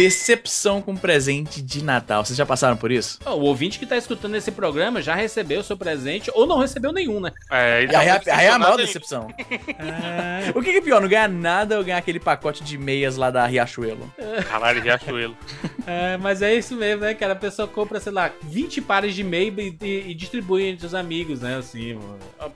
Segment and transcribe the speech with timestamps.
[0.00, 2.24] Decepção com presente de Natal.
[2.24, 3.18] Vocês já passaram por isso?
[3.26, 6.90] O ouvinte que tá escutando esse programa já recebeu o seu presente ou não recebeu
[6.90, 7.30] nenhum, né?
[7.50, 9.28] É, e aí, aí, aí é a maior decepção.
[9.38, 10.50] é...
[10.56, 13.30] O que, que é pior, não ganhar nada ou ganhar aquele pacote de meias lá
[13.30, 14.10] da Riachuelo?
[14.48, 15.36] Caralho, Riachuelo.
[15.86, 17.32] É, mas é isso mesmo, né, cara?
[17.32, 20.94] A pessoa compra, sei lá, 20 pares de meia e, e, e distribui entre os
[20.94, 21.56] amigos, né?
[21.56, 21.98] Assim,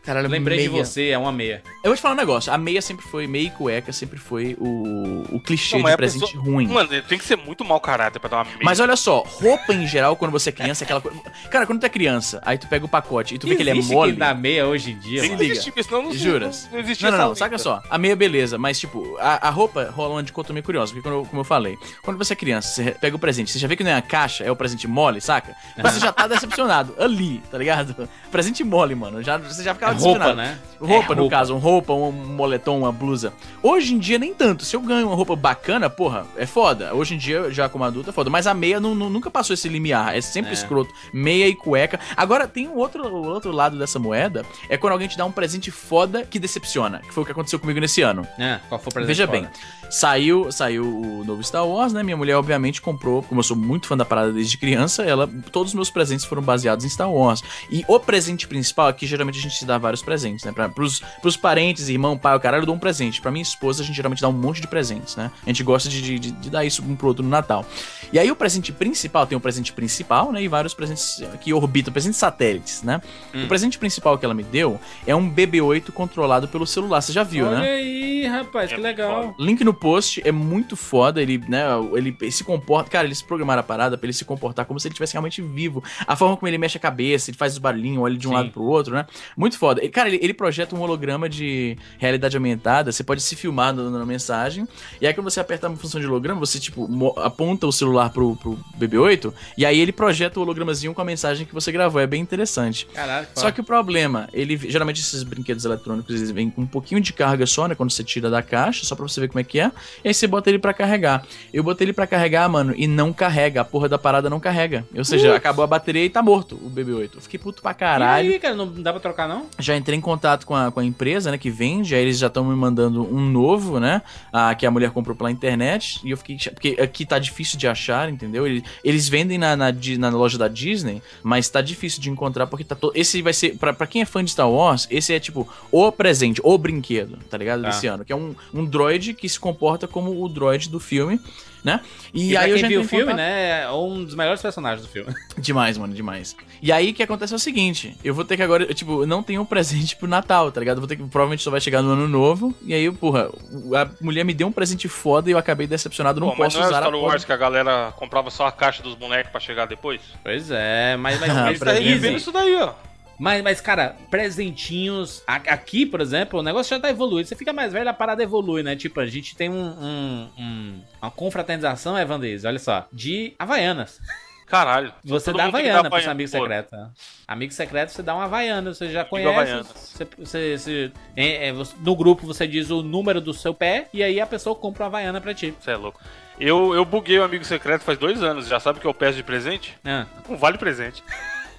[0.02, 0.70] Caralho, lembrei meia.
[0.70, 1.62] de você, é uma meia.
[1.82, 4.56] Eu vou te falar um negócio, a meia sempre foi, meia e cueca sempre foi
[4.58, 6.44] o, o clichê não, de presente pessoa...
[6.44, 6.66] ruim.
[6.66, 8.58] Mano, tem que ser muito mau caráter pra dar uma meia.
[8.62, 11.20] Mas olha só, roupa em geral, quando você é criança, é aquela coisa.
[11.50, 13.70] Cara, quando tu é criança, aí tu pega o pacote e tu vê que ele
[13.70, 14.12] é mole.
[14.12, 15.54] Quem dá meia hoje em dia, Se liga.
[15.54, 16.64] Existe, senão não, Juras?
[16.64, 17.82] Não, não existe Não, não, não, saca só.
[17.88, 21.40] A meia, beleza, mas tipo, a, a roupa rola uma dicotomia curiosa, porque quando, como
[21.40, 23.90] eu falei, quando você é criança, você pega o presente, você já vê que não
[23.90, 25.54] é a caixa, é o presente mole, saca?
[25.80, 28.08] Você já tá decepcionado ali, tá ligado?
[28.30, 29.22] Presente mole, mano.
[29.22, 30.30] Já, você já ficava é decepcionado.
[30.30, 30.58] Roupa, né?
[30.80, 31.36] Roupa, é, no roupa.
[31.36, 33.32] caso, um roupa, um moletom, uma blusa.
[33.62, 34.64] Hoje em dia, nem tanto.
[34.64, 36.94] Se eu ganho uma roupa bacana, porra, é foda.
[36.94, 38.30] Hoje em dia, já como adulto, é foda.
[38.30, 40.16] Mas a meia não, não, nunca passou esse limiar.
[40.16, 40.54] É sempre é.
[40.54, 40.92] escroto.
[41.12, 41.98] Meia e cueca.
[42.16, 44.44] Agora, tem um outro, o outro lado dessa moeda.
[44.68, 47.00] É quando alguém te dá um presente foda que decepciona.
[47.00, 48.26] Que foi o que aconteceu comigo nesse ano.
[48.38, 49.40] É, qual foi o presente Veja foda?
[49.40, 49.48] bem.
[49.90, 52.02] Saiu, saiu o novo Star Wars, né?
[52.02, 53.03] Minha mulher, obviamente, comprou.
[53.04, 55.28] Como eu sou muito fã da parada desde criança, ela.
[55.52, 57.42] Todos os meus presentes foram baseados em Star Wars.
[57.70, 60.52] E o presente principal, aqui geralmente a gente se dá vários presentes, né?
[60.52, 63.20] Pra, pros, pros parentes, irmão, pai, o caralho, eu dou um presente.
[63.20, 65.30] Pra minha esposa, a gente geralmente dá um monte de presentes, né?
[65.42, 67.64] A gente gosta de, de, de dar isso um pro outro no Natal.
[68.12, 70.42] E aí o presente principal, tem o presente principal, né?
[70.42, 73.00] E vários presentes que orbitam, presentes satélites, né?
[73.34, 73.44] Hum.
[73.44, 77.00] O presente principal que ela me deu é um BB-8 controlado pelo celular.
[77.00, 77.62] Você já viu, Olha né?
[77.62, 79.34] Olha aí, rapaz, que legal.
[79.38, 81.20] Link no post é muito foda.
[81.20, 81.64] Ele, né?
[81.94, 82.90] Ele se comporta.
[82.94, 85.82] Cara, eles programaram a parada pra ele se comportar como se ele estivesse realmente vivo.
[86.06, 88.36] A forma como ele mexe a cabeça, ele faz os barulhinhos, olha de um Sim.
[88.36, 89.04] lado pro outro, né?
[89.36, 89.80] Muito foda.
[89.80, 92.92] Ele, cara, ele, ele, projeta um holograma de realidade aumentada.
[92.92, 94.68] Você pode se filmar na mensagem.
[95.00, 98.36] E aí, quando você aperta a função de holograma, você, tipo, aponta o celular pro,
[98.36, 99.34] pro BB-8.
[99.58, 102.00] E aí ele projeta o hologramazinho com a mensagem que você gravou.
[102.00, 102.86] É bem interessante.
[102.94, 107.00] Caralho, Só que o problema, ele geralmente esses brinquedos eletrônicos eles vêm com um pouquinho
[107.00, 107.74] de carga só, né?
[107.74, 109.72] Quando você tira da caixa, só pra você ver como é que é.
[110.04, 111.26] E aí você bota ele para carregar.
[111.52, 113.60] Eu botei ele para carregar, mano, e não carrega.
[113.60, 114.86] A porra da parada não carrega.
[114.94, 117.10] Ou seja, acabou a bateria e tá morto o BB-8.
[117.14, 118.30] Eu fiquei puto pra caralho.
[118.30, 119.46] E aí, cara, não dá pra trocar, não?
[119.58, 121.94] Já entrei em contato com a, com a empresa, né, que vende.
[121.94, 124.02] Aí eles já estão me mandando um novo, né?
[124.32, 126.00] Ah, que a mulher comprou pela internet.
[126.04, 126.36] E eu fiquei.
[126.36, 128.46] Porque aqui tá difícil de achar, entendeu?
[128.46, 132.64] Eles, eles vendem na, na, na, loja da Disney, mas tá difícil de encontrar porque
[132.64, 132.92] tá todo.
[132.96, 133.56] Esse vai ser.
[133.56, 137.18] Pra, pra quem é fã de Star Wars, esse é tipo o presente, o brinquedo,
[137.30, 137.62] tá ligado?
[137.62, 137.68] Tá.
[137.68, 138.04] Desse ano.
[138.04, 141.20] Que é um, um droid que se comporta como o droid do filme
[141.64, 141.80] né?
[142.12, 143.16] E, e aí eu já viu o filme, contato...
[143.16, 143.62] né?
[143.62, 145.12] É um dos melhores personagens do filme.
[145.38, 146.36] Demais, mano, demais.
[146.62, 149.06] E aí o que acontece é o seguinte: eu vou ter que agora, eu, tipo,
[149.06, 150.76] não tenho um presente pro Natal, tá ligado?
[150.76, 152.54] Eu vou ter que, provavelmente só vai chegar no ano novo.
[152.62, 153.30] E aí, porra,
[153.74, 156.70] a mulher me deu um presente foda e eu acabei decepcionado, não Pô, posso mas
[156.70, 159.40] não é usar Star Wars que a galera comprava só a caixa dos bonecos pra
[159.40, 160.00] chegar depois?
[160.22, 162.74] Pois é, mas, mas, mas tá revivendo isso daí, ó.
[163.24, 165.22] Mas, mas, cara, presentinhos.
[165.26, 167.26] Aqui, por exemplo, o negócio já tá evoluindo.
[167.26, 168.76] Você fica mais velho, a parada evolui, né?
[168.76, 173.98] Tipo, a gente tem um, um, um uma confraternização, Evandez, olha só, de Havaianas.
[174.46, 174.92] Caralho.
[175.02, 176.76] Você dá Havaiana pro seu amigo secreto.
[176.76, 176.90] Né?
[177.26, 179.62] Amigo secreto, você dá uma Havaiana, você já conhece.
[179.72, 184.02] Você, você, você, é, é, no grupo você diz o número do seu pé e
[184.02, 185.54] aí a pessoa compra uma Havaiana pra ti.
[185.58, 185.98] Você é louco.
[186.38, 189.16] Eu, eu buguei o amigo secreto faz dois anos, já sabe o que eu peço
[189.16, 189.78] de presente?
[189.82, 190.04] Ah.
[190.28, 191.02] Um vale presente.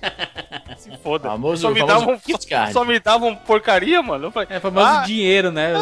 [0.77, 1.29] Se foda.
[1.29, 4.31] Famoso, só, me davam, só, só, me davam porcaria, mano.
[4.31, 5.73] Falei, é famoso ah, dinheiro, né?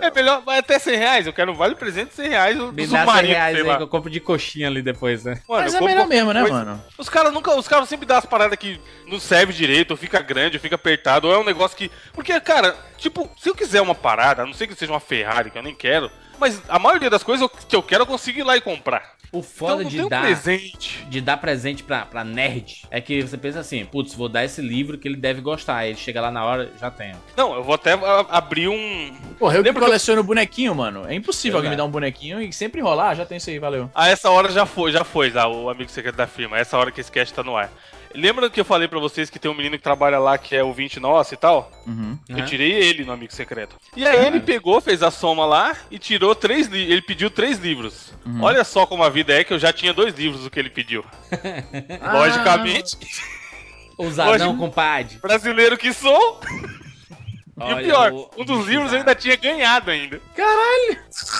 [0.00, 1.26] É melhor, vai até 100 reais.
[1.26, 2.58] Eu quero um vale presente 100 reais.
[2.72, 5.40] Me dá 100 reais aí que eu compro de coxinha ali depois, né?
[5.48, 6.82] Mano, Mas é melhor mesmo, né, mano?
[6.98, 10.20] Os caras nunca, os caras sempre dão as paradas que não serve direito, ou fica
[10.20, 11.90] grande, ou fica apertado, ou é um negócio que.
[12.12, 15.50] Porque, cara, tipo, se eu quiser uma parada, a não ser que seja uma Ferrari,
[15.50, 16.10] que eu nem quero,
[16.44, 19.14] mas a maioria das coisas que eu quero eu consigo ir lá e comprar.
[19.32, 21.06] O foda então, de dar presente.
[21.08, 24.60] de dar presente pra, pra nerd é que você pensa assim, putz, vou dar esse
[24.60, 25.78] livro que ele deve gostar.
[25.78, 27.14] Aí ele chega lá na hora, já tem.
[27.34, 29.16] Não, eu vou até abrir um.
[29.38, 30.24] Porra, eu que coleciono eu...
[30.24, 31.06] bonequinho, mano.
[31.08, 33.58] É impossível alguém me dar um bonequinho e sempre enrolar, ah, já tem isso aí,
[33.58, 33.90] valeu.
[33.94, 36.58] A essa hora já foi, já foi, já, o amigo secreto da firma.
[36.58, 37.70] essa hora que esse cast tá no ar.
[38.14, 40.62] Lembra que eu falei para vocês que tem um menino que trabalha lá que é
[40.62, 41.70] ouvinte nosso e tal?
[41.86, 42.16] Uhum.
[42.28, 43.76] Eu tirei ele no Amigo Secreto.
[43.96, 46.92] E aí ele pegou, fez a soma lá e tirou três livros.
[46.92, 48.12] Ele pediu três livros.
[48.24, 48.42] Uhum.
[48.42, 50.70] Olha só como a vida é que eu já tinha dois livros do que ele
[50.70, 51.04] pediu.
[52.12, 52.96] Logicamente.
[53.98, 55.18] Ousadão, compadre.
[55.18, 56.40] Brasileiro que sou.
[57.56, 60.20] E Olha, o pior, o- um dos livros eu ainda tinha ganhado ainda.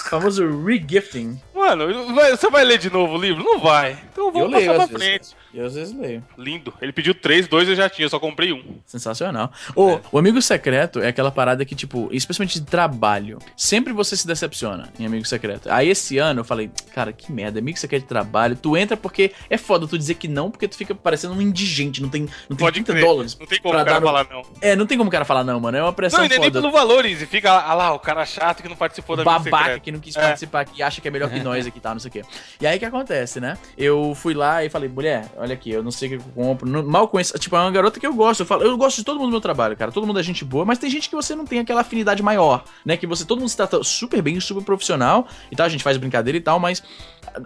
[0.08, 1.40] Famoso regifting.
[1.55, 3.43] Mano, vai- você vai ler de novo o livro?
[3.43, 3.99] Não vai.
[4.12, 5.32] Então Eu vamos leio passar às pra vezes.
[5.32, 5.44] frente.
[5.52, 6.25] Eu às vezes leio.
[6.37, 6.72] Lindo.
[6.81, 8.62] Ele pediu três, dois eu já tinha, eu só comprei um.
[8.87, 9.52] Sensacional.
[9.75, 14.26] O, o amigo secreto é aquela parada que, tipo, especialmente de trabalho, sempre você se
[14.26, 15.69] decepciona em amigo secreto.
[15.70, 19.32] Aí esse ano eu falei, cara, que merda, amigo secreto de trabalho, tu entra porque
[19.49, 22.56] é foda tu dizer que não, porque tu fica parecendo um indigente, não tem, não
[22.56, 23.05] tem Pode 30 crer.
[23.05, 23.37] dólares.
[23.38, 24.43] Não tem como o cara no- falar não.
[24.60, 26.50] É, não tem como o cara falar não, mano, é uma pressão Não, e nem
[26.52, 27.26] pelo valor, Izzy.
[27.26, 29.80] Fica ah lá, o cara chato que não participou da babaca secreta.
[29.80, 30.20] que não quis É.
[30.20, 32.22] participar aqui, acha que é melhor que nós aqui e tal, não sei o quê.
[32.60, 33.56] E aí o que acontece, né?
[33.76, 36.68] Eu fui lá e falei, mulher, olha aqui, eu não sei o que eu compro,
[36.68, 37.38] não- mal conheço.
[37.38, 38.40] Tipo, é uma garota que eu gosto.
[38.40, 39.90] Eu, falo, eu gosto de todo mundo do meu trabalho, cara.
[39.90, 42.64] Todo mundo é gente boa, mas tem gente que você não tem aquela afinidade maior,
[42.84, 42.96] né?
[42.96, 45.96] Que você, todo mundo se trata super bem, super profissional e tal, a gente faz
[45.96, 46.82] brincadeira e tal, mas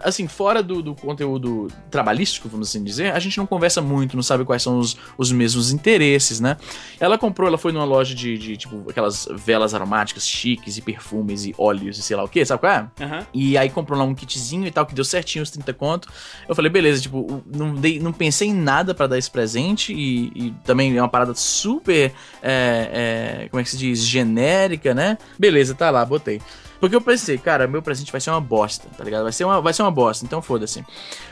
[0.01, 4.23] assim, fora do, do conteúdo trabalhístico, vamos assim dizer, a gente não conversa muito, não
[4.23, 6.57] sabe quais são os, os mesmos interesses, né?
[6.99, 11.45] Ela comprou, ela foi numa loja de, de, tipo, aquelas velas aromáticas chiques e perfumes
[11.45, 12.87] e óleos e sei lá o que, sabe qual é?
[13.01, 13.27] Aham.
[13.33, 16.09] E aí comprou lá um kitzinho e tal, que deu certinho os 30 conto.
[16.47, 20.31] Eu falei, beleza, tipo, não, dei, não pensei em nada pra dar esse presente e,
[20.35, 25.17] e também é uma parada super, é, é, como é que se diz, genérica, né?
[25.37, 26.41] Beleza, tá lá, botei.
[26.79, 29.23] Porque eu pensei, cara, meu presente vai ser uma bosta, tá ligado?
[29.23, 30.83] Vai ser uma, vai ser uma bosta, então foda-se.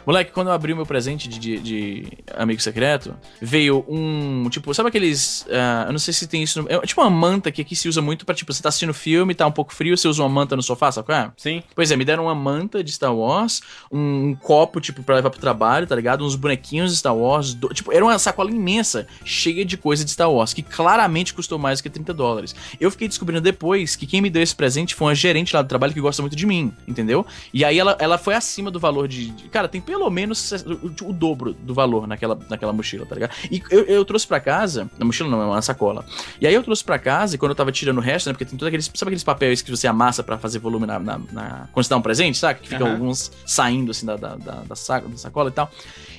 [0.05, 4.73] Moleque, quando eu abri o meu presente de, de, de amigo secreto, veio um, tipo,
[4.73, 7.61] sabe aqueles, ah, eu não sei se tem isso, no, é tipo uma manta que
[7.61, 10.07] aqui se usa muito pra, tipo, você tá assistindo filme, tá um pouco frio, você
[10.07, 11.31] usa uma manta no sofá, sabe qual é?
[11.38, 11.63] Sim.
[11.75, 13.61] Pois é, me deram uma manta de Star Wars,
[13.91, 16.25] um, copo, tipo, pra levar pro trabalho, tá ligado?
[16.25, 17.53] Uns bonequinhos de Star Wars.
[17.53, 21.57] do- tipo, era uma sacola imensa, cheia de coisa de Star Wars, que claramente custou
[21.57, 22.55] mais do que 30 dólares.
[22.79, 25.68] Eu fiquei descobrindo depois que quem me deu esse presente foi uma gerente lá do
[25.68, 27.25] trabalho que gosta muito de mim, entendeu?
[27.54, 29.31] E aí ela, ela foi acima do valor de.
[29.31, 33.31] de- cara, tem pelo menos o, o dobro do valor naquela, naquela mochila, tá ligado?
[33.51, 34.89] E eu, eu trouxe pra casa.
[34.98, 36.06] Na mochila não, é uma sacola.
[36.42, 38.34] E aí eu trouxe pra casa e quando eu tava tirando o resto, né?
[38.34, 38.86] Porque tem todos aqueles.
[38.94, 41.00] Sabe aqueles papéis que você amassa pra fazer volume na.
[41.00, 42.60] na, na- quando você dá um presente, sabe?
[42.62, 42.95] Que ficam Aham.
[42.95, 45.72] alguns saindo assim da, da, da, da saco- da sacola e tal.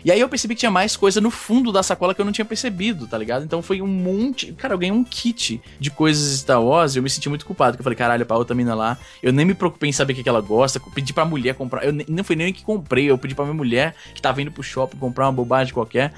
[0.04, 2.32] E aí eu percebi que tinha mais coisa no fundo da sacola que eu não
[2.32, 3.44] tinha percebido, tá ligado?
[3.44, 4.52] Então foi um monte.
[4.52, 7.72] Cara, eu ganhei um kit de coisas Star Wars e eu me senti muito culpado.
[7.72, 8.96] Porque eu falei, caralho, pra outra mina lá.
[9.22, 10.80] Eu nem me preocupei em saber o que, que ela gosta.
[10.94, 11.84] Pedi pra mulher comprar.
[11.84, 13.06] Eu nem, não foi nem que comprei.
[13.10, 16.12] Eu pedi pra minha mulher que tava indo pro shopping comprar uma bobagem qualquer.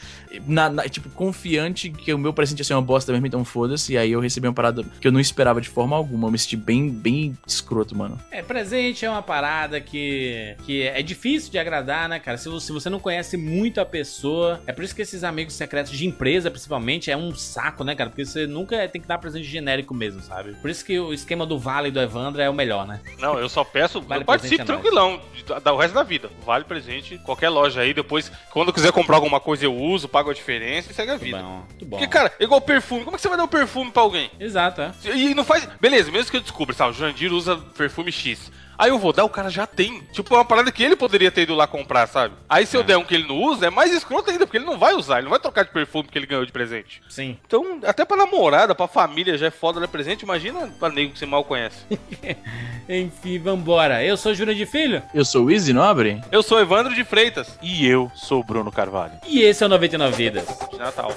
[0.47, 3.93] Na, na- tipo, confiante que o meu presente ia ser uma bosta mesmo, então foda-se.
[3.95, 6.29] E aí eu recebi uma parada que eu não esperava de forma alguma.
[6.29, 8.19] Eu me senti bem, bem escroto, mano.
[8.31, 12.37] É, presente é uma parada que, que é difícil de agradar, né, cara?
[12.39, 15.55] Se você, se você não conhece muito a pessoa, é por isso que esses amigos
[15.55, 18.11] secretos de empresa, principalmente, é um saco, né, cara?
[18.11, 20.53] Porque você nunca tem que dar presente genérico mesmo, sabe?
[20.61, 23.01] Por isso que o esquema do Vale do Evandro é o melhor, né?
[23.19, 24.01] Não, eu só peço.
[24.03, 25.21] Vale eu participo tranquilão.
[25.65, 26.31] da- o resto da vida.
[26.45, 27.93] Vale presente, qualquer loja aí.
[27.93, 31.15] Depois, quando eu quiser comprar alguma coisa, eu uso, pago a diferença e segue a
[31.15, 31.39] Muito vida.
[31.39, 31.97] bom, muito bom.
[31.99, 33.05] Porque, cara, é igual perfume.
[33.05, 34.31] Como é que você vai dar um perfume pra alguém?
[34.39, 34.93] Exato, é.
[35.15, 35.67] E não faz.
[35.81, 36.91] Beleza, mesmo que eu descubra, sabe?
[36.91, 38.51] O Jandir usa perfume X.
[38.81, 40.01] Aí eu vou dar, o cara já tem.
[40.13, 42.35] Tipo, é uma parada que ele poderia ter ido lá comprar, sabe?
[42.49, 42.85] Aí se eu É.
[42.85, 45.17] der um que ele não usa, é mais escroto ainda, porque ele não vai usar,
[45.17, 47.03] ele não vai trocar de perfume que ele ganhou de presente.
[47.09, 47.37] Sim.
[47.47, 51.19] Então, até pra namorada, pra família já é foda dar presente, imagina pra nego que
[51.19, 51.85] você mal conhece.
[52.89, 54.03] Enfim, vambora.
[54.05, 56.21] Eu sou Júnior de Filho Eu sou o Easy Nobre.
[56.33, 59.13] Eu sou Evandro de Freitas, E eu sou o Bruno Carvalho.
[59.27, 60.47] e esse é o 99 Vidas.
[60.71, 61.13] de Natal.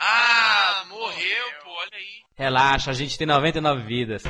[0.00, 2.22] Ah, morreu, pô, olha aí.
[2.36, 4.22] Relaxa, a gente tem 99 vidas.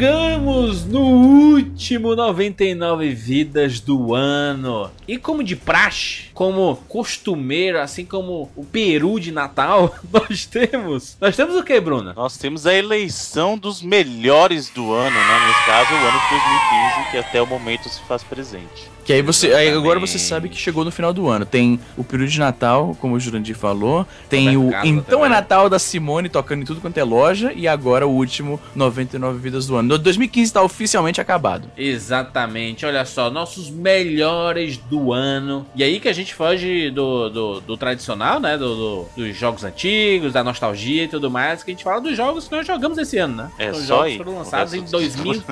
[0.00, 1.49] Chegamos no
[1.90, 4.88] último 99 vidas do ano.
[5.08, 11.16] E como de praxe, como costumeiro, assim como o peru de Natal, nós temos.
[11.20, 12.12] Nós temos o que, Bruna?
[12.14, 15.46] Nós temos a eleição dos melhores do ano, né?
[15.48, 18.88] Nesse caso, o ano de 2015, que até o momento se faz presente.
[19.04, 19.52] Que aí você.
[19.52, 21.44] Aí agora você sabe que chegou no final do ano.
[21.44, 24.06] Tem o período de Natal, como o Jurandir falou.
[24.28, 25.24] Tem o Então também.
[25.26, 27.52] é Natal da Simone tocando em tudo quanto é loja.
[27.52, 29.98] E agora o último 99 vidas do ano.
[29.98, 31.68] 2015 tá oficialmente acabado.
[31.82, 35.66] Exatamente, olha só, nossos melhores do ano.
[35.74, 38.56] E aí que a gente foge do, do, do tradicional, né?
[38.58, 41.62] Do, do- dos jogos antigos, da nostalgia e tudo mais.
[41.62, 43.50] Que a gente fala dos jogos que nós jogamos esse ano, né?
[43.58, 44.16] É, Os só jogos aí.
[44.18, 45.44] foram lançados em resto- 2015.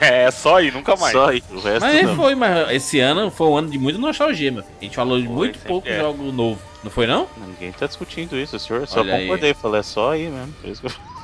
[0.00, 1.12] é, só aí, nunca mais.
[1.12, 2.16] Só aí, o resto Mas não.
[2.16, 4.62] foi, mas esse ano foi um ano de muita nostalgia, meu.
[4.80, 5.98] A gente falou de muito pouco é.
[6.00, 6.60] jogo novo.
[6.84, 7.26] Não foi, não?
[7.46, 8.82] Ninguém tá discutindo isso, senhor.
[8.82, 9.22] Eu Só Olha aí.
[9.22, 10.52] concordei, falei, é só aí mesmo.
[10.60, 11.15] Por isso que eu...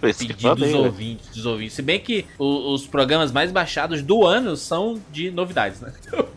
[0.00, 0.84] Pedido dos velho.
[0.84, 1.74] ouvintes, dos ouvintes.
[1.74, 5.92] Se bem que o- os programas mais baixados do ano são de novidades, né?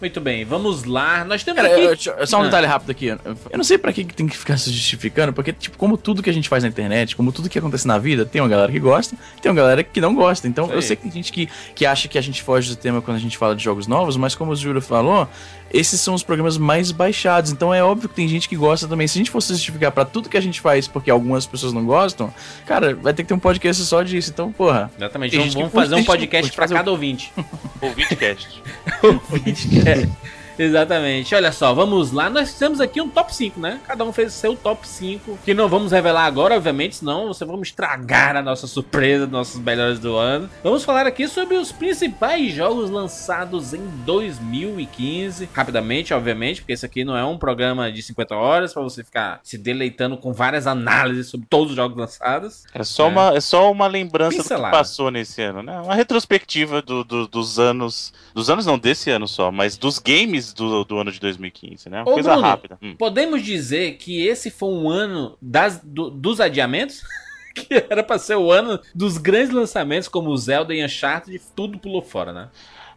[0.00, 1.24] Muito bem, vamos lá.
[1.24, 2.08] Nós temos Cara, aqui.
[2.08, 2.44] eu- eu- só um Ah.
[2.46, 3.06] detalhe rápido aqui.
[3.06, 3.18] Eu
[3.56, 6.32] não sei pra que tem que ficar se justificando, porque, tipo, como tudo que a
[6.32, 9.16] gente faz na internet, como tudo que acontece na vida, tem uma galera que gosta,
[9.40, 10.48] tem uma galera que não gosta.
[10.48, 13.00] Então, eu sei que tem gente que, que acha que a gente foge do tema
[13.00, 15.28] quando a gente fala de jogos novos, mas como o Júlio falou,
[15.72, 17.50] esses são os programas mais baixados.
[17.50, 19.06] Então, é óbvio que tem gente que gosta também.
[19.06, 21.84] Se a gente fosse justificar pra tudo que a gente faz porque algumas pessoas não
[21.84, 22.32] gostam,
[22.66, 24.30] cara, vai ter que ter um podcast só disso.
[24.30, 24.90] Então, porra.
[24.96, 27.32] Exatamente, vamos, vamos fazer um podcast o cada ouvinte.
[27.80, 28.62] Ouvinte cast.
[30.58, 31.34] Exatamente.
[31.34, 32.28] Olha só, vamos lá.
[32.28, 33.80] Nós fizemos aqui um top 5, né?
[33.86, 35.38] Cada um fez o seu top 5.
[35.44, 39.98] Que não vamos revelar agora, obviamente, senão você vamos estragar a nossa surpresa nossos melhores
[39.98, 40.48] do ano.
[40.62, 45.48] Vamos falar aqui sobre os principais jogos lançados em 2015.
[45.52, 49.40] Rapidamente, obviamente, porque esse aqui não é um programa de 50 horas pra você ficar
[49.42, 52.64] se deleitando com várias análises sobre todos os jogos lançados.
[52.74, 53.08] É só, É.
[53.08, 55.80] Uma, é só uma lembrança do que passou nesse ano, né?
[55.80, 58.12] Uma retrospectiva do, do- dos anos.
[58.34, 62.02] Dos anos não desse ano só, mas dos games do, do ano de 2015, né?
[62.02, 62.78] Uma Ô, coisa Bruno, rápida.
[62.82, 62.94] Hum.
[62.96, 67.02] Podemos dizer que esse foi um ano das, do- dos adiamentos?
[67.54, 71.78] que era pra ser o ano dos grandes lançamentos, como o Zelda e Uncharted, tudo
[71.78, 72.48] pulou fora, né?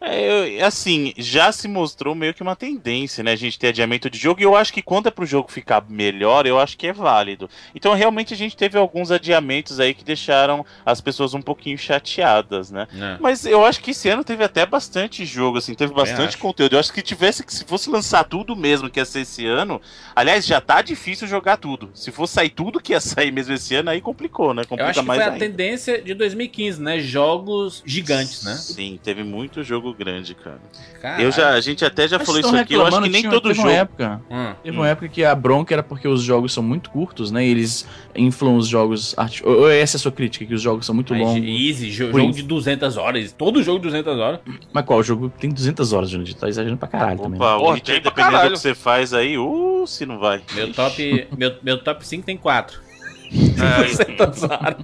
[0.04, 3.32] É, eu- assim, já se mostrou meio que uma tendência, né?
[3.32, 5.84] A gente ter adiamento de jogo, e eu acho que quando é pro jogo ficar
[5.88, 7.48] melhor, eu acho que é válido.
[7.74, 12.70] Então, realmente, a gente teve alguns adiamentos aí que deixaram as pessoas um pouquinho chateadas,
[12.70, 12.88] né?
[13.20, 16.74] Mas eu acho que esse ano teve até bastante jogo, assim, teve bastante conteúdo.
[16.74, 19.80] Eu acho que tivesse que se fosse lançar tudo mesmo que ia ser esse ano,
[20.16, 21.90] aliás, já tá difícil jogar tudo.
[21.94, 24.62] Se fosse sair tudo que ia sair mesmo esse ano, aí complicou, né?
[24.62, 25.44] Eu Complica acho que mais foi a ainda.
[25.46, 26.98] tendência de 2015, né?
[26.98, 28.54] Jogos gigantes, né?
[28.56, 30.60] Sim, teve muito jogo grande, cara.
[31.00, 31.24] Caralho.
[31.24, 33.32] Eu já, a gente até já Mas falou isso aqui, eu acho que nem tinha-
[33.32, 33.68] todo teve jogo.
[33.68, 34.52] Uma época, Hum.
[34.62, 37.44] Teve uma época que a bronca era porque os jogos são muito curtos, né?
[37.46, 39.14] E eles inflam os jogos.
[39.16, 41.42] arti- Ou essa é a sua crítica, que os jogos são muito Mas longos.
[41.48, 42.32] Easy, jo- jogo isso.
[42.32, 43.32] de 200 horas.
[43.32, 44.40] Todo jogo de 200 horas.
[44.72, 44.98] Mas qual?
[44.98, 46.34] O jogo tem 200 horas, Jurandir.
[46.34, 47.38] Tá exagerando pra caralho também.
[47.38, 47.44] né?
[47.46, 50.40] Opa, Porra, tem pra dependendo do que você faz aí, uh, se não vai.
[50.54, 52.80] Meu top, meu, meu top 5 tem 4.
[53.32, 54.76] É, 200 horas.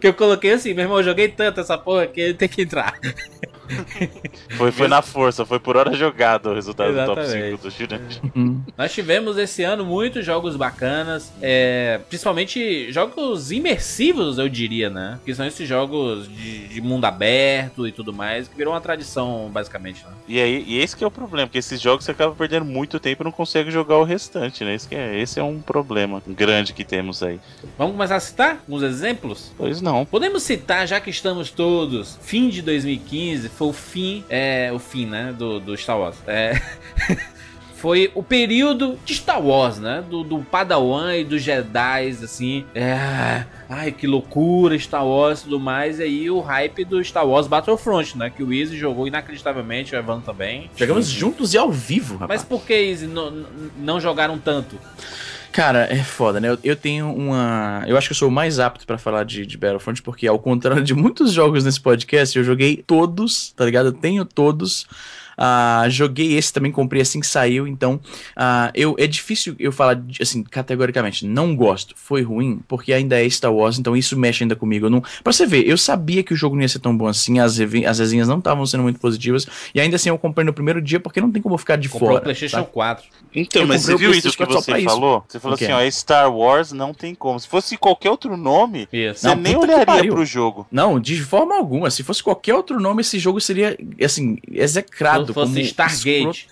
[0.00, 2.62] que eu coloquei assim, meu irmão, eu joguei tanto essa porra que ele tem que
[2.62, 2.98] entrar.
[4.56, 7.60] Foi, foi na força, foi por hora jogada o resultado do top Exatamente.
[7.60, 8.38] 5 do.
[8.38, 8.62] Hum.
[8.76, 15.18] Nós tivemos esse ano muitos jogos bacanas, é, principalmente jogos imersivos, eu diria, né?
[15.24, 19.50] Que são esses jogos de, de mundo aberto e tudo mais, que virou uma tradição,
[19.52, 20.12] basicamente, né?
[20.28, 23.00] E aí, e esse que é o problema, porque esses jogos você acaba perdendo muito
[23.00, 24.74] tempo e não consegue jogar o restante, né?
[24.74, 27.40] Esse, que é, esse é um problema grande que temos aí.
[27.78, 29.52] Vamos começar a citar alguns exemplos?
[29.56, 30.04] Pois não.
[30.04, 35.06] Podemos citar, já que estamos todos, fim de 2015, foi o fim, é, o fim,
[35.06, 36.16] né, do, do Star Wars.
[36.26, 36.60] É,
[37.84, 43.44] foi o período de Star Wars, né, do, do Padawan e dos Jedi, assim, é,
[43.68, 47.46] ai, que loucura, Star Wars e tudo mais, e aí o hype do Star Wars
[47.46, 50.70] Battlefront, né, que o Easy jogou inacreditavelmente, o Evan também.
[50.74, 52.40] Jogamos juntos e ao vivo, rapaz.
[52.40, 53.44] Mas por que, Easy, não,
[53.76, 54.78] não jogaram tanto?
[55.54, 56.48] Cara, é foda, né?
[56.48, 57.84] Eu, eu tenho uma.
[57.86, 60.82] Eu acho que eu sou mais apto pra falar de, de Battlefront, porque ao contrário
[60.82, 63.86] de muitos jogos nesse podcast, eu joguei todos, tá ligado?
[63.86, 64.84] Eu tenho todos.
[65.36, 68.00] Ah, joguei esse também, comprei assim que saiu, então
[68.36, 73.28] ah, eu, é difícil eu falar assim, categoricamente, não gosto, foi ruim, porque ainda é
[73.28, 74.86] Star Wars, então isso mexe ainda comigo.
[74.86, 77.06] Eu não, pra você ver, eu sabia que o jogo não ia ser tão bom
[77.06, 80.52] assim, as, as resenhas não estavam sendo muito positivas, e ainda assim eu comprei no
[80.52, 82.20] primeiro dia, porque não tem como eu ficar de Comprou fora.
[82.20, 82.68] o PlayStation sabe?
[82.72, 83.04] 4.
[83.34, 84.84] Então, Eu mas você viu isso que você isso.
[84.88, 85.24] falou?
[85.28, 85.64] Você falou O quê?
[85.64, 87.38] assim, ó, Star Wars não tem como.
[87.40, 89.20] Se fosse qualquer outro nome, Isso.
[89.20, 90.66] você Não, nem olharia pro jogo.
[90.70, 91.90] Não, de forma alguma.
[91.90, 95.23] Se fosse qualquer outro nome, esse jogo seria, assim, execrado.
[95.26, 96.46] Se fosse como Stargate.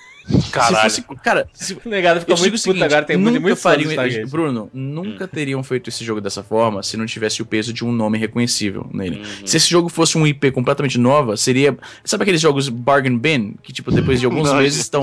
[0.50, 0.90] Caralho.
[0.90, 4.28] Se fosse, cara, se, negado ficou muito seguinte, agora, tem muito, nunca muito fariam.
[4.28, 7.92] Bruno, nunca teriam feito esse jogo dessa forma se não tivesse o peso de um
[7.92, 9.16] nome reconhecível nele.
[9.18, 9.46] Uhum.
[9.46, 13.72] Se esse jogo fosse um IP completamente nova, seria, sabe aqueles jogos bargain bin que
[13.72, 15.02] tipo depois de alguns Não, meses estão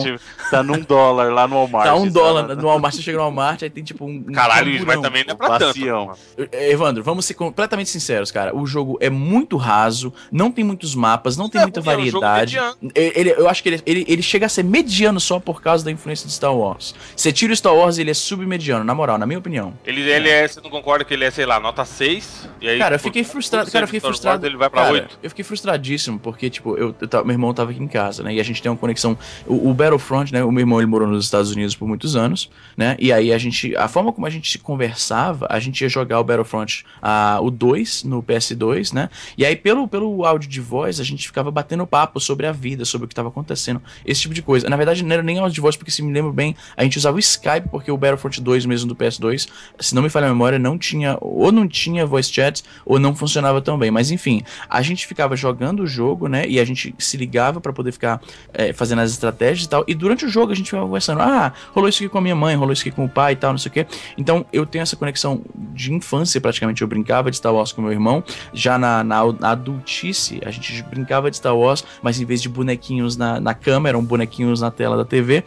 [0.52, 1.86] Tá num dólar lá no Walmart.
[1.86, 2.12] tá um sabe?
[2.12, 5.02] dólar no Walmart, você chega no Walmart aí tem tipo um um Caralho, mas camburão.
[5.02, 5.66] também não é pra tanto.
[5.80, 6.12] Bacião.
[6.52, 8.56] Eh, Evandro, vamos ser completamente sinceros, cara.
[8.56, 11.94] O jogo é muito raso, não tem muitos mapas, não tem É, muita porque é
[11.94, 12.58] um variedade.
[12.94, 15.90] Ele, eu acho que ele, ele, ele chega a ser mediano só por causa da
[15.92, 16.94] influência de Star Wars.
[17.16, 19.74] Você tira o Star Wars ele é submediano, na moral, na minha opinião.
[19.86, 22.50] Ele, ele é, você não concorda que ele é, sei lá, nota 6?
[22.60, 23.72] E aí, Cara, eu por- fiquei frustrado.
[23.72, 24.46] Cara, eu fiquei Wars, frustrado.
[24.46, 25.20] Ele vai pra cara, 8.
[25.24, 28.34] Eu fiquei frustradíssimo, porque, tipo, eu, eu meu irmão tava aqui em casa, né?
[28.34, 29.18] E a gente tem uma conexão.
[29.48, 30.44] O, o Battlefront, né?
[30.44, 32.98] O meu irmão ele morou nos Estados Unidos por muitos anos, né?
[33.00, 33.76] E aí a gente.
[33.76, 37.50] A forma como a gente se conversava, a gente ia jogar o Battlefront, ah, o
[37.52, 39.10] 2 no PS2, né?
[39.38, 42.84] E aí, pelo, pelo áudio de voz, a gente ficava batendo papo sobre a vida,
[42.86, 44.70] sobre o que tava acontecendo, esse tipo de coisa.
[44.70, 46.98] Na verdade, não era nem áudio de voz, porque se me lembro bem, a gente
[46.98, 50.30] usava o Skype, porque o Battlefront 2 mesmo do PS2, se não me falha a
[50.30, 53.92] memória, não tinha, ou não tinha voice chat, ou não funcionava tão bem.
[53.92, 56.48] Mas enfim, a gente ficava jogando o jogo, né?
[56.48, 58.22] E a gente se ligava pra poder ficar
[58.54, 59.84] é, fazendo as estratégias e tal.
[59.88, 62.36] E durante o jogo a gente ficava conversando: ah, rolou isso aqui com a minha
[62.36, 63.86] mãe, rolou isso aqui com o pai e tal, não sei o quê.
[64.18, 65.42] Então eu tenho essa conexão
[65.74, 66.82] de infância, praticamente.
[66.82, 68.24] Eu brincava de Star Wars com meu irmão.
[68.54, 72.50] Já na, na, na adultice, a gente brincava de Star Wars, mas em vez de
[72.50, 75.44] bonequinhos na, na câmera, eram bonequinhos na tela da TV.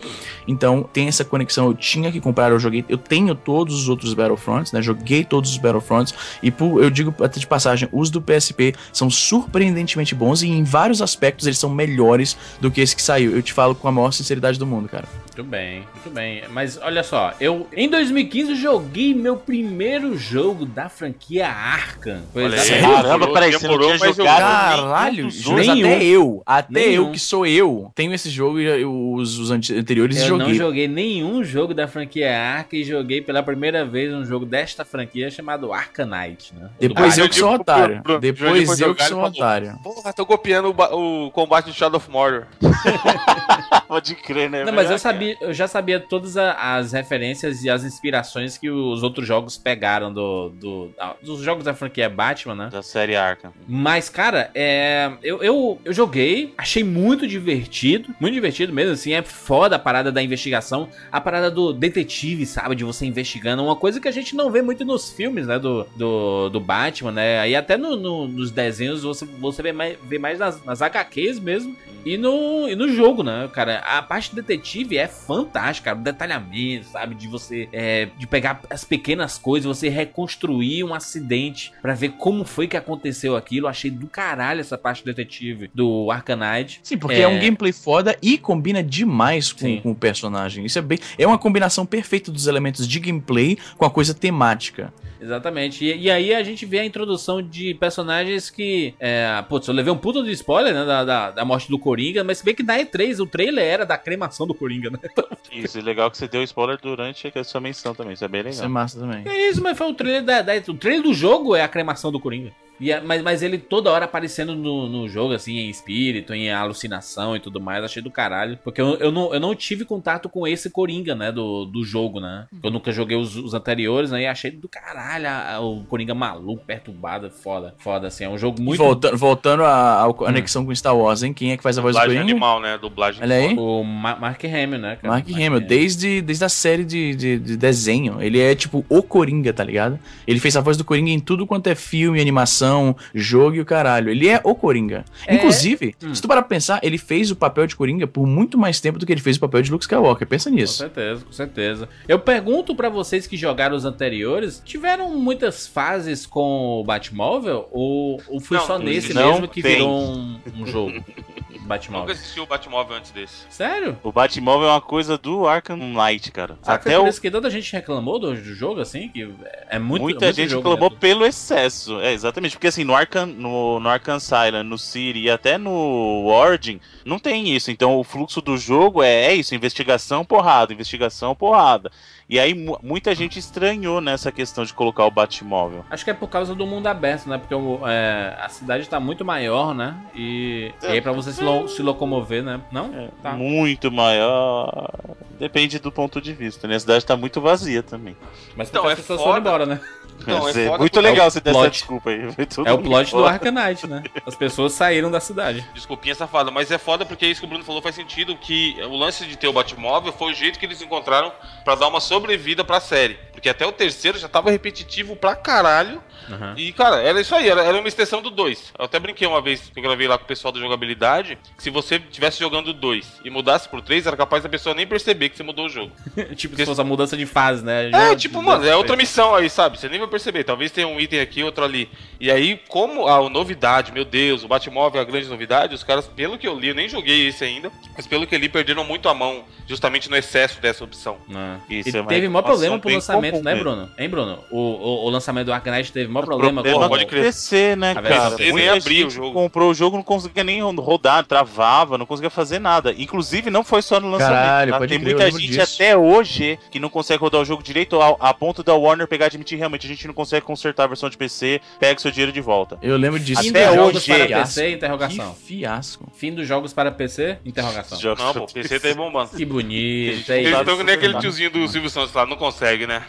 [0.46, 1.66] Então tem essa conexão.
[1.66, 4.82] Eu tinha que comprar, eu joguei, eu tenho todos os outros Battlefronts, né?
[4.82, 6.14] Joguei todos os Battlefronts.
[6.42, 10.64] E por- eu digo até de passagem, os do PSP são surpreendentemente bons e em
[10.64, 13.34] vários aspectos eles são melhores do que esse que saiu.
[13.34, 15.04] Eu te falo com a maior sinceridade do mundo, cara.
[15.36, 16.42] Muito bem, muito bem.
[16.50, 22.20] Mas olha só, eu em 2015 joguei meu primeiro jogo da franquia Arkham.
[22.32, 22.80] Pois Olha é.
[22.80, 25.80] Caramba, Demorou, peraí, você não tinha jogado Caralho, Nenhum.
[25.86, 27.06] até eu, até Nenhum.
[27.06, 30.38] eu que sou eu, tenho esse jogo e eu- os, os ante- anteriores Eu não
[30.46, 30.54] joguei.
[30.54, 35.30] joguei nenhum jogo da franquia Arkham e joguei pela primeira vez um jogo desta franquia
[35.30, 36.68] chamado Arcanite, né?
[36.78, 38.02] Depois Ah, eu que sou otário.
[38.02, 39.78] Bruno, Depois Jurandir foi eu que sou falou, otário.
[39.82, 42.46] Porra, tô copiando o, o combate de Shadow of Mordor.
[43.88, 44.64] Pode crer, né?
[44.64, 48.70] Não, mas eu sabia, eu já sabia todas a- as referências e as inspirações que
[48.70, 50.90] os outros jogos pegaram do, do-
[51.22, 52.68] dos jogos da franquia Batman, né?
[52.72, 53.52] Da série Arkham.
[53.68, 59.21] Mas, cara, é, eu, eu, eu joguei, achei muito divertido, muito divertido mesmo, assim, é
[59.22, 64.00] foda a parada da investigação, a parada do detetive, sabe, de você investigando, uma coisa
[64.00, 67.54] que a gente não vê muito nos filmes, né, do, do, do Batman, né, aí
[67.56, 71.76] até no, no- nos desenhos você, você vê mais, vê mais nas, nas HQs mesmo,
[72.04, 76.86] e no, e no jogo, né, cara, a parte detetive é fantástica, cara, o detalhamento,
[76.88, 82.10] sabe, de você, é, de pegar as pequenas coisas, você reconstruir um acidente pra ver
[82.10, 86.80] como foi que aconteceu aquilo, achei do caralho essa parte detetive do Arcanide.
[86.82, 87.22] Sim, porque é...
[87.22, 87.28] É.
[87.28, 89.11] um gameplay foda e combina demais
[89.52, 89.80] com, Sim.
[89.82, 90.64] com o personagem.
[90.64, 90.98] Isso é bem.
[91.18, 94.92] É uma combinação perfeita dos elementos de gameplay com a coisa temática.
[95.22, 95.84] Exatamente.
[95.84, 98.94] E, e aí a gente vê a introdução de personagens que.
[98.98, 100.84] É, putz, eu levei um puta de spoiler, né?
[100.84, 103.86] Da, da, da morte do Coringa, mas se bem que na E3 o trailer era
[103.86, 104.98] da cremação do Coringa, né?
[105.52, 108.40] Isso, e legal que você deu spoiler durante a sua menção também, isso é bem
[108.40, 108.70] Isso é legal.
[108.70, 109.22] massa também.
[109.26, 112.10] É isso, mas foi o trailer da, da- O trailer do jogo é a cremação
[112.10, 112.50] do Coringa.
[112.80, 116.50] E é- mas, mas ele toda hora aparecendo no, no jogo, assim, em espírito, em
[116.50, 118.58] alucinação e tudo mais, achei do caralho.
[118.64, 122.18] Porque eu, eu, não, eu não tive contato com esse Coringa, né, do, do jogo,
[122.18, 122.46] né?
[122.62, 124.22] Eu nunca joguei os, os anteriores, né?
[124.22, 127.74] E achei do caralho a- o Coringa maluco, perturbado, foda.
[127.78, 128.78] Foda, assim, é um jogo muito...
[128.78, 131.32] Voltando, voltando à à conexão com Star Wars, hein?
[131.32, 132.32] Quem é que faz a voz do Dublagem Coringa?
[132.32, 132.78] animal, né?
[132.78, 133.54] Dublagem Olha aí.
[133.56, 135.12] O Ma Mark Hamill, né, cara?
[135.14, 138.20] Mark Hamill, desde, desde a série de, de, de desenho.
[138.22, 139.98] Ele é tipo o Coringa, tá ligado?
[140.26, 143.64] Ele fez a voz do Coringa em tudo quanto é filme, animação, jogo e o
[143.64, 144.10] caralho.
[144.10, 145.04] Ele é o Coringa.
[145.26, 146.14] É- Inclusive, Hum.
[146.14, 148.98] se tu parar pra pensar, ele fez o papel de Coringa por muito mais tempo
[148.98, 150.26] do que ele fez o papel de Luke Skywalker.
[150.26, 150.74] Pensa Com nisso.
[150.78, 151.88] certeza, com certeza.
[152.08, 158.20] Eu pergunto pra vocês que jogaram os anteriores, tiveram muitas fases com o Batmóvel ou,
[158.28, 159.76] ou foi Não, só nesse mesmo que tem.
[159.76, 161.04] virou um, um jogo?
[161.72, 162.14] Nunca Batmóvel.
[162.14, 163.46] assisti o Batmóvel antes desse.
[163.48, 163.98] Sério?
[164.02, 166.56] O Batmóvel é uma coisa do Arkham Knight, cara.
[166.62, 169.08] Que Até por o isso que tanta gente reclamou do, do jogo, assim?
[169.08, 169.28] Que
[169.68, 171.00] é muito Muita muito gente jogo reclamou mesmo.
[171.00, 172.00] pelo excesso.
[172.00, 172.56] É, exatamente.
[172.56, 177.18] Porque assim, no Arkham, no, no Arkham Asylum, no City e até no Origin, não
[177.18, 177.70] tem isso.
[177.70, 181.90] Então o fluxo do jogo é, é isso: investigação, porrada, investigação, porrada.
[182.28, 185.84] E aí mu- muita gente estranhou nessa questão de colocar o Batmóvel.
[185.90, 187.36] Acho que é por causa do mundo aberto, né?
[187.36, 187.54] Porque
[187.86, 189.94] é, a cidade tá muito maior, né?
[190.14, 192.60] E, e aí pra você se, lo- se locomover, né?
[192.70, 193.10] Não?
[193.22, 193.32] Tá.
[193.32, 194.90] Muito maior.
[195.38, 196.76] Depende do ponto de vista, né?
[196.76, 198.16] A cidade tá muito vazia também.
[198.56, 199.32] Mas Então, é as pessoas foda.
[199.32, 199.80] foram embora, né?
[200.20, 201.72] Então, é é foda muito legal você dar essa plot.
[201.72, 202.20] desculpa aí.
[202.64, 203.32] É o plot do embora.
[203.34, 204.04] Arcanite, né?
[204.24, 205.66] As pessoas saíram da cidade.
[205.74, 208.96] Desculpinha safada, mas é foda porque isso que o Bruno falou faz sentido, que o
[208.96, 211.32] lance de ter o Batmóvel foi o jeito que eles encontraram
[211.64, 213.18] pra dar uma sobrevida pra série.
[213.32, 216.00] Porque até o terceiro já tava repetitivo pra caralho.
[216.30, 216.54] Aham.
[216.56, 218.72] E, cara, era isso aí, era, era uma extensão do 2.
[218.78, 221.62] Eu até brinquei uma vez que eu gravei lá com o pessoal da jogabilidade, que
[221.62, 224.86] se você tivesse jogando o 2 e mudasse pro 3, era capaz da pessoa nem
[224.86, 225.92] perceber que você mudou o jogo.
[226.36, 227.88] tipo, se fosse a mudança de fase, né?
[227.88, 229.78] É, Já- tipo, mano, é outra missão aí, sabe?
[229.78, 230.44] Você nem vai perceber.
[230.44, 231.88] Talvez tenha um item aqui, outro ali.
[232.20, 236.06] E aí, como a novidade, meu Deus, o Batmóvel é a grande novidade, os caras,
[236.06, 238.84] pelo que eu li, eu nem joguei esse ainda, mas pelo que eu li, perderam
[238.84, 241.16] muito a mão, justamente no excesso dessa opção.
[241.34, 241.58] Ah.
[241.68, 243.54] Isso e é teve maior problema pro lançamento, comum né.
[243.54, 243.90] Bruno?
[243.98, 244.38] Hein, Bruno?
[244.50, 247.24] O, o, o lançamento do Arcanite teve maior problema, problema com- pode crer.
[247.24, 248.30] PC, né, A cara?
[248.30, 249.32] Muita nem abria o jogo.
[249.32, 252.94] comprou o jogo, não conseguia nem rodar, travava, não conseguia fazer nada.
[252.96, 254.34] Inclusive, não foi só no lançamento.
[254.38, 254.78] Caralho, tá?
[254.78, 255.74] pode Tem crer, muita gente disso.
[255.74, 259.26] até hoje que não consegue rodar o jogo direito a, a ponto da Warner pegar
[259.26, 262.10] e admitir realmente a gente não consegue consertar a versão de PC, pega o seu
[262.10, 262.78] dinheiro de volta.
[262.82, 263.42] Eu lembro disso.
[263.42, 264.54] Fim Até dos jogos hoje, para fiasco.
[264.54, 265.34] PC, interrogação.
[265.34, 266.12] Que fiasco.
[266.14, 267.98] Fim dos jogos para PC, interrogação.
[267.98, 269.30] Jogos Não, pô, o PC tá aí bombando.
[269.36, 270.60] Que bonito, é Eles isso.
[270.60, 273.02] estão que nem aquele tiozinho do Silvio Santos lá, não consegue, né?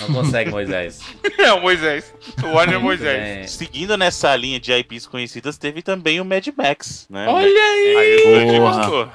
[0.00, 1.00] Não consegue, Moisés.
[1.38, 2.12] É o Moisés.
[2.44, 3.22] O Warner é Moisés.
[3.38, 3.46] bem.
[3.46, 7.26] Seguindo nessa linha de IPs conhecidas, teve também o Mad Max, né?
[7.28, 7.96] Olha aí!
[7.96, 9.12] Aí Porra.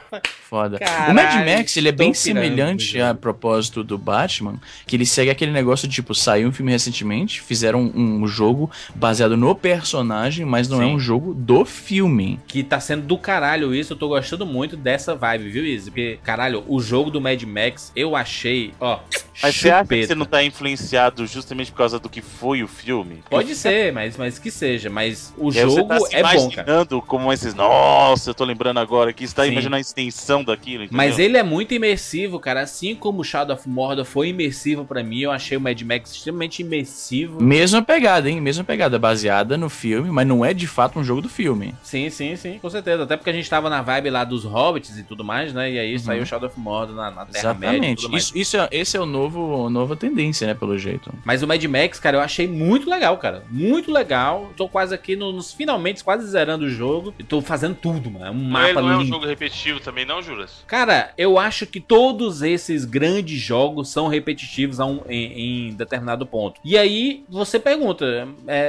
[0.50, 0.80] Foda.
[0.80, 4.96] Caralho, o Mad Max, ele é bem pirando, semelhante meu a propósito do Batman, que
[4.96, 9.38] ele segue aquele negócio de, tipo, saiu um filme recentemente, fizeram um, um jogo baseado
[9.38, 10.96] no personagem, mas não é Sim.
[10.96, 12.40] um jogo do filme.
[12.48, 15.92] Que tá sendo do caralho isso, eu tô gostando muito dessa vibe, viu, Izzy?
[15.92, 19.00] Porque, caralho, o jogo do Mad Max, eu achei, ó,
[19.42, 20.08] Mas você acha que chupeta.
[20.08, 23.19] você não tá influenciado justamente por causa do que foi o filme?
[23.30, 26.86] Pode ser, mas, mas que seja, mas o você jogo tá se é bom, cara.
[27.08, 27.54] como esses.
[27.54, 29.52] Nossa, eu tô lembrando agora que você tá Sim.
[29.52, 30.84] imaginando a extensão daquilo.
[30.84, 30.98] Entendeu?
[30.98, 32.62] Mas ele é muito imersivo, cara.
[32.62, 36.12] Assim como o Shadow of Mordor foi imersivo pra mim, eu achei o Mad Max
[36.12, 37.42] extremamente imersivo.
[37.42, 38.40] Mesma pegada, hein?
[38.42, 41.74] Mesma pegada, baseada no filme, mas não é de fato um jogo do filme.
[41.84, 43.04] Sim, sim, sim, com certeza.
[43.04, 45.72] Até porque a gente tava na vibe lá dos Hobbits e tudo mais, né?
[45.72, 46.00] E aí Uhum.
[46.00, 48.16] saiu o Shadow of Mordor na, na Terra-média Exatamente.
[48.18, 51.12] Isso, isso é, esse é o novo, a nova tendência, né, pelo jeito.
[51.26, 53.44] Mas o Mad Max, cara, eu achei muito legal, cara.
[53.50, 54.52] Muito legal.
[54.56, 57.14] Tô quase aqui no- nos finalmente, quase zerando o jogo.
[57.20, 58.26] E tô fazendo tudo, mano.
[58.26, 60.64] É um Não mapa não é um jogo repetitivo também, não, Juras?
[60.68, 66.26] Cara, eu acho que todos esses grandes jogos são repetitivos a um- em, em determinado
[66.26, 66.60] ponto.
[66.64, 68.06] E aí você pergunta:
[68.48, 68.60] é, é,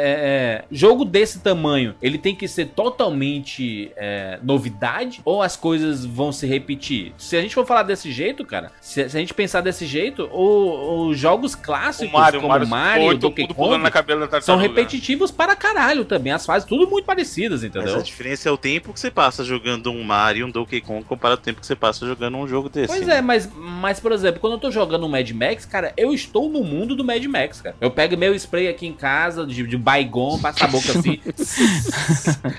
[0.58, 2.66] é, jogo desse tamanho, ele tem que ser
[3.14, 7.12] totalmente é, novidade ou as coisas vão se repetir?
[7.18, 10.28] Se a gente for falar desse jeito, cara, se, se a gente pensar desse jeito,
[10.32, 13.90] os jogos O clássicos Mario, o como Mario, Mario, todo Donkey mundo pulando Kong na
[13.90, 14.80] cabela da são tartaruga.
[14.80, 16.32] repetitivos para caralho também.
[16.32, 17.96] As fases tudo muito parecidas, Mas entendeu?
[17.96, 21.40] a diferença é o tempo que você passa jogando um Mario, um Donkey Kong, comparado
[21.40, 22.88] ao tempo que você passa jogando um jogo desse.
[22.88, 23.16] Pois né?
[23.18, 26.48] é, mas, mas, por exemplo, quando eu tô jogando um Mad Max, cara, eu estou
[26.48, 27.76] no mundo do Mad Max, cara.
[27.80, 31.20] Eu pego meu spray aqui em casa, de, de Baigon, passo a boca assim.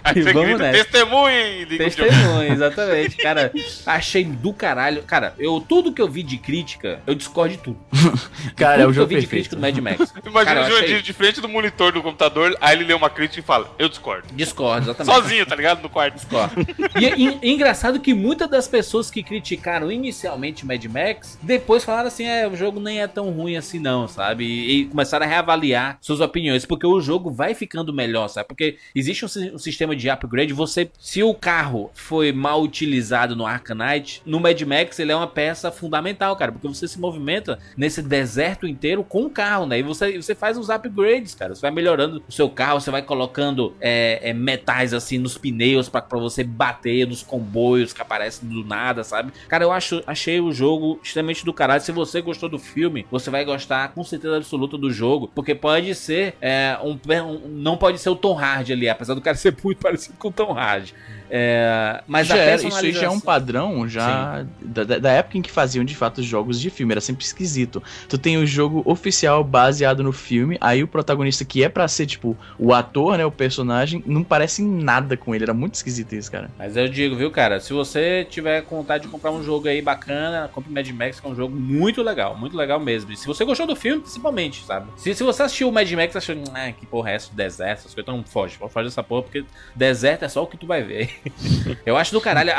[0.03, 1.77] Aí você Vamos grita, testemunha e jogo.
[1.77, 3.17] Testemunho, exatamente.
[3.17, 3.51] Cara,
[3.85, 5.03] achei do caralho.
[5.03, 7.79] Cara, eu, tudo que eu vi de crítica, eu discordo de tudo.
[8.55, 9.29] Cara, é o tudo que eu jogo vi de perfeito.
[9.29, 10.13] crítica do Mad Max.
[10.25, 13.09] Imagina Cara, o Jurandir achei- de frente do monitor do computador, aí ele lê uma
[13.09, 14.27] crítica e fala, eu discordo.
[14.33, 15.15] Discordo, exatamente.
[15.15, 15.81] Sozinho, tá ligado?
[15.81, 16.15] No quarto.
[16.15, 16.55] Discordo.
[16.99, 22.07] E é en- engraçado que muitas das pessoas que criticaram inicialmente Mad Max, depois falaram
[22.07, 24.43] assim: é, o jogo nem é tão ruim assim, não, sabe?
[24.43, 28.47] E, e começaram a reavaliar suas opiniões, porque o jogo vai ficando melhor, sabe?
[28.47, 30.53] Porque existe um, um sistema de upgrade.
[30.53, 35.27] Você, se o carro foi mal utilizado no Arcanite, no Mad Max ele é uma
[35.27, 39.79] peça fundamental, cara, porque você se movimenta nesse deserto inteiro com o carro, né?
[39.79, 41.50] E você, você faz os upgrades, cara.
[41.55, 45.89] Você vai melhorando o seu carro, você vai colocando é, é, metais assim nos pneus
[45.89, 49.31] pra você bater nos comboios que aparecem do nada, sabe?
[49.47, 51.81] Cara, eu acho, achei o jogo extremamente do caralho.
[51.81, 55.93] Se você gostou do filme, você vai gostar com certeza absoluta do jogo, porque pode
[55.95, 59.55] ser é, um, um- não pode ser o Tom Hardy ali, apesar do cara ser
[59.63, 60.93] muito parecido com o Tom Hardy.
[61.33, 65.37] É, mas Já a era- isso aí já é um padrão já da, da- época
[65.37, 67.81] em que faziam de fato jogos de filme, era sempre esquisito.
[68.09, 72.05] Tu tem o jogo oficial baseado no filme, aí o protagonista que é pra ser
[72.05, 76.13] tipo o ator, né, o personagem, não parece em nada com ele, era muito esquisito
[76.15, 76.49] isso, cara.
[76.59, 79.81] Mas eu digo, viu, cara, se você tiver com vontade de comprar um jogo aí
[79.81, 83.09] bacana, compre Mad Max, que é um jogo muito legal, muito legal mesmo.
[83.09, 84.87] E se você gostou do filme, principalmente, sabe?
[84.97, 87.93] Se, se você assistiu o Mad Max achou, ah, que porra é essa, deserto, essas
[87.93, 91.09] coisas, então foge, foge dessa porra, porque deserto é só o que tu vai ver.
[91.85, 92.51] Eu acho do caralho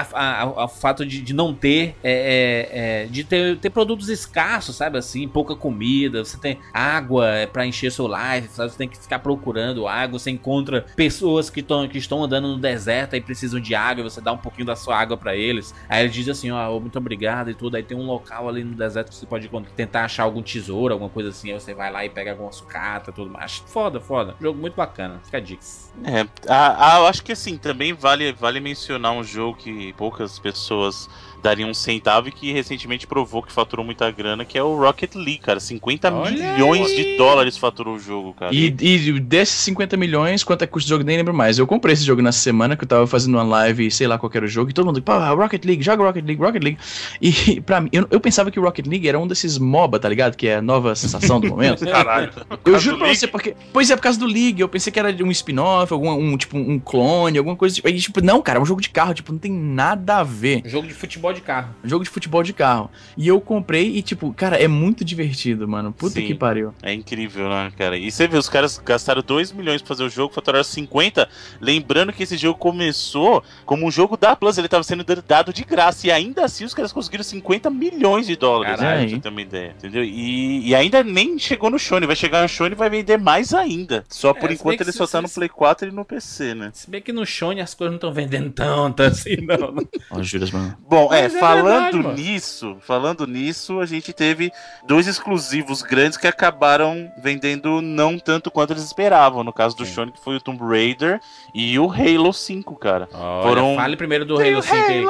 [0.56, 1.94] o fato de, de não ter.
[2.02, 5.26] é, é, é, de ter, ter produtos escassos, sabe assim?
[5.28, 8.70] Pouca comida, você tem água é, pra encher seu life, sabe?
[8.70, 12.58] Você tem que ficar procurando água, você encontra pessoas que, tão, que estão andando no
[12.58, 15.74] deserto e precisam de água, você dá um pouquinho da sua água pra eles.
[15.88, 17.76] Aí ele diz assim: ó, muito obrigado e tudo.
[17.76, 21.10] Aí tem um local ali no deserto que você pode tentar achar algum tesouro, alguma
[21.10, 21.52] coisa assim.
[21.52, 23.62] Aí você vai lá e pega alguma sucata tudo mais.
[23.66, 24.34] Foda, foda.
[24.40, 25.20] Jogo muito bacana.
[25.24, 25.62] Fica a dica.
[26.04, 30.38] É, a- a- eu acho que assim, também vale, vale mencionar um jogo que poucas
[30.38, 31.08] pessoas
[31.42, 35.14] dariam um centavo e que recentemente provou que faturou muita grana, que é o Rocket
[35.14, 35.60] League, cara.
[35.60, 36.96] 50 Olha milhões aí.
[36.96, 38.54] de dólares faturou o jogo, cara.
[38.54, 41.58] E, e desses 50 milhões, quanto é que custa o jogo, nem lembro mais.
[41.58, 44.30] Eu comprei esse jogo na semana que eu tava fazendo uma live, sei lá qual
[44.30, 46.78] que era o jogo, e todo mundo, pô, Rocket League, joga Rocket League, Rocket League.
[47.20, 50.08] E pra mim, eu, eu pensava que o Rocket League era um desses MOBA, tá
[50.08, 50.36] ligado?
[50.36, 51.84] Que é a nova sensação do momento.
[51.86, 52.32] Caralho.
[52.64, 53.18] Eu juro pra League?
[53.18, 53.54] você, porque.
[53.72, 54.60] Pois é, por causa do League.
[54.60, 57.74] Eu pensei que era um spin-off, algum um, tipo, um clone, alguma coisa.
[57.74, 60.22] Tipo, aí, tipo, não, cara, é um jogo de carro, tipo, não tem nada a
[60.22, 60.62] ver.
[60.64, 61.74] Jogo de futebol de carro.
[61.84, 62.90] Jogo de futebol de carro.
[63.16, 65.92] E eu comprei e, tipo, cara, é muito divertido, mano.
[65.92, 66.26] Puta Sim.
[66.26, 66.74] que pariu.
[66.82, 67.96] É incrível, né, cara?
[67.96, 71.28] E você vê, os caras gastaram 2 milhões pra fazer o jogo, faturaram 50.
[71.60, 75.64] Lembrando que esse jogo começou como um jogo da Plus, ele tava sendo dado de
[75.64, 76.06] graça.
[76.06, 79.02] E ainda assim os caras conseguiram 50 milhões de dólares, Caralho.
[79.02, 79.74] né, pra ter uma ideia.
[79.78, 80.04] Entendeu?
[80.04, 82.06] E, e ainda nem chegou no Shone.
[82.06, 84.04] Vai chegar no Shone e vai vender mais ainda.
[84.08, 86.04] Só por se bem enquanto ele se- só tá se- no Play 4 e no
[86.04, 86.70] PC, né?
[86.74, 89.74] Se bem que no Shone as coisas não estão vendendo tanto assim, não.
[90.10, 90.76] Ó, Juras, mano.
[90.88, 92.14] Bom, é, Mas é falando verdade, mano.
[92.14, 94.50] nisso, falando nisso, a gente teve
[94.86, 99.42] dois exclusivos grandes que acabaram vendendo não tanto quanto eles esperavam.
[99.44, 99.92] No caso do Sim.
[99.92, 101.20] Sonic foi o Tomb Raider
[101.54, 103.08] e o Halo 5, cara.
[103.12, 105.04] Olha, Foram- Fale primeiro do Halo 5 aí.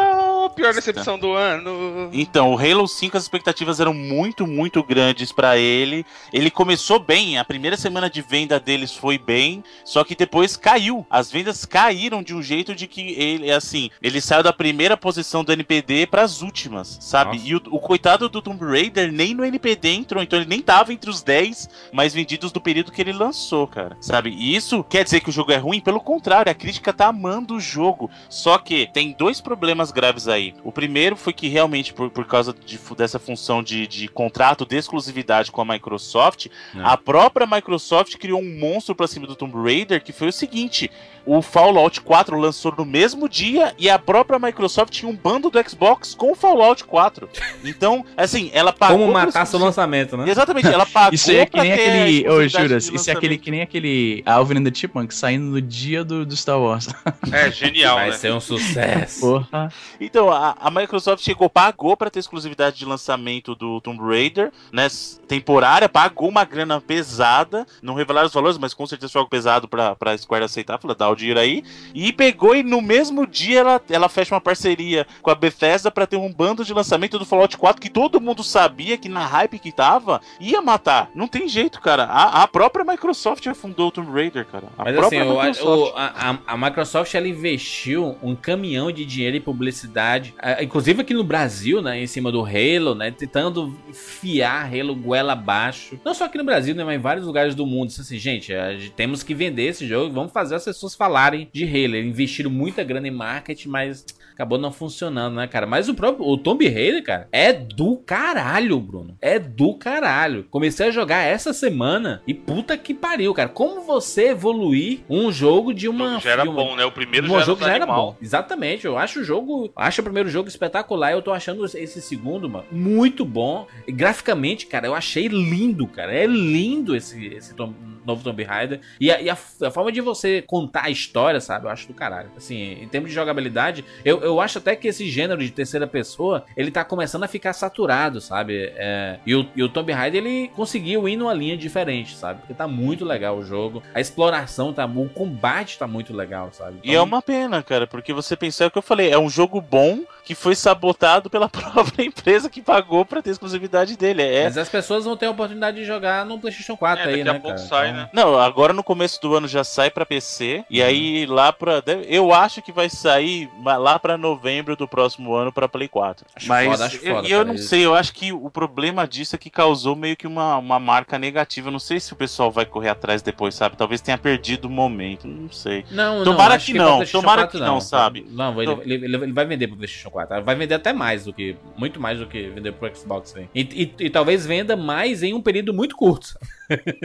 [0.55, 2.11] Pior decepção do ano.
[2.13, 6.05] Então, o Halo 5 as expectativas eram muito, muito grandes pra ele.
[6.33, 11.07] Ele começou bem, a primeira semana de venda deles foi bem, só que depois caiu.
[11.09, 15.45] As vendas caíram de um jeito de que ele, assim, ele saiu da primeira posição
[15.45, 17.37] do NPD pras últimas, sabe?
[17.37, 17.49] Nossa.
[17.49, 20.93] E o, o coitado do Tomb Raider nem no NPD entrou, então ele nem tava
[20.93, 23.97] entre os 10 mais vendidos do período que ele lançou, cara.
[24.01, 24.31] Sabe?
[24.31, 25.81] E isso quer dizer que o jogo é ruim?
[25.81, 28.11] Pelo contrário, a crítica tá amando o jogo.
[28.29, 30.42] Só que tem dois problemas graves aí.
[30.65, 34.77] O primeiro foi que realmente, por, por causa de dessa função de, de contrato de
[34.77, 36.87] exclusividade com a Microsoft, Não.
[36.87, 40.91] a própria Microsoft criou um monstro pra cima do Tomb Raider que foi o seguinte:
[41.25, 45.69] o Fallout 4 lançou no mesmo dia e a própria Microsoft tinha um bando do
[45.69, 47.29] Xbox com o Fallout 4.
[47.65, 48.99] Então, assim, ela pagou.
[48.99, 50.29] Como pra matar seu lançamento, né?
[50.29, 51.15] Exatamente, ela pagou.
[51.15, 52.29] Isso aí é que nem aquele.
[52.29, 56.05] Ô, Juras, isso é aquele que nem aquele Alvin and the Chipmunk saindo no dia
[56.05, 56.89] do, do Star Wars.
[57.33, 58.17] É, genial, Vai né?
[58.17, 59.21] ser um sucesso.
[59.21, 59.73] Porra.
[60.01, 64.89] Então, a, a Microsoft chegou, pagou pra ter exclusividade de lançamento do Tomb Raider, né?
[65.29, 67.67] Temporária, pagou uma grana pesada.
[67.81, 70.79] Não revelaram os valores, mas com certeza foi algo pesado pra, pra Square aceitar.
[70.79, 71.63] Falou, dá dinheiro aí.
[71.95, 76.07] E pegou e no mesmo dia ela, ela fecha uma parceria com a Bethesda pra
[76.07, 79.59] ter um bando de lançamento do Fallout 4 que todo mundo sabia que na hype
[79.59, 81.11] que tava, ia matar.
[81.15, 82.05] Não tem jeito, cara.
[82.05, 84.69] A, a própria Microsoft afundou o Tomb Raider, cara.
[84.79, 85.93] A Mas assim, própria acho- Microsoft.
[85.95, 91.25] o- a, a- Microsoft ela investiu um caminhão de dinheiro em publicidade, inclusive aqui no
[91.25, 95.99] Brasil, né, em cima do Halo, né, tentando enfiar Halo goela abaixo.
[96.05, 97.91] Não só aqui no Brasil, né, mas em vários lugares do mundo.
[97.91, 98.53] Isso Assim, gente-
[98.97, 101.97] temos que vender esse jogo, vamos fazer as pessoas falarem de Halo.
[101.97, 105.67] Investiram muita grana em marketing, mas acabou não funcionando, né, cara?
[105.67, 109.17] Mas o próprio o Tomb Raider, cara, é do caralho, Bruno.
[109.21, 110.45] É do caralho.
[110.51, 113.49] Comecei a jogar essa semana e puta que pariu, cara.
[113.49, 116.85] Como você evoluir um jogo de uma já era bom, né?
[116.85, 118.13] O primeiro um já era, jogo um já era animal.
[118.13, 118.17] bom.
[118.21, 118.85] Exatamente.
[118.87, 119.73] Eu acho o jogo.
[119.77, 121.13] Acho o primeiro jogo espetacular.
[121.13, 123.67] Eu tô achando esse segundo, mano, muito bom.
[123.87, 126.13] E graficamente, cara, eu achei lindo, cara.
[126.13, 128.81] É lindo esse, esse Tom- novo Tomb Raider.
[129.01, 131.67] E, a, e a- a forma de você contar a história, sabe?
[131.67, 132.31] Eu acho do caralho.
[132.37, 136.45] Assim, em termos de jogabilidade, eu, eu acho até que esse gênero de terceira pessoa,
[136.57, 138.73] ele tá começando a ficar saturado, sabe?
[138.77, 142.41] É, e, o, e o Tomb Raider, ele conseguiu ir numa linha diferente, sabe?
[142.41, 143.83] Porque tá muito legal o jogo.
[143.95, 144.87] A exploração tá...
[144.87, 146.79] O combate tá muito legal, sabe?
[146.83, 149.61] E é uma pena, cara, porque você pensar o que eu falei, é um jogo
[149.61, 154.23] bom que foi sabotado pela própria empresa que pagou pra ter exclusividade dele.
[154.23, 154.45] É.
[154.45, 157.29] Mas as pessoas vão ter a oportunidade de jogar no PlayStation 4 É, aí, daqui
[157.29, 157.69] a né, pouco cara?
[157.69, 158.11] sai, Então, né?
[158.13, 162.33] Não, agora no começo do ano já sai pra PC e aí lá pra eu
[162.33, 166.27] acho que vai sair lá pra novembro do próximo ano pra Play 4.
[166.35, 168.51] Acho Mas foda, acho eu, foda, e eu cara, não sei, eu acho que o
[168.51, 171.69] problema disso é que causou meio que uma, uma marca negativa.
[171.69, 173.77] Eu não sei se o pessoal vai correr atrás depois, sabe?
[173.77, 175.85] Talvez tenha perdido o momento, não sei.
[175.91, 178.27] Não, Tomara acho que pra não, PlayStation tomara 4 que não, sabe?
[178.31, 180.43] Não, ele, Então- ele, ele- ele vai vender pro PlayStation 4.
[180.43, 181.57] Vai vender até mais do que.
[181.77, 183.35] Muito mais do que vender pro Xbox.
[183.55, 186.39] E, e, e talvez venda mais em um período muito curto.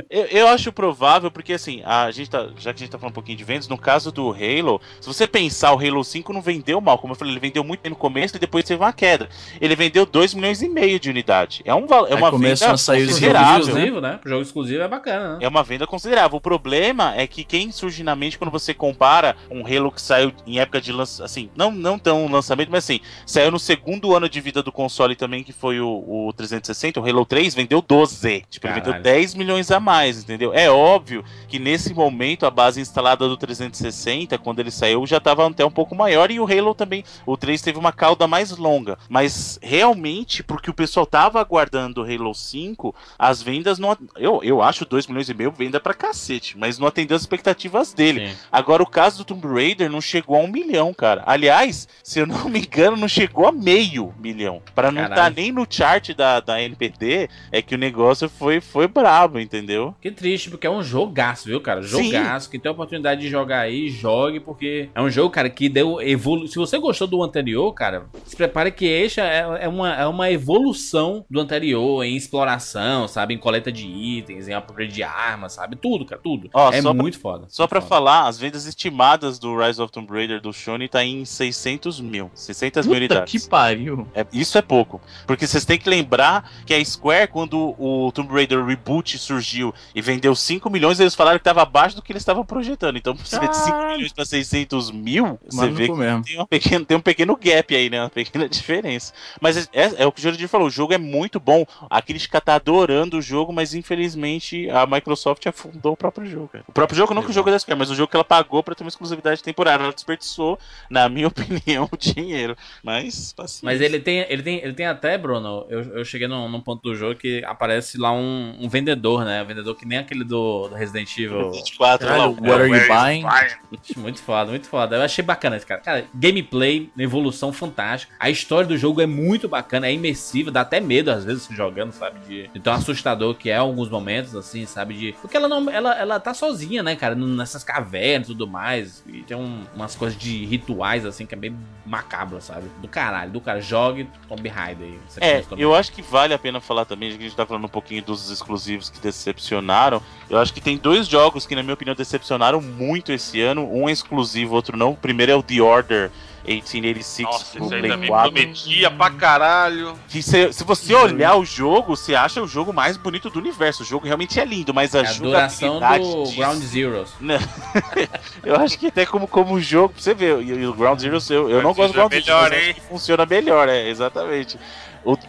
[0.09, 3.11] Eu, eu acho provável, porque assim, a gente tá, já que a gente tá falando
[3.11, 6.41] um pouquinho de vendas, no caso do Halo, se você pensar, o Halo 5 não
[6.41, 8.93] vendeu mal, como eu falei, ele vendeu muito bem no começo e depois teve uma
[8.93, 9.29] queda.
[9.59, 11.61] Ele vendeu 2 milhões e meio de unidade.
[11.65, 13.49] É, um, é uma venda a sair Pro jogo considerável.
[13.49, 13.73] reviews, né?
[13.73, 14.19] exclusivo, né?
[14.25, 15.39] Jogo exclusivo é bacana, né?
[15.41, 16.37] É uma venda considerável.
[16.37, 20.31] O problema é que quem surge na mente quando você compara um Halo que saiu
[20.45, 24.29] em época de lançamento, assim, não, não tão lançamento, mas assim, saiu no segundo ano
[24.29, 28.45] de vida do console também, que foi o, o 360, o Halo 3, vendeu 12.
[28.49, 29.03] Tipo, ele vendeu Caralho.
[29.03, 30.53] 10 milhões a mais, entendeu?
[30.53, 35.47] É óbvio que nesse momento a base instalada do 360, quando ele saiu, já estava
[35.47, 38.97] até um pouco maior e o Halo também, o 3 teve uma cauda mais longa.
[39.09, 43.97] Mas realmente, porque o pessoal tava aguardando o Halo 5, as vendas não.
[44.15, 47.93] Eu, eu acho 2 milhões e meio venda pra cacete, mas não atendeu as expectativas
[47.93, 48.29] dele.
[48.29, 48.35] Sim.
[48.51, 51.23] Agora, o caso do Tomb Raider não chegou a um milhão, cara.
[51.25, 54.61] Aliás, se eu não me engano, não chegou a meio milhão.
[54.75, 55.35] Pra não estar Caralho.
[55.35, 59.95] nem no chart da, da NPD, é que o negócio foi, foi brabo, entendeu?
[60.01, 61.81] Que triste, porque é um jogaço, viu, cara?
[61.81, 62.11] Sim.
[62.11, 62.49] Jogaço.
[62.49, 66.01] Quem tem a oportunidade de jogar aí, jogue, porque é um jogo, cara, que deu
[66.01, 66.47] evolu...
[66.47, 70.29] Se você gostou do anterior, cara, se prepare que este é, é uma, é uma
[70.31, 73.33] evolução do anterior em exploração, sabe?
[73.33, 75.75] Em coleta de itens, em upgrade de armas, sabe?
[75.75, 76.49] Tudo, cara, tudo.
[76.53, 77.45] Ó, é só pra- muito foda.
[77.49, 77.89] Só muito pra foda.
[77.89, 82.29] falar, as vendas estimadas do Rise of Tomb Raider do Sony tá em 600 mil.
[82.33, 83.31] 600 mil unidades.
[83.43, 84.07] que pariu.
[84.13, 85.01] É, isso é pouco.
[85.25, 90.01] Porque vocês têm que lembrar que a Square, quando o Tomb Raider Reboot surgiu e
[90.01, 92.97] vendeu 5 milhões, eles falaram que estava abaixo do que eles estavam projetando.
[92.97, 93.93] Então, você vê de 5 Caralho.
[93.95, 96.23] milhões para 600 mil, você Maluco vê que mesmo.
[96.23, 98.01] tem, uma pequena, tem um pequeno gap aí, né?
[98.01, 99.13] Uma pequena diferença.
[99.41, 101.65] Mas é, é- é o que o Jurandir falou: o jogo é muito bom.
[101.89, 106.47] A crítica tá adorando o jogo, mas infelizmente a Microsoft afundou o próprio jogo.
[106.49, 106.63] cara.
[106.67, 108.23] O próprio jogo, não que o jogo é da Square, mas o jogo que ela
[108.23, 109.83] pagou pra ter uma exclusividade temporária.
[109.83, 110.57] Ela desperdiçou,
[110.89, 112.55] na minha opinião, o dinheiro.
[112.83, 113.61] Mas, paciência.
[113.65, 116.81] Mas ele tem, ele tem, ele tem até, Bruno, eu, eu cheguei num, num ponto
[116.81, 119.41] do jogo que aparece lá um, um vendedor, né?
[119.41, 121.51] Um vendedor que nem aquele do, do Resident Evil.
[121.51, 123.23] 24, Caralho, lá, what are you buying?
[123.23, 124.01] fine?
[124.01, 124.95] Muito foda, muito foda.
[124.97, 125.81] Eu achei bacana esse cara.
[125.81, 128.13] Cara, gameplay, evolução fantástica.
[128.19, 131.91] A história do jogo é muito bacana, é imersiva, dá até medo às vezes jogando,
[131.91, 132.19] sabe?
[132.27, 134.93] De, de tão assustador que é em alguns momentos, assim, sabe?
[134.93, 135.13] De.
[135.21, 135.69] Porque ela não.
[135.69, 137.15] Ela, ela tá sozinha, né, cara?
[137.15, 139.03] Nessas cavernas e tudo mais.
[139.07, 142.67] E tem um- umas coisas de rituais, assim, que é bem macabro, sabe?
[142.81, 143.61] Do caralho, do cara.
[143.61, 144.99] Jogue Tomb Raider aí.
[145.21, 147.65] É, eu acho que vale a pena falar também, já que a gente tá falando
[147.65, 150.01] um pouquinho dos exclusivos que decepcionaram.
[150.29, 153.67] Eu acho que tem dois jogos que, na minha opinião, decepcionaram muito esse ano.
[153.71, 154.91] Um é exclusivo, outro não.
[154.91, 156.11] O primeiro é o The Order
[156.45, 158.31] 1886 Nossa, pro Play também 4.
[158.31, 159.99] prometia pra caralho.
[160.07, 163.83] Que se, se você olhar o jogo, você acha o jogo mais bonito do universo.
[163.83, 167.09] O jogo realmente é lindo, mas a, É a duração jogabilidade do disso- Ground Zeroes.
[168.43, 171.49] Eu acho que até como, como jogo, pra você ver, e, o Ground Zero, eu,
[171.49, 172.75] eu não gosto do Zero Ground é Zero, melhor, hein?
[172.87, 174.57] funciona melhor, é, exatamente.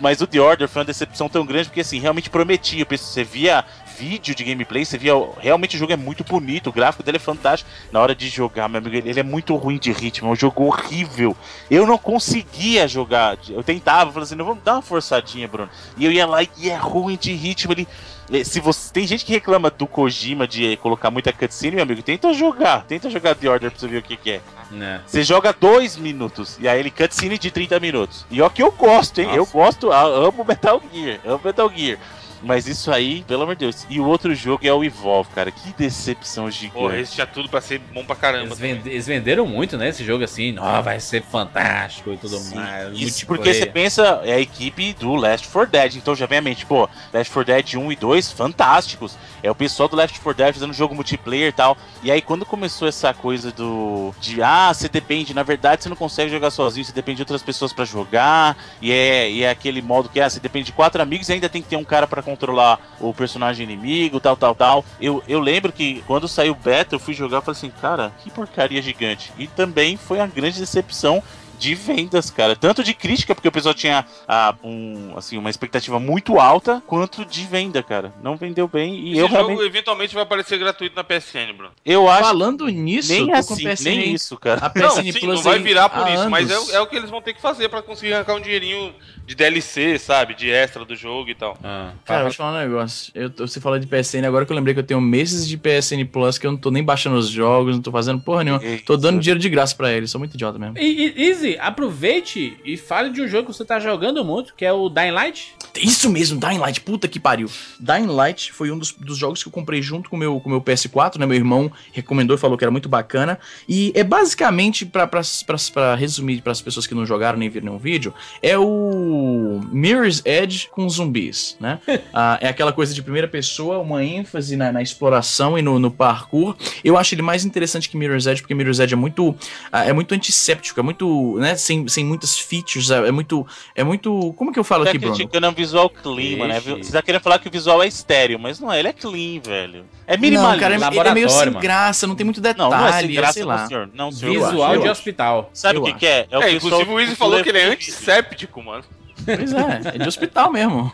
[0.00, 3.64] Mas o The Order foi uma decepção tão grande, porque assim, realmente prometia, você via
[3.98, 7.20] vídeo de gameplay, você via, realmente o jogo é muito bonito, o gráfico dele é
[7.20, 7.68] fantástico.
[7.90, 10.64] Na hora de jogar, meu amigo, ele, é muito ruim de ritmo, é um jogo
[10.64, 11.36] horrível.
[11.70, 15.68] Eu não conseguia jogar, eu tentava, falei assim, não, vamos dar uma forçadinha, Bruno.
[15.96, 17.88] E eu ia lá e é ruim de ritmo, ele...
[18.30, 22.02] Eh, Se você tem gente que reclama do Kojima de colocar muita cutscene, meu amigo,
[22.02, 24.40] tenta jogar, tenta jogar The Order pra você ver o que, que é.
[24.70, 25.00] Né?
[25.06, 28.26] Você joga dois minutos e aí ele cutscene de 30 minutos.
[28.30, 29.28] E ó que eu gosto, hein?
[29.28, 29.38] Nossa.
[29.38, 31.98] Eu gosto, amo Metal Gear, amo Metal Gear.
[32.42, 33.86] Mas isso aí, pelo amor de Deus.
[33.88, 35.50] E o outro jogo é o Evolve, cara.
[35.50, 36.74] Que decepção gigante.
[36.74, 38.56] Porra, esse tinha tudo pra ser bom pra caramba.
[38.60, 39.88] Eles, eles venderam muito, né?
[39.88, 42.98] Esse jogo assim, ó, vai ser fantástico e tudo Sim, mais.
[42.98, 46.42] Isso porque você pensa, é a equipe do Left 4 Dead, então já vem a
[46.42, 49.16] mente, pô, Left 4 Dead 1 e 2, fantásticos.
[49.42, 51.76] É o pessoal do Left 4 Dead fazendo jogo multiplayer e tal.
[52.02, 55.96] E aí quando começou essa coisa do de ah, você depende, na verdade você não
[55.96, 58.56] consegue jogar sozinho, você depende de outras pessoas pra jogar.
[58.80, 61.48] E é, e é aquele modo que ah, você depende de quatro amigos e ainda
[61.48, 64.84] tem que ter um cara pra controlar o personagem inimigo, tal, tal, tal.
[65.00, 68.12] Eu, eu lembro que quando saiu o beta, eu fui jogar e falei assim, cara,
[68.22, 69.32] que porcaria gigante.
[69.38, 71.22] E também foi uma grande decepção
[71.58, 72.54] de vendas, cara.
[72.56, 77.24] Tanto de crítica, porque o pessoal tinha ah, um, assim, uma expectativa muito alta, quanto
[77.24, 78.12] de venda, cara.
[78.22, 79.62] Não vendeu bem e Esse eu jogo realmente.
[79.66, 81.72] eventualmente vai aparecer gratuito na PSN, Bruno.
[81.84, 84.60] Eu acho Falando nisso, nem eu assim, a PSN nem isso, cara.
[84.66, 86.70] A Não, PSN sim, Plus não vai virar por isso, mas anos.
[86.72, 88.94] é, é o que eles vão ter que fazer pra conseguir arrancar um dinheirinho
[89.26, 90.34] de DLC, sabe?
[90.34, 91.56] De extra do jogo e tal.
[91.62, 93.12] Ah, Cara, eu vou te falar um negócio.
[93.14, 96.04] Eu, você falou de PSN, agora que eu lembrei que eu tenho meses de PSN
[96.10, 98.62] Plus que eu não tô nem baixando os jogos, não tô fazendo porra nenhuma.
[98.84, 100.78] Tô dando dinheiro de graça pra eles, sou muito idiota mesmo.
[100.78, 104.64] E, e- Easy, Aproveite e fale de um jogo que você tá jogando muito, que
[104.64, 105.54] é o Dying Light.
[105.80, 107.48] Isso mesmo, Dying Light, puta que pariu.
[107.78, 110.50] Dying Light foi um dos, dos jogos que eu comprei junto com meu, o com
[110.50, 111.26] meu PS4, né?
[111.26, 113.38] Meu irmão recomendou e falou que era muito bacana.
[113.68, 117.48] E é basicamente, pra, pra, pra, pra resumir para as pessoas que não jogaram nem
[117.48, 121.78] viram nenhum vídeo, é o Mirror's Edge com zumbis, né?
[122.12, 125.90] Ah, é aquela coisa de primeira pessoa, uma ênfase na, na exploração e no, no
[125.90, 126.56] parkour.
[126.82, 129.36] Eu acho ele mais interessante que Mirror's Edge, porque Mirror's Edge é muito,
[129.70, 131.56] ah, é muito antisséptico, é muito, né?
[131.56, 134.32] Sem, sem muitas features, é, é muito, é muito.
[134.36, 135.14] Como que eu falo Tá aqui, Bruno?
[135.14, 136.52] criticando é um visual clean, mano.
[136.52, 136.84] É, Ixi.
[136.84, 139.40] Você tá querendo falar que o visual é estéreo, mas não é, ele é clean,
[139.40, 139.84] velho.
[140.06, 140.60] É Não, minimalista.
[140.60, 141.60] cara, ele- ele é meio sem mano.
[141.60, 143.66] graça, não tem muito detalhe, Não, não é sem é, graça, sei não, lá.
[143.66, 143.90] senhor.
[143.94, 144.32] Não, senhor.
[144.32, 145.50] Visual de hospital.
[145.52, 146.26] Sabe o que, que é?
[146.30, 148.84] É, o É, pessoal inclusive o que Izzy falou que ele é antisséptico, mano.
[149.24, 150.92] Pois é, é de hospital mesmo.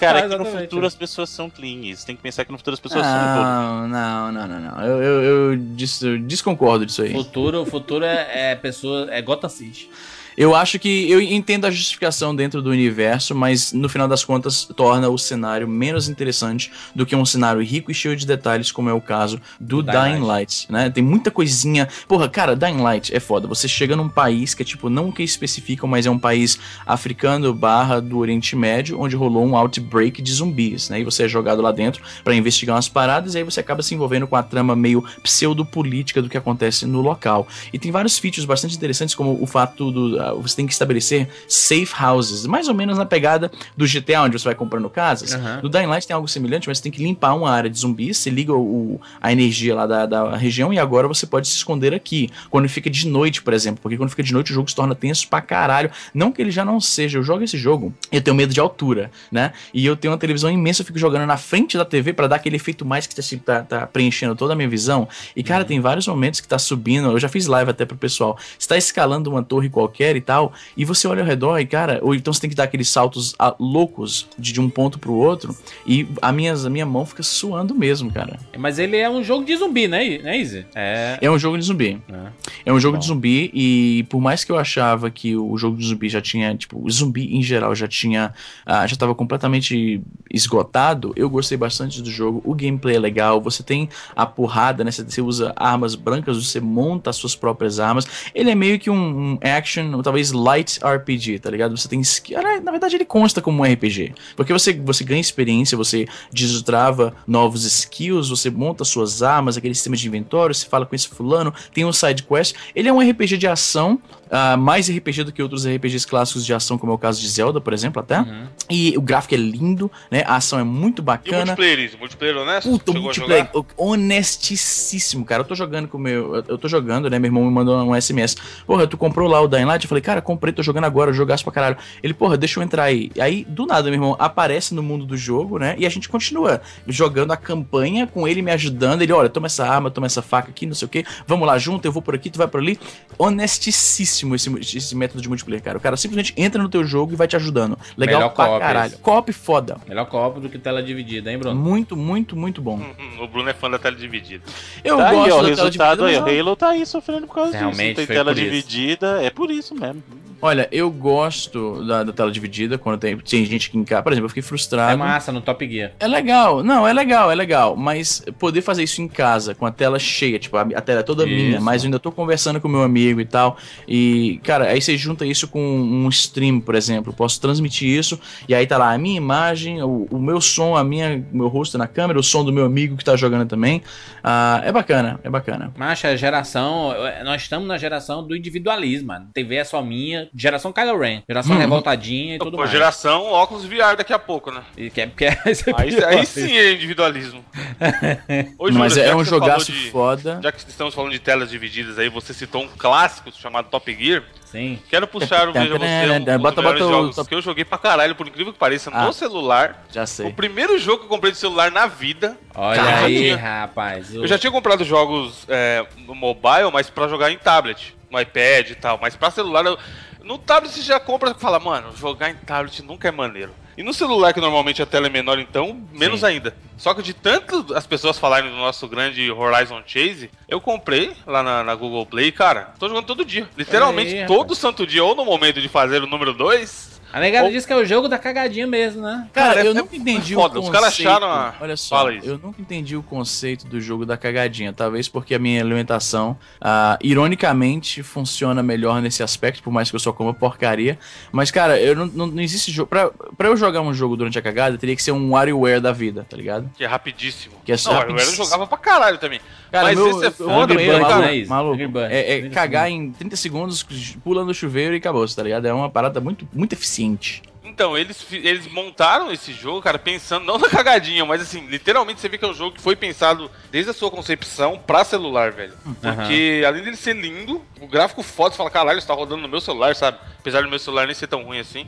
[0.00, 1.94] Cara, é que no futuro as pessoas são clean.
[1.94, 3.90] Você tem que pensar que no futuro as pessoas são todas.
[3.90, 4.84] Não, não, não, não, não.
[4.84, 7.12] Eu, eu, eu dis- eu desconcordo disso aí.
[7.12, 9.88] Futuro, futuro é, é pessoa, é Gotham City.
[10.36, 14.64] Eu acho que eu entendo a justificação dentro do universo, mas no final das contas
[14.76, 18.88] torna o cenário menos interessante do que um cenário rico e cheio de detalhes, como
[18.88, 20.90] é o caso do Dying Dying, Light, né?
[20.90, 21.88] Tem muita coisinha.
[22.06, 23.46] Porra, cara, Dying Light é foda.
[23.48, 27.52] Você chega num país que é tipo, não que especificam, mas é um país africano
[27.54, 31.00] barra do Oriente Médio, onde rolou um outbreak de zumbis, né?
[31.00, 33.94] E você é jogado lá dentro pra investigar umas paradas, e aí você acaba se
[33.94, 37.46] envolvendo com a trama meio pseudopolítica do que acontece no local.
[37.72, 40.21] E tem vários features bastante interessantes, como o fato do.
[40.30, 44.44] Você tem que estabelecer safe houses, mais ou menos na pegada do GTA, onde você
[44.44, 45.34] vai comprando casas.
[45.34, 45.60] Aham.
[45.62, 48.18] No Dying Light tem algo semelhante, mas você tem que limpar uma área de zumbis,
[48.18, 51.94] você liga o, a energia lá da, da região e agora você pode se esconder
[51.94, 52.30] aqui.
[52.50, 54.94] Quando fica de noite, por exemplo, porque quando fica de noite o jogo se torna
[54.94, 55.90] tenso pra caralho.
[56.14, 59.10] Não que ele já não seja, eu jogo esse jogo, eu tenho medo de altura,
[59.30, 59.52] né?
[59.72, 62.36] E eu tenho uma televisão imensa, eu fico jogando na frente da TV pra dar
[62.36, 65.08] aquele efeito mais que tá, tá, tá preenchendo toda a minha visão.
[65.34, 68.38] E cara, tem vários momentos que tá subindo, eu já fiz live até pro pessoal,
[68.58, 72.14] está escalando uma torre qualquer e tal, e você olha ao redor e cara, ou
[72.14, 75.56] então você tem que dar aqueles saltos ah, loucos de, de um ponto pro outro,
[75.86, 78.38] e a minha, a minha mão fica suando mesmo, cara.
[78.58, 80.66] Mas ele é um jogo de zumbi, né, né Izzy?
[80.74, 81.18] É.
[81.20, 82.00] É um jogo de zumbi.
[82.10, 82.32] É.
[82.66, 83.00] É um jogo Bom.
[83.00, 86.54] de zumbi e por mais que eu achava que o jogo de zumbi já tinha,
[86.54, 88.32] tipo, o zumbi em geral já tinha,
[88.64, 90.00] ah, já tava completamente
[90.30, 92.40] esgotado, eu gostei bastante do jogo.
[92.44, 94.90] O gameplay é legal, você tem a porrada, né?
[94.90, 98.06] Você, você usa armas brancas, você monta as suas próprias armas.
[98.34, 101.76] Ele é meio que um, um action, ou talvez light RPG, tá ligado?
[101.76, 102.38] Você tem skill.
[102.38, 104.12] ah, Na verdade, ele consta como um RPG.
[104.36, 109.96] Porque você, você ganha experiência, você destrava novos skills, você monta suas armas, aquele sistema
[109.96, 112.54] de inventório, você fala com esse fulano, tem um side quest.
[112.74, 114.00] Ele é um RPG de ação,
[114.32, 117.28] ah, mais RPG do que outros RPGs clássicos de ação, como é o caso de
[117.28, 118.18] Zelda, por exemplo, até.
[118.20, 118.46] Uhum.
[118.70, 120.24] E o gráfico é lindo, né?
[120.26, 121.38] A ação é muito E o bacana.
[121.44, 121.96] multiplayer, Izzy?
[121.98, 122.70] Multiplayer honesto?
[122.70, 125.42] Puta, o multiplayer honestíssimo, cara.
[125.42, 126.36] Eu tô jogando com o meu.
[126.36, 127.18] eu- Eu tô jogando, né?
[127.18, 128.36] Meu irmão me mandou um SMS.
[128.66, 129.84] Porra, tu comprou lá o Dying Light?
[129.84, 131.76] Eu falei, cara, comprei, tô jogando agora, jogaço pra caralho.
[132.02, 133.10] Ele, porra, deixa eu entrar aí.
[133.20, 135.74] Aí, do nada, meu irmão aparece no mundo do jogo, né?
[135.78, 139.02] E a gente continua jogando a campanha com ele me ajudando.
[139.02, 141.04] Ele, olha, toma essa arma, toma essa faca aqui, não sei o que.
[141.26, 142.78] Vamos lá junto, eu vou por aqui, tu vai por ali.
[143.18, 145.78] Honestíssimo esse, esse método de multiplayer, cara.
[145.78, 147.78] O cara simplesmente entra no teu jogo e vai te ajudando.
[147.96, 148.92] Legal Melhor pra caralho.
[148.92, 148.98] esse.
[149.02, 149.76] Coop foda.
[149.88, 151.54] Melhor copo do que tela dividida, hein, Bruno?
[151.60, 152.76] Muito, muito, muito bom.
[152.78, 154.42] Hum, O Bruno é fã da tela dividida.
[154.84, 156.12] Eu Tá aí, gosto ó, o da tela resultado aí.
[156.12, 157.60] dividida, O mas eu- Halo tá aí sofrendo por causa disso.
[157.64, 158.40] Realmente Não tem tela isso.
[158.40, 160.02] dividida, é por isso mesmo.
[160.44, 164.02] Olha, eu gosto da, da tela dividida quando tem, tem gente que encaixa.
[164.02, 164.92] Por exemplo, eu fiquei frustrado.
[164.92, 165.92] É massa no Top Gear.
[166.00, 169.70] É legal, não, é legal, é legal, mas poder fazer isso em casa, com a
[169.70, 171.32] tela cheia, tipo, a, a tela é toda Isso.
[171.32, 174.96] minha, mas eu ainda tô conversando com meu amigo e tal, e, cara, aí você
[174.96, 178.18] junta isso com um stream, por exemplo, eu posso transmitir isso,
[178.48, 181.48] e aí tá lá a minha imagem, o, o meu som, a minha, o meu
[181.48, 183.80] rosto na câmera, o som do meu amigo que tá jogando também,
[184.22, 185.72] ah, é bacana, é bacana.
[185.76, 186.94] Macha, a geração.
[187.24, 189.28] Nós estamos na geração do individualismo, mano.
[189.34, 190.28] TV é só minha.
[190.34, 191.22] Geração Kylo Ren.
[191.28, 191.60] Geração Uhum.
[191.60, 192.70] revoltadinha e tudo Pô, mais.
[192.70, 194.62] geração óculos VR daqui a pouco, né?
[194.76, 195.38] E quer, quer,
[195.76, 197.44] Aí, aí sim é individualismo.
[198.58, 200.40] Ô, mas Júlio, é um que jogaço de- foda.
[200.42, 204.22] Já que estamos falando de telas divididas aí, você citou um clássico chamado Top Gear.
[204.44, 204.78] Sim.
[204.90, 207.64] Quero puxar o Veja Você, um, um Bota- bota o jogos top- que eu joguei
[207.64, 209.04] pra caralho, por incrível que pareça, Ah.
[209.06, 209.84] no celular.
[209.90, 210.32] Já O sei.
[210.32, 212.36] primeiro jogo que eu comprei de celular na vida.
[212.54, 213.06] Olha Caralho.
[213.06, 214.10] aí, rapaz.
[214.14, 218.20] o- Eu já tinha comprado jogos é, no mobile, mas pra jogar em tablet, no
[218.20, 218.98] iPad e tal.
[219.00, 219.78] Mas pra celular, eu-
[220.24, 223.52] no tablet você já compra e fala, mano, jogar em tablet nunca é maneiro.
[223.76, 226.26] E no celular, que normalmente a tela é menor, então, menos Sim.
[226.26, 226.54] ainda.
[226.76, 231.42] Só que de tanto as pessoas falarem do nosso grande Horizon Chase, eu comprei lá
[231.42, 233.48] na, na Google Play, cara, tô jogando todo dia.
[233.56, 237.46] Literalmente aí, todo santo dia, ou no momento de fazer o número 2, A negada
[237.46, 239.28] Ou- diz que é o jogo da cagadinha mesmo, né?
[239.32, 240.72] Cara, Cara, eu é- nunca entendi foda, o os conceito.
[240.82, 242.26] caras acharam a- Olha só, Fala isso.
[242.26, 244.72] eu nunca entendi o conceito do jogo da cagadinha.
[244.72, 250.00] Talvez porque a minha alimentação, ah, ironicamente, funciona melhor nesse aspecto, por mais que eu
[250.00, 250.98] só coma porcaria.
[251.30, 252.88] Mas, cara, eu não, não, não existe jogo.
[252.88, 255.92] Pra, pra eu jogar um jogo durante a cagada, teria que ser um WarioWare da
[255.92, 256.70] vida, tá ligado?
[256.76, 257.54] Que é rapidíssimo.
[257.64, 258.32] Que é não, rapidíssimo.
[258.32, 259.40] eu jogava pra caralho também.
[259.72, 261.50] Cara, Mas meu, esse é foda, eu- Angry eu- Birds, maluco, né, isso?
[261.50, 261.74] maluco.
[261.74, 263.82] Angry Birds, É, é 30 cagar em 30 segundos,
[264.22, 265.66] pulando no chuveiro e acabou, tá ligado?
[265.66, 267.40] É uma parada muito, muito eficiente.
[267.64, 272.28] Então, eles, eles montaram esse jogo, cara, pensando não na cagadinha, mas assim, literalmente você
[272.28, 275.72] vê que é um jogo que foi pensado desde a sua concepção pra celular, velho.
[276.02, 279.48] Porque além dele ser lindo, o gráfico foda, você fala, caralho, isso tá rodando no
[279.48, 280.18] meu celular, sabe?
[280.38, 281.86] Apesar do meu celular nem ser tão ruim assim.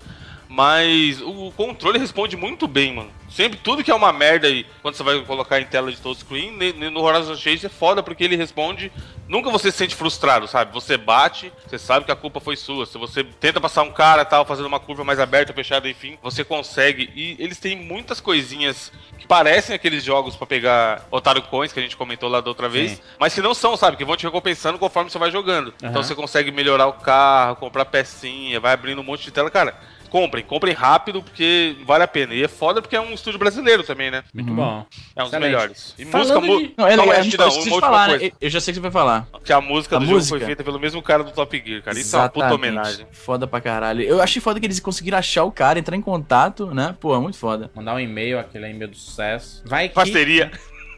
[0.54, 3.10] Mas o controle responde muito bem, mano.
[3.28, 6.52] Sempre tudo que é uma merda aí, quando você vai colocar em tela de touchscreen,
[6.92, 8.92] no Horizon Chase é foda porque ele responde.
[9.26, 10.72] Nunca você se sente frustrado, sabe?
[10.72, 12.86] Você bate, você sabe que a culpa foi sua.
[12.86, 16.44] Se você tenta passar um cara tal, fazendo uma curva mais aberta, fechada, enfim, você
[16.44, 17.10] consegue.
[17.16, 21.82] E eles têm muitas coisinhas que parecem aqueles jogos pra pegar Otário Coins que a
[21.82, 23.00] gente comentou lá da outra vez, Sim.
[23.18, 23.96] mas que não são, sabe?
[23.96, 25.74] Que vão te recompensando conforme você vai jogando.
[25.82, 25.90] Aham.
[25.90, 29.50] Então você consegue melhorar o carro, comprar pecinha, vai abrindo um monte de tela.
[29.50, 29.74] Cara,
[30.14, 32.32] comprem, comprem rápido porque vale a pena.
[32.34, 34.22] E é foda porque é um estúdio brasileiro também, né?
[34.32, 34.54] Muito Uhum.
[34.54, 34.86] bom.
[35.16, 35.50] É um dos Excelente.
[35.50, 35.94] melhores.
[35.98, 36.68] E Falando música.
[36.68, 38.18] de- Não, é Calma a gente uma falar, né?
[38.20, 38.34] coisa.
[38.40, 39.26] Eu já sei o que você vai falar.
[39.44, 40.20] Que a música A do música.
[40.28, 41.98] jogo foi feita pelo mesmo cara do Top Gear, cara.
[41.98, 42.68] Isso é uma puta Exatamente.
[42.70, 43.06] homenagem.
[43.10, 44.02] Foda pra caralho.
[44.02, 46.94] Eu achei foda que eles conseguiram achar o cara, entrar em contato, né?
[47.00, 47.68] Pô, muito foda.
[47.74, 49.64] Mandar um e-mail, aquele e-mail do sucesso.
[49.66, 50.52] Vai que Parceria.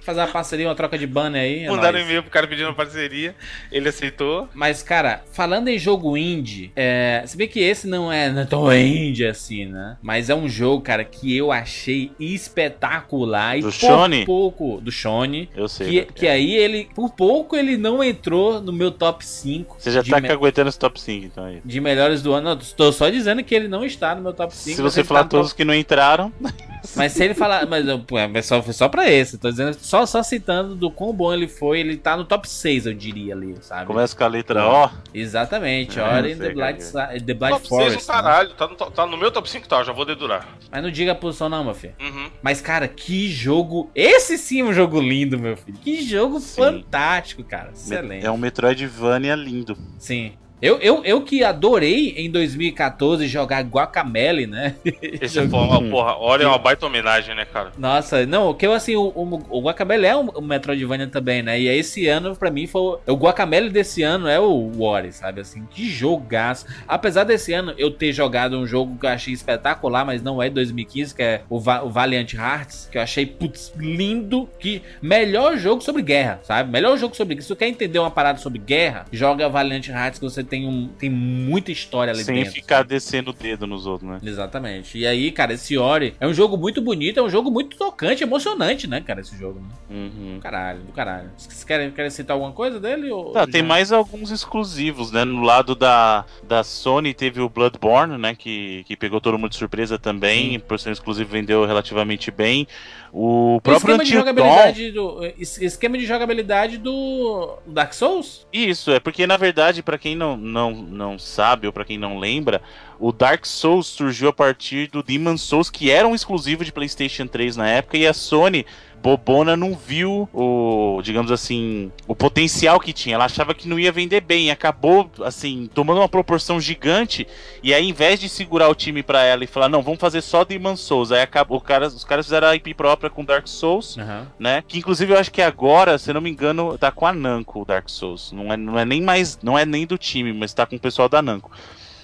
[0.07, 1.65] Fazer uma parceria, uma troca de banner aí.
[1.65, 3.35] é Mandaram um e-mail pro cara pedindo parceria.
[3.71, 4.49] Ele aceitou.
[4.55, 8.45] Mas, cara, falando em jogo indie, é, se bem que esse não é, não é
[8.45, 9.97] tão indie assim, né?
[10.01, 13.59] Mas é um jogo, cara, que eu achei espetacular.
[13.59, 14.25] E Do por Shone?
[14.25, 14.81] pouco.
[14.81, 15.51] Do Shone.
[15.57, 15.89] Eu sei.
[15.89, 16.07] Que, né?
[16.15, 20.21] que aí ele, por pouco, ele não entrou no meu top 5 Você já tá
[20.21, 21.61] me- caguetando esse top 5, então aí.
[21.65, 22.51] de melhores do ano.
[22.51, 24.77] Não, tô só dizendo que ele não está no meu top 5.
[24.77, 26.33] Se você falar tá todos que não entraram,
[26.95, 27.67] Mas se ele falar.
[27.67, 29.39] Mas pô, é só, foi só pra esse.
[29.39, 31.79] Tô dizendo, só, só citando do quão bom ele foi.
[31.81, 33.87] Ele tá no top 6, eu diria ali, sabe?
[33.87, 34.91] começa com a letra O.
[35.15, 35.99] Exatamente.
[36.01, 36.59] É, sei, the Blind,
[36.93, 37.19] cara.
[37.19, 38.07] Si- the Blind top 6 Forest.
[38.07, 38.15] do né?
[38.23, 38.51] caralho.
[38.55, 39.83] Tá, no, tá no meu top 5, tá?
[39.85, 40.47] Já vou dedurar.
[40.71, 41.95] Mas não diga a posição, não, meu filho.
[42.01, 42.29] Uhum.
[42.43, 43.91] Mas, cara, que jogo.
[43.95, 45.79] Esse sim é um jogo lindo, meu filho.
[45.79, 46.57] Que jogo Sim.
[46.63, 47.71] fantástico, cara.
[47.73, 48.27] Excelente.
[48.27, 49.77] É um Metroidvania lindo.
[49.99, 50.33] Sim.
[50.63, 54.75] Eu, eu, eu que adorei em 2014 jogar Guacamele, né?
[55.21, 55.85] Esse é foda.
[55.91, 57.73] Porra, olha, é uma baita homenagem, né, cara?
[57.77, 61.43] Nossa, não, o que eu assim, o, o, o Guacamele é um, um Metroidvania também,
[61.43, 61.61] né?
[61.61, 62.99] E aí esse ano, pra mim, foi.
[63.07, 65.43] o- Guacamele desse ano é o Ori, sabe?
[65.43, 66.65] Assim, que jogaço.
[66.89, 70.49] Apesar desse ano eu ter jogado um jogo que eu achei espetacular, mas não é
[70.49, 74.49] de 2015, que é o, Va- o Valiant Hearts, que eu achei, putz, lindo.
[74.59, 76.71] Que melhor jogo sobre guerra, sabe?
[76.71, 77.43] Melhor jogo sobre guerra.
[77.43, 80.89] Se você quer entender uma parada sobre guerra, joga Valiant Hearts, que você tem, um,
[80.99, 82.53] tem muita história ali Sem dentro.
[82.53, 84.21] ficar descendo o dedo nos outros, né?
[84.23, 84.99] Exatamente.
[84.99, 88.23] E aí, cara, esse Ori é um jogo muito bonito, é um jogo muito tocante,
[88.23, 89.61] emocionante, né, cara, esse jogo.
[89.61, 89.67] Né?
[89.91, 90.39] Uhum.
[90.41, 91.31] Caralho, do caralho.
[91.37, 93.11] Vocês querem, querem citar alguma coisa dele?
[93.11, 95.25] Ou Tá, tem mais alguns exclusivos, né?
[95.25, 98.35] No lado da, da Sony teve o Bloodborne, né?
[98.35, 100.59] Que, que pegou todo mundo de surpresa também.
[100.61, 102.67] Por ser exclusivo, vendeu relativamente bem.
[103.13, 104.21] O O próprio esquema de Dawn.
[104.21, 108.47] jogabilidade do es- esquema de jogabilidade do Dark Souls?
[108.53, 112.19] Isso, é porque na verdade, pra quem não, não, não sabe ou pra quem não
[112.19, 112.61] lembra,
[112.99, 117.27] o Dark Souls surgiu a partir do Demon Souls, que era um exclusivo de PlayStation
[117.27, 118.67] 3 na época, e a Sony
[119.03, 123.15] bobona não viu o, digamos assim, o potencial que tinha.
[123.15, 127.27] Ela achava que não ia vender bem, acabou assim, tomando uma proporção gigante,
[127.63, 130.21] e aí, ao invés de segurar o time pra ela e falar, não, vamos fazer
[130.21, 133.47] só Demon Souls, aí acabou, o cara, os caras fizeram a IP própria com Dark
[133.47, 134.27] Souls, Aham.
[134.39, 134.63] né?
[134.67, 137.63] Que inclusive eu acho que agora, se eu não me engano, tá com a Namco
[137.63, 138.33] o Dark Souls.
[138.33, 140.81] Não é, não é nem mais, não é nem do time, mas tá com o
[140.81, 141.51] pessoal da Namco.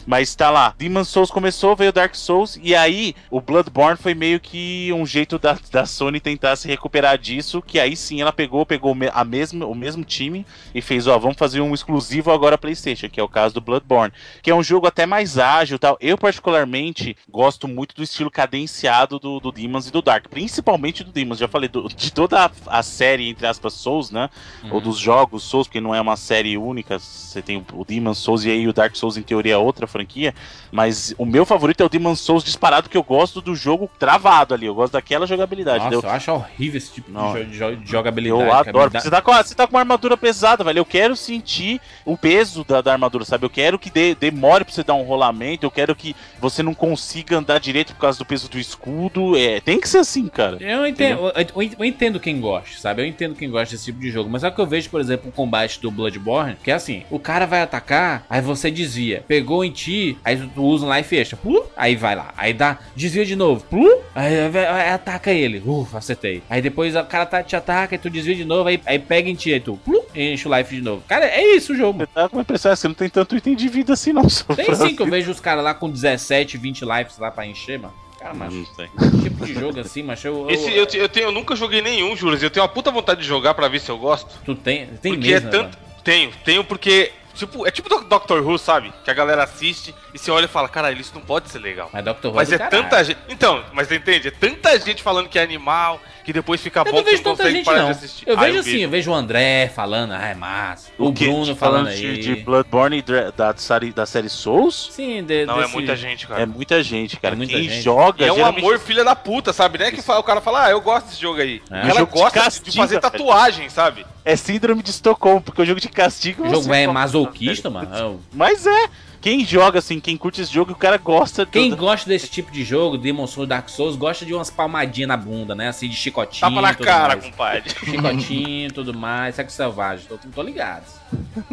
[0.07, 4.41] Mas tá lá, Demon Souls começou, veio Dark Souls, e aí o Bloodborne foi meio
[4.41, 8.67] que um jeito da, da Sony tentar se recuperar disso, que aí sim ela pegou,
[8.67, 10.45] pegou a mesma, o mesmo time
[10.75, 14.13] e fez, ó, vamos fazer um exclusivo agora Playstation, que é o caso do Bloodborne,
[14.43, 15.97] que é um jogo até mais ágil e tal.
[16.01, 21.13] Eu particularmente gosto muito do estilo cadenciado do, do Demons e do Dark, principalmente do
[21.13, 24.29] Demons, já falei, do- de toda a, a série, entre aspas, Souls, né,
[24.71, 28.15] ou dos jogos Souls, porque não é uma série única, você tem o- o Demon
[28.15, 30.35] Souls e aí o Dark Souls em teoria é outra franquia,
[30.73, 34.55] mas o meu favorito é o Demon Souls disparado, que eu gosto do jogo travado
[34.55, 35.79] ali, eu gosto daquela jogabilidade.
[35.85, 36.11] Nossa, entendeu?
[36.11, 38.43] eu acho horrível esse tipo Não, de, jo- de jogabilidade.
[38.43, 38.91] Eu adoro.
[38.91, 40.79] Você tá, com você tá com uma armadura pesada, velho.
[40.79, 43.45] Eu quero sentir o peso da, da armadura, sabe?
[43.45, 45.65] Eu quero que dê- demore pra você dar um rolamento.
[45.67, 49.37] Eu quero que você não consiga andar direito por causa do peso do escudo.
[49.37, 50.57] É, tem que ser assim, cara.
[50.61, 51.33] Eu entendo, eu,
[51.63, 53.03] eu- eu entendo quem gosta, sabe?
[53.03, 54.31] Eu entendo quem gosta desse tipo de jogo.
[54.31, 57.03] Mas é o que eu vejo, por exemplo, o combate do Bloodborne, que é assim:
[57.11, 59.25] o cara vai atacar, aí você desvia.
[59.29, 61.37] Pegou em sentir, aí tu usa um life extra.
[61.37, 62.33] Plu, aí vai lá.
[62.37, 63.65] Aí dá, desvia de novo.
[63.69, 65.63] Plu, aí, aí- aí ataca ele.
[65.65, 66.43] Ufa, acertei.
[66.49, 69.29] Aí depois o cara tá, te ataca, aí tu desvia de novo, aí, aí pega
[69.29, 71.03] em ti, aí tu plu, enche o life de novo.
[71.09, 72.09] Cara, é isso o jogo, mano.
[72.15, 74.23] Tá com a impressão, você não tem tanto item de vida assim, não.
[74.23, 77.79] Tem sim que eu vejo os caras lá com 17, 20 lives lá pra encher,
[77.79, 77.95] mano.
[78.19, 78.89] Cara, mas Não sei.
[79.21, 82.15] tipo de jogo assim, mas eu, eu, Esse, eu, eu, tenho, eu nunca joguei nenhum,
[82.15, 82.41] Juras.
[82.41, 84.29] Eu tenho uma puta vontade de jogar pra ver se eu gosto.
[84.45, 85.79] tu tem, tem porque mesmo, é tanto.
[86.05, 87.11] Tenho, tenho porque.
[87.35, 88.93] Tipo, é tipo do Doctor Who, sabe?
[89.05, 91.89] Que a galera assiste e você olha e fala, caralho, isso não pode ser legal.
[91.93, 92.27] Mas Dr.
[92.29, 92.83] Who Mas do é caralho.
[92.83, 93.19] tanta gente.
[93.29, 94.29] Então, mas você entende?
[94.29, 97.23] É tanta gente falando que é animal, que depois fica Eu bom não que vejo
[97.25, 97.85] não tanta gente, não.
[97.87, 98.29] de assistir.
[98.29, 100.91] Eu Ah, vejo assim, eu vejo o André falando, ah, é massa.
[100.99, 101.25] O, que?
[101.27, 102.19] Bruno De- falando de, aí.
[102.19, 104.89] de Bloodborne e dra- da, série, da série Souls?
[104.93, 106.43] Sim, de, Não, é desse- muita gente, cara.
[106.43, 107.35] É muita gente, cara.
[107.35, 107.83] É muita Quem gente.
[107.83, 109.79] joga E é um geralmente- amor filha da puta, sabe?
[109.79, 109.91] Né?
[109.91, 111.61] Que o cara fala, ah, eu gosto desse jogo aí.
[111.71, 111.85] É.
[111.85, 113.03] O cara gosta de castiga, fazer velho.
[113.13, 114.07] tatuagem, sabe?
[114.25, 117.89] É síndrome de Estocolmo, porque o jogo de castigo O jogo é masoquista, mano.
[117.93, 118.89] É Mas é.
[119.23, 122.51] Quem joga assim, quem curte esse jogo, o cara gosta Quem do- gosta desse tipo
[122.51, 125.69] de jogo, Demon Souls, Dark Souls, gosta de umas palmadinhas na bunda, né?
[125.69, 126.41] Assim, de chicotinho.
[126.51, 127.25] Tapa na tudo cara, mais.
[127.31, 127.71] compadre.
[127.87, 129.37] Chicotinho, tudo mais.
[129.37, 130.07] Sexo selvagem.
[130.09, 130.85] Tô, tô ligado.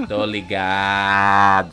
[0.07, 1.71] Tô ligado.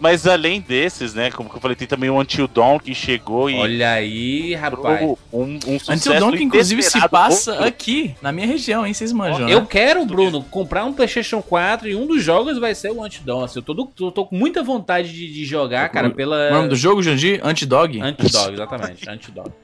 [0.00, 1.30] Mas além desses, né?
[1.30, 5.02] Como que eu falei, tem também o Until Dawn que chegou e Olha aí, rapaz.
[5.30, 8.94] um, um, sucesso Until Dawn, que inclusive se passa Outro- aqui, na minha região, hein?
[8.94, 9.52] Vocês manjam, né?
[9.54, 13.44] Eu quero, Bruno, comprar um PlayStation 4 e um dos jogos vai ser o Antidon.
[13.44, 16.48] Assim, eu tô, do- tô, tô com muita vontade de, de jogar, cara, pela.
[16.48, 17.40] O nome do jogo, Jandir?
[17.44, 18.00] Antidog?
[18.00, 19.08] Antidog, exatamente.
[19.08, 19.50] Antidog.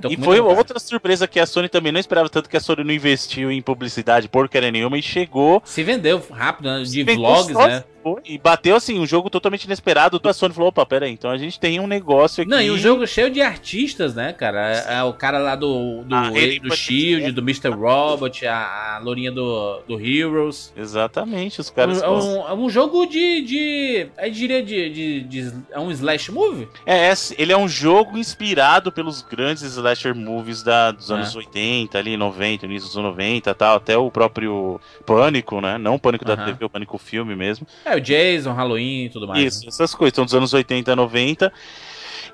[0.00, 0.58] Tô E foi vontade.
[0.58, 3.60] outra surpresa que a Sony também não esperava tanto que a Sony não investiu em
[3.60, 5.60] publicidade porcaria nenhuma e chegou.
[5.64, 6.82] Se vendeu rápido, né?
[6.84, 7.82] De vlogs, né?
[8.24, 10.20] E bateu assim, um jogo totalmente inesperado.
[10.22, 12.50] A Sony falou: opa, pera aí, então a gente tem um negócio aqui.
[12.50, 14.72] Não, e um jogo cheio de artistas, né, cara?
[14.72, 17.68] É, é o cara lá do, do, A Hayley do Shield, do Mr.
[17.70, 20.72] Robot, a, a lourinha do, do Heroes.
[20.76, 22.02] Exatamente, os É caras.
[22.02, 23.42] um, é um jogo de.
[23.42, 26.68] de eu diria de, de, de- É um slash movie?
[26.84, 31.14] É, é, ele é um jogo inspirado pelos grandes slasher movies da, dos É.
[31.14, 35.78] anos 80, ali, 90, início dos anos 90 tal, até o próprio Pânico, né?
[35.78, 36.44] Não o Pânico da Aham.
[36.46, 37.66] TV, o Pânico filme mesmo.
[37.84, 39.54] É, o Jason, Halloween e tudo mais.
[39.54, 39.68] Isso, né?
[39.68, 41.52] essas coisas, são dos anos 80, 90.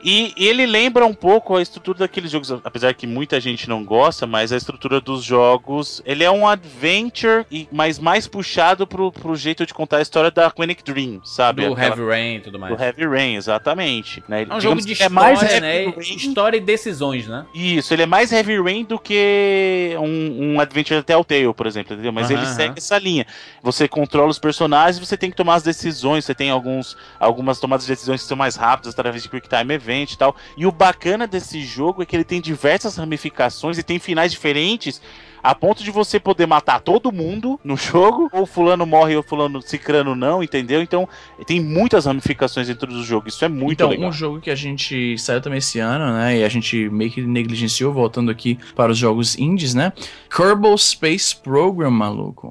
[0.04, 4.26] E ele lembra um pouco a estrutura daqueles jogos, apesar que muita gente não gosta,
[4.26, 9.34] mas a estrutura dos jogos, ele é um adventure, e, mas mais puxado pro, pro
[9.34, 11.66] jeito de contar a história da Quenic Dream, sabe?
[11.66, 12.76] Do Aquela- Heavy Rain e tudo mais.
[12.76, 14.22] do Heavy Rain, exatamente.
[14.28, 14.46] Né?
[14.48, 15.58] É um jogo de história, é mais né?
[15.86, 17.46] Rain História e decisões, né?
[17.54, 22.12] isso, ele é mais Heavy Rain do que um, um Adventure Telltale, por exemplo, entendeu?
[22.12, 23.26] Mas ele segue essa linha.
[23.62, 27.86] Você controla os personagens, você tem que tomar as decisões, você tem alguns, algumas tomadas
[27.86, 30.34] de decisões que são mais rápidas através de Quick Time Event e tal.
[30.56, 35.00] E o bacana desse jogo é que ele tem diversas ramificações e tem finais diferentes.
[35.42, 39.60] A ponto de você poder matar todo mundo no jogo, ou fulano morre ou fulano
[39.60, 40.80] cicrano não, entendeu?
[40.80, 41.06] Então
[41.46, 43.28] tem muitas ramificações dentro do jogo.
[43.28, 44.08] Isso é muito então, legal.
[44.08, 46.38] um jogo que a gente saiu também esse ano, né?
[46.38, 49.92] E a gente meio que negligenciou, voltando aqui para os jogos indies, né?
[50.34, 52.50] Kerbal Space Program, maluco.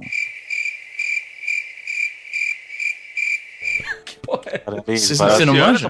[4.38, 5.90] Parabéns, Vocês- você não manja?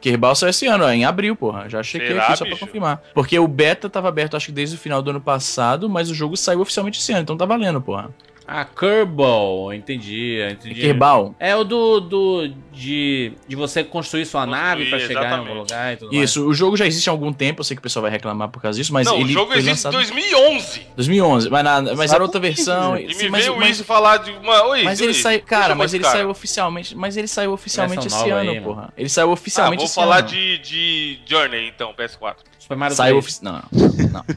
[0.00, 1.68] Kerbal saiu esse ano, ó, em abril, porra.
[1.68, 2.66] Já chequei Será, aqui só pra bicho?
[2.66, 3.02] confirmar.
[3.14, 6.14] Porque o beta tava aberto, acho que desde o final do ano passado, mas o
[6.14, 8.10] jogo saiu oficialmente esse ano, então tá valendo, porra.
[8.52, 10.80] Ah, Kerbal, entendi, entendi.
[10.80, 11.36] Kerbal.
[11.38, 15.34] É o do, do de, de você construir sua Construir, nave pra chegar em algum
[15.52, 15.58] exatamente.
[15.58, 16.30] lugar e tudo mais.
[16.30, 18.48] Isso, o jogo já existe há algum tempo, eu sei que o pessoal vai reclamar
[18.48, 19.92] por causa disso, mas não, ele o jogo foi existe lançado...
[19.92, 20.86] em 2011.
[20.96, 22.96] 2011, mas, na- mas era outra Exatamente, versão.
[22.98, 24.64] E sim, me mas, veio o mas- Izzy falar de uma.
[24.64, 26.16] Oi, mas ele saiu, cara, mas ele cara.
[26.16, 28.92] saiu oficialmente, mas ele saiu oficialmente esse ano, aí, porra.
[28.98, 30.26] Ele saiu Ah, oficialmente vou esse falar ano.
[30.28, 32.34] de, de Journey então, PS4.
[32.58, 33.26] Super Mario Saiu 3.
[33.36, 33.44] ofi...
[33.44, 33.62] não, não,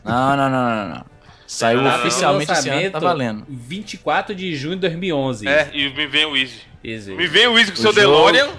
[0.05, 1.12] não, não, não, não, não.
[1.53, 1.95] Saiu não.
[1.95, 3.45] oficialmente esse ano, tá valendo.
[3.47, 5.47] 24 de junho de 2011.
[5.47, 6.61] É, e me vem o Easy.
[6.83, 7.11] Easy.
[7.13, 8.49] Me vem o Easy com O seu jogo- DeLorean.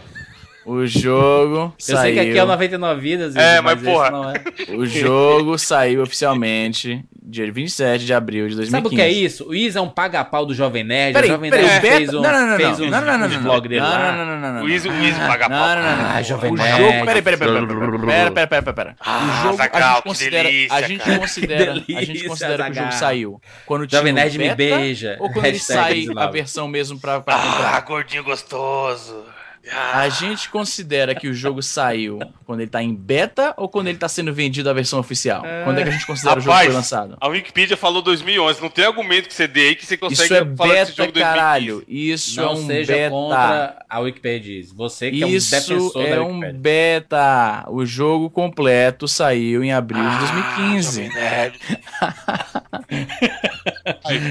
[0.64, 1.98] O jogo Eu saiu.
[2.00, 3.36] sei que aqui é 99 vidas.
[3.36, 4.10] É, mas, mas porra.
[4.10, 4.42] Não é.
[4.76, 8.70] O jogo saiu oficialmente dia 27 de abril de 2015.
[8.70, 9.48] Sabe o que é isso?
[9.48, 11.14] O Iz é um paga-pau do Jovem Nerd.
[11.14, 13.18] Peraí, o Jovem peraí, Nerd peraí, fez um, não, não, não, fez um, não, não,
[13.18, 13.98] não, um blog dele não, lá.
[13.98, 14.64] Não, não, não, não, não.
[14.64, 15.58] O Iz, o Iz paga-pau.
[15.58, 16.10] Não, não, não.
[16.10, 16.78] Ah, Jovem o Nerd.
[16.78, 17.66] Jogo, peraí, peraí, peraí,
[18.06, 18.96] pera, pera, pera, pera.
[19.00, 22.70] Ah, o jogo, Zagal, a gente delícia, a gente considera, delícia, a gente considera que
[22.70, 25.16] o jogo saiu quando tinha Jovem Nerd me beija.
[25.18, 27.22] Ou quando ele sai a versão mesmo pra.
[27.26, 29.33] Ah, gordinho gostoso.
[29.72, 33.86] Ah, A gente considera que o jogo saiu quando ele tá em beta ou quando
[33.88, 35.42] ele tá sendo vendido a versão oficial?
[35.64, 37.16] Quando é que a gente considera o jogo que Rapaz, foi lançado?
[37.20, 38.60] A Wikipedia falou 2011.
[38.60, 40.96] Não tem argumento que você dê aí que você consegue Isso é falar desse beta,
[40.96, 41.22] jogo 2015.
[41.22, 41.84] caralho.
[41.88, 43.10] Isso Não é um seja beta.
[43.10, 44.64] contra a Wikipedia.
[44.74, 47.64] Você que é um Isso defensor é da um beta.
[47.68, 51.04] O jogo completo saiu em abril Ah, de 2015.
[51.04, 51.58] Jovem Nerd.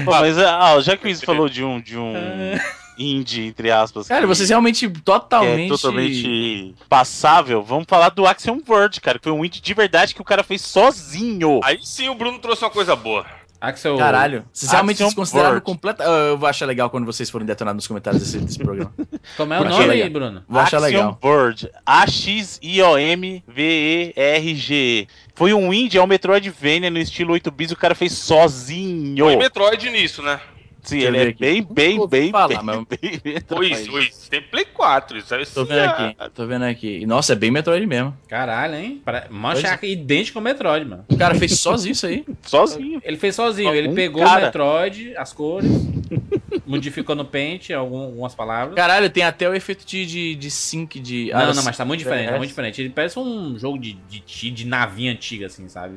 [0.04, 2.14] Pô, mas ah, já que o Izzy falou de um, de um
[2.98, 4.08] indie, entre aspas.
[4.08, 5.66] Cara, vocês realmente totalmente.
[5.66, 7.62] é totalmente passável.
[7.62, 10.42] Vamos falar do Axiom Verge, cara, que foi um indie de verdade que o cara
[10.42, 11.60] fez sozinho.
[11.64, 13.24] Aí sim o Bruno trouxe uma coisa boa.
[13.60, 13.96] Axel.
[13.96, 15.64] Caralho, vocês realmente Axiom desconsideraram Verge.
[15.64, 16.04] completa.
[16.04, 18.92] Ah, Eu vou achar legal quando vocês forem detonados nos comentários desse, desse programa.
[19.38, 20.10] Como é o nome aí, legal.
[20.10, 20.44] Bruno?
[20.46, 21.18] Vou achar legal.
[21.22, 21.70] Verge.
[23.84, 25.08] A-X-I-O-M-V-E-R-G.
[25.34, 29.24] Foi um indie, é um Metroidvania no estilo 8 bits, o cara fez sozinho.
[29.24, 30.40] Foi Metroid nisso, né?
[30.84, 34.30] Sim, Deixa ele é bem, bem, bem, falar, bem, mas- bem Foi isso, foi isso.
[34.30, 35.16] Tem Play 4.
[35.18, 37.06] Isso aí Tô vendo é- aqui, tô vendo aqui.
[37.06, 38.14] Nossa, é bem Metroid mesmo.
[38.28, 39.00] Caralho, hein?
[39.04, 39.26] Para...
[39.30, 39.92] Mancha Pois é.
[39.94, 41.04] idêntico ao Metroid, mano.
[41.08, 42.24] O cara fez sozinho isso aí.
[42.42, 43.00] Sozinho.
[43.02, 43.74] Ele fez sozinho.
[43.74, 44.40] Ele Um pegou cara.
[44.40, 45.70] o Metroid, as cores,
[46.66, 48.74] modificou no Paint algum- algumas palavras.
[48.76, 51.30] Caralho, tem até o efeito de, de, de sync de.
[51.32, 52.80] Não, ah, não, mas tá muito diferente, tá é, muito diferente.
[52.82, 55.96] Ele parece um jogo de, de, de, de navinha antiga, assim, sabe?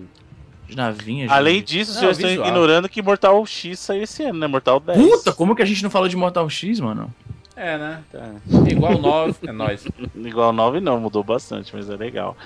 [0.68, 1.68] De navinha, Além gente.
[1.68, 4.48] disso, Não, vocês estão ignorando que Mortal X saiu esse ano, né?
[4.48, 4.98] Mortal 10.
[4.98, 7.14] Puta, como que a gente não falou de Mortal X, mano?
[7.56, 8.04] É, né?
[8.12, 8.30] Tá.
[8.70, 9.88] Igual o 9, é nóis.
[10.16, 12.38] Igual 9 não, mudou bastante, mas é legal.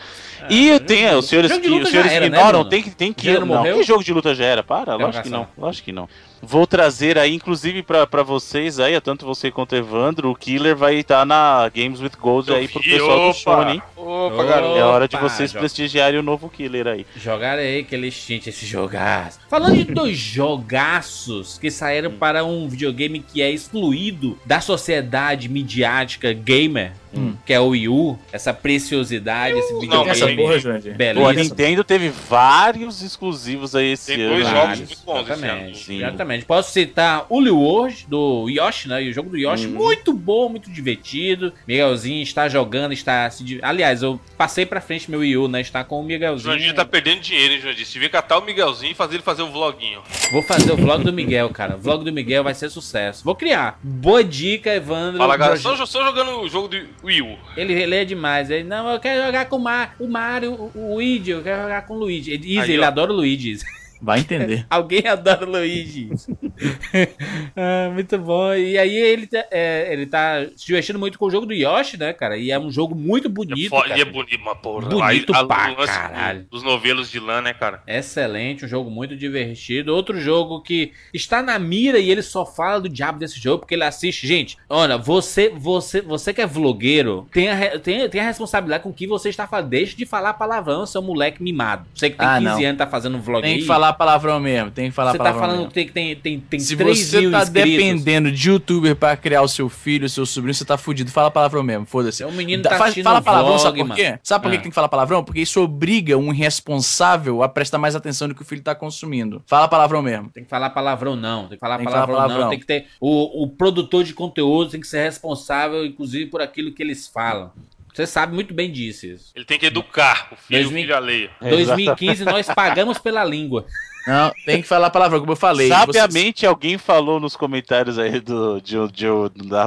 [0.43, 2.69] É, e tem, os senhores que os senhores era, né, ignoram, Bruno?
[2.69, 3.75] tem que tem que não morreu?
[3.77, 6.07] que jogo de luta já era, para, lógico que não, lógico que não.
[6.41, 10.95] Vou trazer aí inclusive pra, pra vocês aí, tanto você quanto Evandro, o Killer vai
[10.95, 13.81] estar na Games with Gold aí pro pessoal do opa, Shonen.
[13.95, 14.43] Opa, Opa.
[14.43, 14.77] garoto.
[14.77, 17.05] É hora de vocês prestigiarem o novo Killer aí.
[17.15, 19.39] Jogarei aquele extinto, esse jogaço.
[19.49, 26.33] Falando de dois jogaços que saíram para um videogame que é excluído da sociedade midiática
[26.33, 27.35] gamer, Hum.
[27.45, 30.95] que é o Wii U, essa preciosidade, esse não, videogame mas Essa porra, Jurandir.
[31.15, 31.33] Pô, a.
[31.33, 34.33] Nintendo teve vários exclusivos aí esse Tem ano.
[34.35, 35.43] dois jogos muito bons esse ano.
[35.45, 36.45] exatamente, exatamente.
[36.45, 39.03] Posso citar o Liu World do Yoshi, né?
[39.03, 39.73] E o jogo do Yoshi, Uhum.
[39.73, 41.53] muito bom, muito divertido.
[41.67, 43.59] Miguelzinho está jogando, está se.
[43.61, 45.61] Aliás, eu passei pra frente meu Wii U, né?
[45.61, 46.39] Está com o O Miguelzinho.
[46.53, 47.85] Jurandir tá perdendo dinheiro, hein, Jurandir?
[47.85, 50.01] Se devia catar o Miguelzinho e fazer ele fazer um vloguinho.
[50.31, 51.75] Vou fazer o vlog do Miguel, cara.
[51.75, 53.23] O vlog do Miguel vai ser sucesso.
[53.23, 53.79] Vou criar.
[53.83, 55.17] Boa dica, Evandro.
[55.17, 55.57] Fala, galera.
[55.59, 57.37] Só, só jogando o jogo do Wii U.
[57.57, 58.49] Ele relê demais.
[58.49, 61.63] Ele, não, eu quero jogar com o, Mar, o Mario, o, o Luigi, eu quero
[61.63, 62.31] jogar com o Luigi.
[62.31, 62.87] Ele, Aí, ele ó.
[62.87, 63.57] adora o Luigi.
[64.01, 64.65] Vai entender.
[64.69, 66.09] Alguém adora o Luigi.
[67.55, 68.53] ah, muito bom.
[68.53, 71.97] E aí ele tá, é, ele tá se divertindo muito com o jogo do Yoshi,
[71.97, 72.37] né, cara?
[72.37, 73.69] E é um jogo muito bonito.
[73.71, 73.89] Cara.
[73.93, 74.89] Ele é bonito, mas porra.
[74.89, 76.45] Bonito a- pra o lance caralho.
[76.49, 77.81] Dos novelos de lã, né, cara?
[77.87, 79.93] Excelente, um jogo muito divertido.
[79.93, 83.75] Outro jogo que está na mira e ele só fala do diabo desse jogo porque
[83.75, 84.25] ele assiste.
[84.27, 88.89] Gente, olha, você você você que é vlogueiro, tem a, tem, tem a responsabilidade com
[88.89, 89.69] o que você está falando.
[89.69, 91.85] Deixa de falar palavrão, seu moleque mimado.
[91.93, 92.69] Você que tem Ah, 15 não.
[92.69, 93.59] anos tá fazendo um vlog Tem aí.
[93.61, 95.71] que falar palavrão mesmo, tem que falar Você tá palavrão falando mesmo.
[95.71, 97.71] que tem, tem, tem, Se 3 você mil tá inscritos.
[97.71, 101.11] dependendo de youtuber pra criar o seu filho, o seu sobrinho, você tá fudido.
[101.11, 102.17] Fala palavrão mesmo, foda-se.
[102.19, 103.95] Seu menino Da- tá faz- fala palavrão, vlog, sabe por mano.
[103.95, 104.19] quê?
[104.23, 104.57] Sabe por que Ah.
[104.59, 105.23] que tem que falar palavrão?
[105.23, 109.41] Porque isso obriga um irresponsável a prestar mais atenção no que o filho tá consumindo.
[109.45, 110.29] Fala palavrão mesmo.
[110.29, 112.49] Tem que falar palavrão não, tem que falar Tem que palavrão, falar não, palavrão.
[112.51, 116.71] tem que ter o, o produtor de conteúdo tem que ser responsável inclusive por aquilo
[116.71, 117.51] que eles falam.
[117.93, 119.05] Você sabe muito bem disso.
[119.05, 119.31] Isso.
[119.35, 121.29] Ele tem que educar o filho, Dois o mil- filho alheio.
[121.41, 123.65] É, 2015 nós pagamos pela língua.
[124.07, 125.67] Não, tem que falar palavrão, como eu falei.
[125.69, 129.07] Sabiamente alguém falou nos comentários aí do, de, de-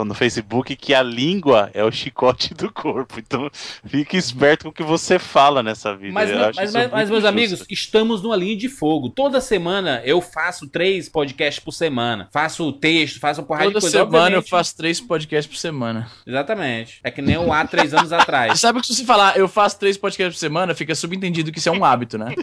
[0.05, 3.18] no Facebook que a língua é o chicote do corpo.
[3.18, 3.49] Então
[3.87, 6.12] fique esperto com o que você fala nessa vida.
[6.12, 9.09] Mas, Eu mas, acho mas, mas, meus amigos, estamos numa linha de fogo.
[9.09, 12.28] Toda semana eu faço três podcasts por semana.
[12.32, 13.99] Faço texto, faço uma porrada Toda de coisa.
[13.99, 14.51] semana eu obviamente.
[14.51, 16.11] faço três podcasts por semana.
[16.26, 17.01] Exatamente.
[17.05, 18.59] É que nem o há três anos Você atrás.
[18.59, 21.68] sabe que se você falar eu faço três podcasts por semana, fica subentendido que isso
[21.68, 22.35] é um hábito, né?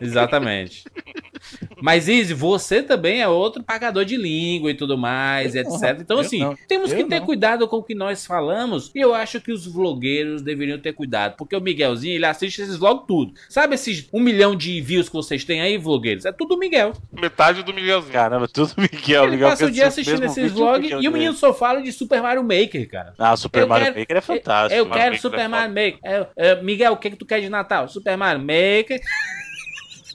[0.00, 0.84] Exatamente.
[1.80, 5.80] Mas, Izzy, você também é outro pagador de língua e tudo mais, Eu etc.
[5.82, 7.26] não, Então, eu assim, não, temos eu que ter não.
[7.26, 8.90] cuidado com o que nós falamos.
[8.94, 11.36] E eu acho que os vlogueiros deveriam ter cuidado.
[11.36, 13.32] Porque o Miguelzinho, ele assiste esses vlogs tudo.
[13.48, 16.24] Sabe esses um milhão de views que vocês têm aí, vlogueiros?
[16.24, 16.92] É tudo Miguel.
[17.12, 18.12] Metade do Miguelzinho.
[18.12, 19.24] Caramba, tudo Miguel.
[19.24, 22.22] ele Miguel passa o dia assistindo esses vlogs e o menino só fala de Super
[22.22, 23.14] Mario Maker, cara.
[23.18, 24.74] Ah, Super Eu Mario quero- Maker é fantástico.
[24.80, 25.98] Eu Mario quero Maker Super é Mario Maker.
[26.04, 27.88] É, é, Miguel, o que, que tu quer de Natal?
[27.88, 29.00] Super Mario Maker.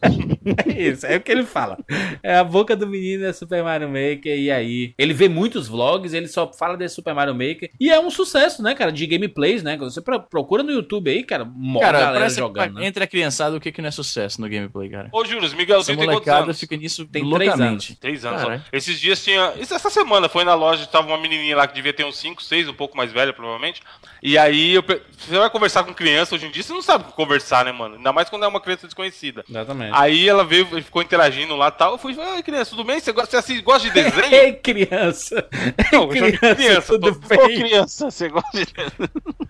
[0.68, 1.78] É isso, é o que ele fala.
[2.22, 4.38] É a boca do menino é Super Mario Maker.
[4.38, 7.70] E aí, ele vê muitos vlogs, ele só fala desse Super Mario Maker.
[7.80, 9.78] E é um sucesso, né, cara, de gameplays, né?
[9.78, 12.74] Quando Você pro- procura no YouTube aí, cara, mó Cara, galera jogando.
[12.76, 12.86] Né?
[12.88, 15.10] entre a criançada o que, que não é sucesso no gameplay, cara.
[15.12, 16.60] Ô, Júlio, Miguelzinho tem quantos anos?
[16.60, 17.95] fica nisso Tem três loucamente.
[17.95, 18.41] Três anos.
[18.41, 18.62] Caralho.
[18.66, 18.70] ó.
[18.78, 19.54] Esses dias tinha.
[19.60, 22.43] Isso, essa semana foi na loja, tava uma menininha lá que devia ter uns 5,
[22.43, 23.82] 6, um pouco mais velha, provavelmente.
[24.22, 27.12] E aí, eu pe- você vai conversar com criança hoje em dia, você não sabe
[27.14, 27.95] conversar, né, mano?
[27.95, 29.43] Ainda mais quando é uma criança desconhecida.
[29.49, 29.92] Exatamente.
[30.01, 31.93] Aí ela veio e ficou interagindo lá e tal.
[31.93, 32.99] Eu fui, ai, criança, tudo bem?
[32.99, 34.33] Você gosta, você assi- gosta de desenho?
[34.33, 35.47] Ei, criança!
[35.93, 37.59] Não, criança, criança, tudo tô- Ô, bem?
[37.59, 38.73] criança, você gosta de...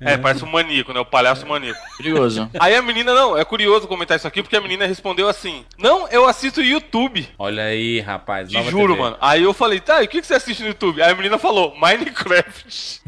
[0.02, 1.00] É, parece um maníaco, né?
[1.00, 1.80] O palhaço maníaco.
[1.98, 2.50] Perigoso.
[2.60, 6.08] Aí a menina, não, é curioso comentar isso aqui, porque a menina respondeu assim: Não,
[6.10, 7.26] eu assisto YouTube.
[7.40, 8.50] Olha aí, rapaz.
[8.50, 9.00] Te juro, TV.
[9.02, 9.18] mano.
[9.22, 11.02] Aí eu falei, tá, e o que que você assiste no YouTube?
[11.02, 13.02] Aí a menina falou, Minecraft.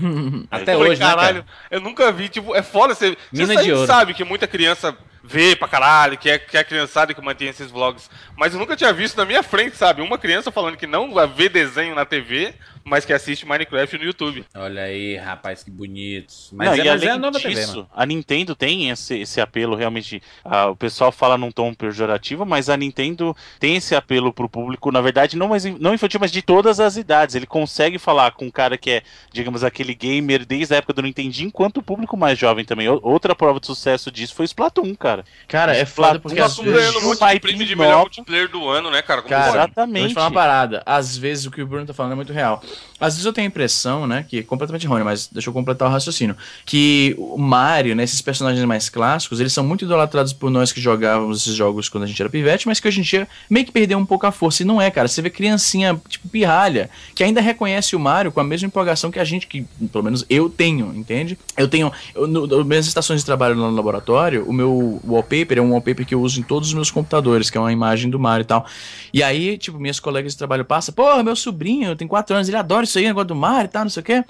[0.49, 1.45] Até Eu falei, hoje, né, caralho, cara?
[1.71, 3.17] eu nunca vi, tipo, é foda você.
[3.31, 3.87] Mina você de ouro.
[3.87, 4.95] sabe que muita criança
[5.27, 8.09] vê pra caralho, que é, que é a criançada que mantém esses vlogs.
[8.37, 10.01] Mas eu nunca tinha visto na minha frente, sabe?
[10.01, 12.53] Uma criança falando que não vê desenho na TV,
[12.85, 14.45] mas que assiste Minecraft no YouTube.
[14.53, 16.31] Olha aí, rapaz, que bonito.
[16.53, 17.89] Mas, Não, é, e mas além é a nova TV, disso, mano.
[17.93, 20.21] a Nintendo tem esse, esse apelo realmente.
[20.43, 24.91] ah, o pessoal fala num tom pejorativo, mas a Nintendo tem esse apelo pro público,
[24.91, 27.33] na verdade, não, mais, não infantil, mas de todas as idades.
[27.33, 31.01] Ele consegue falar com um cara que é, digamos, aquele gamer desde a época do
[31.01, 32.87] Nintendinho, enquanto o público mais jovem também.
[32.87, 35.25] Outra prova de sucesso disso foi Splatoon, cara.
[35.47, 36.93] Cara, é foda porque às Splatoon vezes...
[36.93, 39.23] ganhando um prêmio de melhor multiplayer do ano, né, cara?
[39.23, 39.57] Como Cara, pode?
[39.57, 40.13] Vou te Exatamente.
[40.13, 40.83] falar uma parada.
[40.85, 42.61] Às vezes o que o Bruno tá falando é muito real.
[42.99, 45.89] Às vezes eu tenho a impressão, né, que é completamente errôneo, mas deixa eu completar
[45.89, 50.49] o raciocínio, que o Mario, né, esses personagens mais clássicos, eles são muito idolatrados por
[50.49, 53.27] nós que jogávamos esses jogos quando a gente era pivete, mas que hoje em dia
[53.49, 54.63] meio que perdeu um pouco a força.
[54.63, 55.07] E não é, cara.
[55.09, 59.19] Você vê criancinha, tipo, pirralha, que ainda reconhece o Mario com a mesma empolgação que
[59.19, 61.37] a gente, que pelo menos eu tenho, entende?
[61.57, 65.57] Eu tenho, eu, no, nas minhas estações de trabalho lá no laboratório, o meu wallpaper
[65.57, 68.09] é um wallpaper que eu uso em todos os meus computadores, que é uma imagem
[68.09, 68.65] do Mario e tal.
[69.13, 72.57] E aí, tipo, minhas colegas de trabalho passam, porra, meu sobrinho tem 4 anos, ele
[72.65, 74.23] adora isso aí, negócio do Mario e tal, não sei o quê.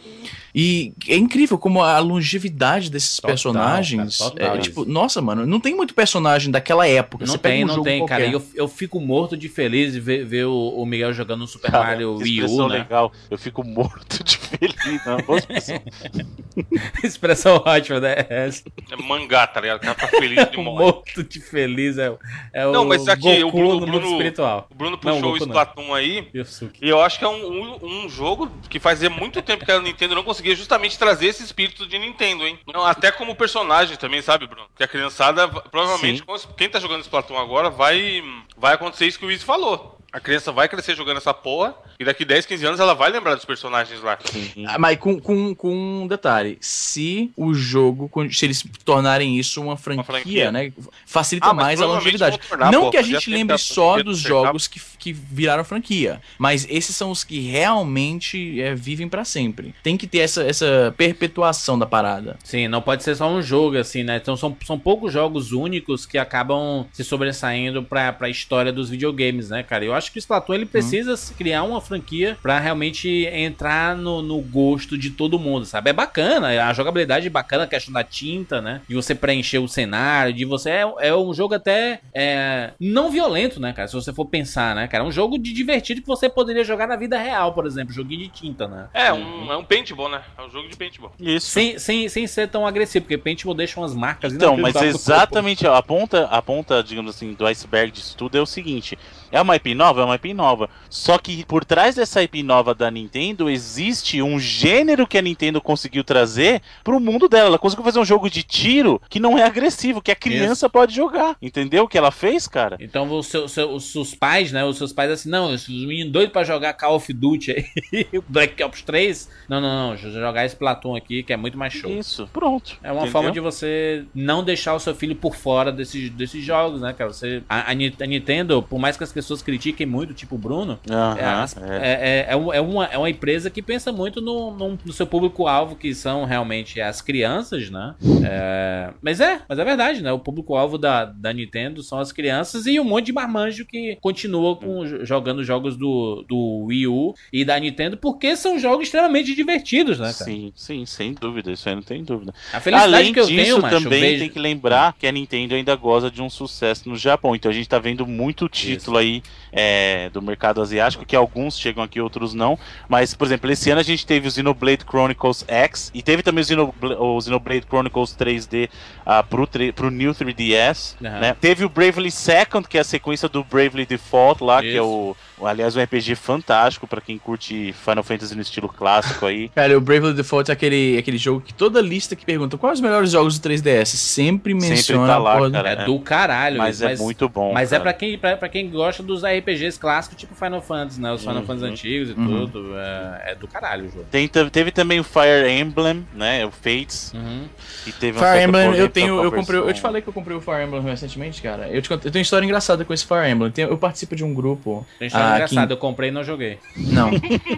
[0.58, 4.18] E é incrível como a longevidade desses Total, personagens.
[4.20, 7.26] cara, total é, tipo, nossa, mano, não tem muito personagem daquela época.
[7.26, 8.24] Não Você tem, um não jogo tem, cara.
[8.24, 8.30] qualquer.
[8.30, 11.48] E eu, eu fico morto de feliz de ver, ver o, o Miguel jogando no
[11.48, 12.78] Super Cara, Mario Wii U, né?
[12.78, 13.12] legal.
[13.30, 15.06] Eu fico morto de feliz.
[15.06, 15.82] Não, boa expressão.
[17.04, 18.16] Expressão ótima, né?
[18.30, 18.50] É,
[18.92, 19.78] É mangá, tá ligado?
[19.78, 20.80] O cara tá feliz de o morte.
[20.84, 22.14] morto de feliz é,
[22.54, 24.68] é Não, o mas aqui, Goku o Bruno- no mundo Bruno- espiritual.
[24.72, 25.48] O Bruno Não, puxou Goku o não.
[25.48, 26.28] Splatoon aí.
[26.34, 26.80] Yusuke.
[26.82, 28.25] E eu acho que é um, um, um jogo
[28.70, 32.46] que fazia muito tempo que a Nintendo não conseguia justamente trazer esse espírito de Nintendo,
[32.46, 32.60] hein?
[32.74, 34.68] Não, até como personagem também, sabe, Bruno?
[34.76, 36.24] Que a criançada, provavelmente,
[36.58, 38.24] quem tá jogando Splatoon agora, vai,
[38.58, 39.98] vai acontecer isso que o Wiz falou.
[40.16, 43.36] A criança vai crescer jogando essa porra, e daqui 10, 15 anos ela vai lembrar
[43.36, 44.18] dos personagens lá.
[44.66, 49.76] Ah, Mas com, com, com um detalhe, se o jogo, se eles tornarem isso uma
[49.76, 50.52] franquia, franquia.
[50.54, 50.72] né,
[51.06, 52.40] facilita Ah, mais a longevidade.
[52.48, 56.66] tornar, Não pô, que a gente lembre só dos jogos que, que viraram franquia, mas
[56.70, 59.76] esses são os que realmente é, vivem pra sempre.
[59.84, 62.38] Tem que ter essa, essa perpetuação da parada.
[62.42, 64.16] Sim, não pode ser só um jogo, assim, né?
[64.16, 69.50] Então são, são poucos jogos únicos que acabam se sobressaindo pra, pra história dos videogames,
[69.50, 69.84] né, cara?
[69.84, 74.22] Eu acho que o Splatoon ele precisa se criar uma franquia pra realmente entrar no,
[74.22, 75.90] no gosto de todo mundo, sabe?
[75.90, 78.82] É bacana, a jogabilidade é bacana, a questão da tinta, né?
[78.88, 80.70] De você preencher o cenário, de você.
[80.70, 83.88] É, é um jogo até é, não violento, né, cara?
[83.88, 85.04] Se você for pensar, né, cara?
[85.04, 88.24] É um jogo de divertido que você poderia jogar na vida real, por exemplo, joguinho
[88.24, 88.88] de tinta, né?
[88.94, 90.22] É, um, é um paintball, né?
[90.38, 91.12] É um jogo de paintball.
[91.20, 91.48] Isso.
[91.48, 95.82] Sem, sem, sem ser tão agressivo, porque Paintball deixa umas marcas Então, mas exatamente a
[95.82, 98.98] ponta, a ponta, digamos assim, do iceberg disso tudo é o seguinte:
[99.32, 100.70] é uma IP nova, é uma IP nova.
[100.90, 105.60] Só que por trás dessa IP nova da Nintendo existe um gênero que a Nintendo
[105.62, 107.48] conseguiu trazer pro mundo dela.
[107.48, 110.96] Ela conseguiu fazer um jogo de tiro que não é agressivo, que a criança pode
[110.96, 111.36] jogar.
[111.42, 112.78] Entendeu o que ela fez, cara?
[112.80, 114.64] Então o seu- seu- os seus pais, né?
[114.64, 118.62] Os seus pais assim, não, os meninos doidos pra jogar Call of Duty aí, Black
[118.64, 119.30] Ops 3.
[119.50, 121.90] Não, não, não, jogar esse Platon aqui, que é muito mais show.
[121.92, 122.78] Isso, pronto.
[122.84, 123.12] É uma Entendeu?
[123.12, 127.12] forma de você não deixar o seu filho por fora desses, desses jogos, né, cara?
[127.12, 131.46] Você, a, a Nintendo, por mais que as pessoas critiquem muito, tipo o Bruno, Aham,
[131.62, 131.78] é, é.
[131.78, 134.94] é- é- é um- é uma, é uma empresa que pensa muito no, no- no
[134.94, 137.96] seu público-alvo, que são realmente as crianças, né?
[138.24, 140.12] É, mas é, mas é verdade, né?
[140.12, 144.56] O público-alvo da, da Nintendo são as crianças e um monte de marmanjo que continua
[144.56, 150.00] com, jogando jogos do, do Wii U e da Nintendo, porque são jogos extremamente divertidos,
[150.00, 150.26] né, cara?
[150.32, 152.34] Sim, sim, sem dúvida, isso aí não tem dúvida.
[152.54, 154.20] A felicidade Além que eu disso, tenho, macho, também vejo...
[154.20, 157.36] tem que lembrar que a Nintendo ainda goza de um sucesso no Japão.
[157.36, 159.24] Então a gente tá vendo muito título aí aí
[159.56, 162.60] é, do mercado asiático, que alguns chegam aqui, outros não.
[162.90, 166.42] Mas, por exemplo, esse ano a gente teve o Xenoblade Chronicles X e teve também
[166.42, 168.70] o, Xenobla- o Xenoblade Chronicles 3D
[169.06, 170.96] ah, pro, pro New 3DS.
[171.04, 171.20] Aham.
[171.20, 171.36] né?
[171.40, 175.16] Teve o Bravely Second, que é a sequência do Bravely Default lá, que é Isso.
[175.40, 179.48] o, aliás, um RPG fantástico pra quem curte Final Fantasy no estilo clássico aí.
[179.56, 182.82] Cara, o Bravely Default é aquele, aquele jogo que toda lista que pergunta quais os
[182.82, 185.70] melhores jogos do 3DS sempre menciona tá a lá, cara.
[185.70, 187.54] É do caralho, Mas, mas, é muito bom.
[187.54, 187.84] Mas é cara.
[187.84, 191.12] pra quem, pra, pra quem gosta dos RPG RPGs clássicos, tipo Final Fantasy, né?
[191.12, 191.46] Os Final Uhum.
[191.46, 192.48] Fantasy antigos e Uhum.
[192.48, 192.76] tudo.
[192.78, 194.06] É, é do caralho o jogo.
[194.10, 196.46] Tem, teve também o Fire Emblem, né?
[196.46, 197.14] O Fates.
[197.14, 197.46] Uhum.
[197.84, 200.42] Que teve Fire Emblem, eu tenho, eu comprei, eu te falei que eu comprei o
[200.42, 201.68] Fire Emblem recentemente, cara.
[201.70, 203.52] Eu, te eu tenho uma história engraçada com esse Fire Emblem.
[203.58, 204.86] Eu participo de um grupo.
[204.98, 206.58] Tem história ah, engraçada, que- eu comprei e não joguei.
[206.76, 207.12] Não,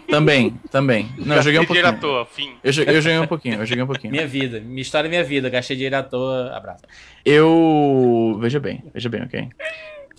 [0.09, 1.09] também, também.
[1.17, 2.13] Não, eu joguei um dinheiro à pouquinho.
[2.13, 2.51] toa, fim.
[2.63, 4.11] Eu, eu joguei um pouquinho, eu joguei um pouquinho.
[4.11, 5.49] Minha vida, minha história é minha vida.
[5.49, 6.83] Gastei dinheiro à toa, abraço.
[7.25, 8.37] Eu.
[8.41, 9.47] Veja bem, veja bem, ok?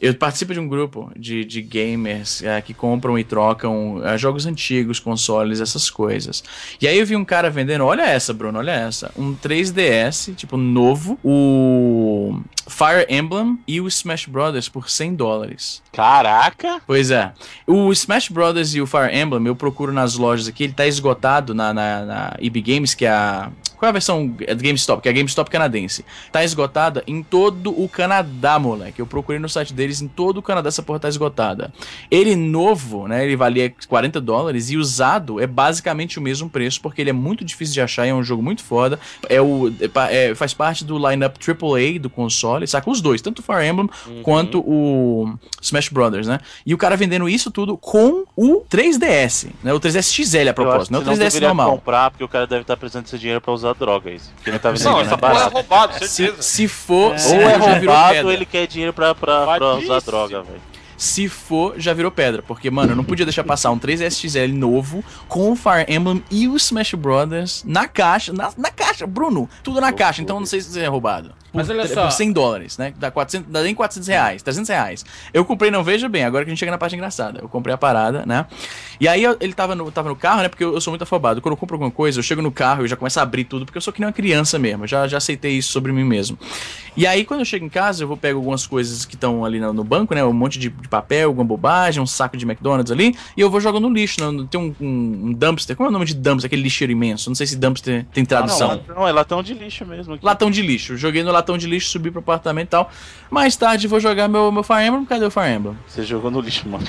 [0.01, 4.47] Eu participo de um grupo de, de gamers eh, que compram e trocam eh, jogos
[4.47, 6.43] antigos, consoles, essas coisas.
[6.81, 9.11] E aí eu vi um cara vendendo, olha essa, Bruno, olha essa.
[9.17, 15.83] Um 3DS, tipo, novo, o Fire Emblem e o Smash Brothers por 100 dólares.
[15.93, 16.81] Caraca!
[16.87, 17.33] Pois é.
[17.67, 21.55] O Smash Brothers e o Fire Emblem eu procuro nas lojas aqui, ele tá esgotado
[21.55, 23.51] na, na, na EB Games, que é a.
[23.79, 25.03] Qual é a versão é do GameStop?
[25.03, 26.05] Que é a GameStop canadense.
[26.33, 29.01] Tá esgotada em todo o Canadá, moleque.
[29.01, 31.73] Eu procurei no site deles, em todo o Canadá essa porra tá esgotada.
[32.11, 33.25] Ele novo, né?
[33.25, 37.45] Ele valia 40 dólares e usado é basicamente o mesmo preço, porque ele é muito
[37.45, 38.99] difícil de achar e é um jogo muito foda.
[39.29, 42.91] É o, é é, faz parte do lineup AAA do console, saca?
[42.91, 43.89] Os dois, tanto o Fire Emblem
[44.23, 46.41] quanto o Smash Brothers, né?
[46.65, 49.73] E o cara vendendo isso tudo com o 3DS, né?
[49.73, 51.71] O 3DS XL a propósito, não é o que você 3DS deveria normal.
[51.73, 54.11] comprar, porque o cara deve estar precisando esse dinheiro pra usar droga.
[54.11, 54.33] Isso.
[54.37, 56.43] Porque ele tá vendendo Não, mais essa porra é roubado, Se, certeza.
[56.43, 58.27] se for, se Ou for, é já virou roubado, pedra.
[58.27, 60.61] ou ele quer dinheiro pra, pra, pra usar droga, velho.
[60.97, 62.43] Se for, já virou pedra.
[62.43, 66.25] Porque, mano, eu não podia deixar passar um 3DS XL novo com o Fire Emblem
[66.29, 68.33] e o Smash Brothers na caixa.
[68.33, 69.49] Na, na caixa, Bruno.
[69.63, 70.23] Tudo na caixa.
[70.23, 71.33] Então não sei se é roubado.
[71.53, 72.05] Por, Mas olha só.
[72.05, 72.93] por 100 dólares, né?
[72.99, 75.05] Dá, 400, dá nem 400 reais, 300 reais.
[75.33, 77.41] Eu comprei, não veja bem, agora que a gente chega na parte engraçada.
[77.41, 78.45] Eu comprei a parada, né?
[79.01, 80.49] E aí eu- ele tava no, tava no carro, né?
[80.49, 81.41] Porque eu, eu sou muito afobado.
[81.41, 83.65] Quando eu compro alguma coisa, eu chego no carro e já começo a abrir tudo,
[83.65, 84.85] porque eu sou que nem uma criança mesmo.
[84.85, 86.39] Eu Já, já aceitei isso sobre mim mesmo.
[86.97, 89.59] E aí, quando eu chego em casa, eu vou pegar algumas coisas que estão ali
[89.61, 90.25] no, no banco, né?
[90.25, 93.61] Um monte de, de papel, alguma bobagem, um saco de McDonald's ali, e eu vou
[93.61, 94.21] jogando no lixo.
[94.21, 94.47] né?
[94.51, 95.77] Tem um, um- um dumpster.
[95.77, 96.47] Como é o nome de dumpster?
[96.49, 97.31] Aquele lixeiro imenso.
[97.31, 98.69] Não sei se dumpster tem tradução.
[98.69, 100.15] Não, latão, é latão de lixo mesmo.
[100.15, 100.25] Aqui.
[100.25, 100.97] Latão de lixo.
[100.97, 102.91] Joguei no latão de lixo, subi pro apartamento e tal.
[103.31, 105.05] Mais tarde vou jogar meu, meu Fire Emblem.
[105.05, 105.77] Cadê o Fire Emblem?
[105.87, 106.85] Você jogou no lixo, mano.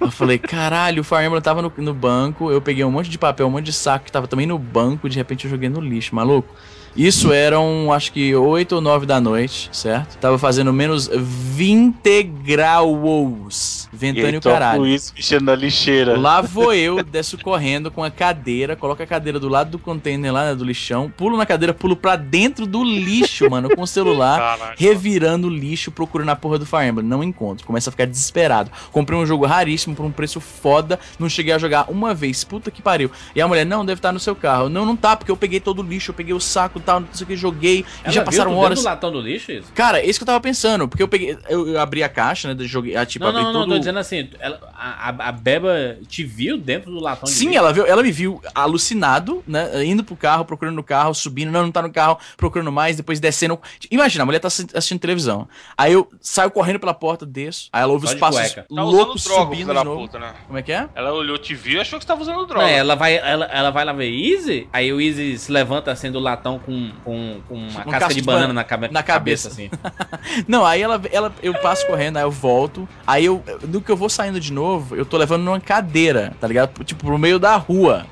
[0.00, 2.50] Eu falei, caralho, o Fire Emblem tava no, no banco.
[2.50, 5.08] Eu peguei um monte de papel, um monte de saco que tava também no banco.
[5.08, 6.54] De repente eu joguei no lixo, maluco.
[6.96, 10.16] Isso eram, acho que 8 ou 9 da noite, certo?
[10.18, 13.88] Tava fazendo menos 20 graus.
[13.92, 14.80] Ventando o toca caralho.
[14.80, 16.18] o uísque mexendo na lixeira.
[16.18, 20.32] Lá vou eu, desço correndo com a cadeira, coloco a cadeira do lado do container
[20.32, 23.86] lá, né, do lixão, pulo na cadeira, pulo pra dentro do lixo, mano, com o
[23.86, 24.76] celular, Caralho.
[24.76, 27.06] revirando o lixo, procurando a porra do Fire Emblem.
[27.06, 28.70] Não encontro, começa a ficar desesperado.
[28.90, 32.70] Comprei um jogo raríssimo por um preço foda, não cheguei a jogar uma vez, puta
[32.70, 33.10] que pariu.
[33.34, 34.68] E a mulher, não, deve estar no seu carro.
[34.68, 37.00] Não, não tá, porque eu peguei todo o lixo, eu peguei o saco e tal,
[37.00, 38.78] não sei o que, joguei, e já viu passaram dentro horas.
[38.78, 39.72] do latão do lixo, isso?
[39.74, 42.52] Cara, é isso que eu tava pensando, porque eu peguei, eu, eu abri a caixa,
[42.52, 43.72] né, joguei, ah, tipo, não, abri não, não, todo...
[43.72, 47.46] tô dizendo assim, ela- a, a, a Beba te viu dentro do latão de Sim,
[47.46, 47.58] lixo?
[47.58, 49.84] ela, viu, ela me viu alucinado, né?
[49.84, 53.20] Indo pro carro, procurando no carro, subindo, não, não tá no carro, procurando mais, depois
[53.20, 53.58] descendo.
[53.90, 55.48] Imagina, a mulher tá assi- assistindo televisão.
[55.76, 57.68] Aí eu saio correndo pela porta, desço.
[57.72, 58.62] Aí ela ouve Só os passos cueca.
[58.74, 60.00] Tá loucos usando droga, subindo de da novo.
[60.02, 60.32] puta, né?
[60.46, 60.88] Como é que é?
[60.94, 62.68] Ela olhou, te viu e achou que você tava usando Não, droga.
[62.68, 66.18] ela vai, ela, ela vai lá ver Easy, aí o Easy se levanta assim do
[66.18, 66.69] latão com,
[67.04, 69.48] com, com uma Um casca de banana na, cabe na cabeça.
[69.48, 69.70] assim.
[70.46, 72.88] Não, aí ela, ela, eu passo correndo, aí eu volto.
[73.06, 76.46] Aí eu, no que eu vou saindo de novo, eu tô levando numa cadeira, tá
[76.46, 76.84] ligado?
[76.84, 78.06] Tipo, pro meio da rua.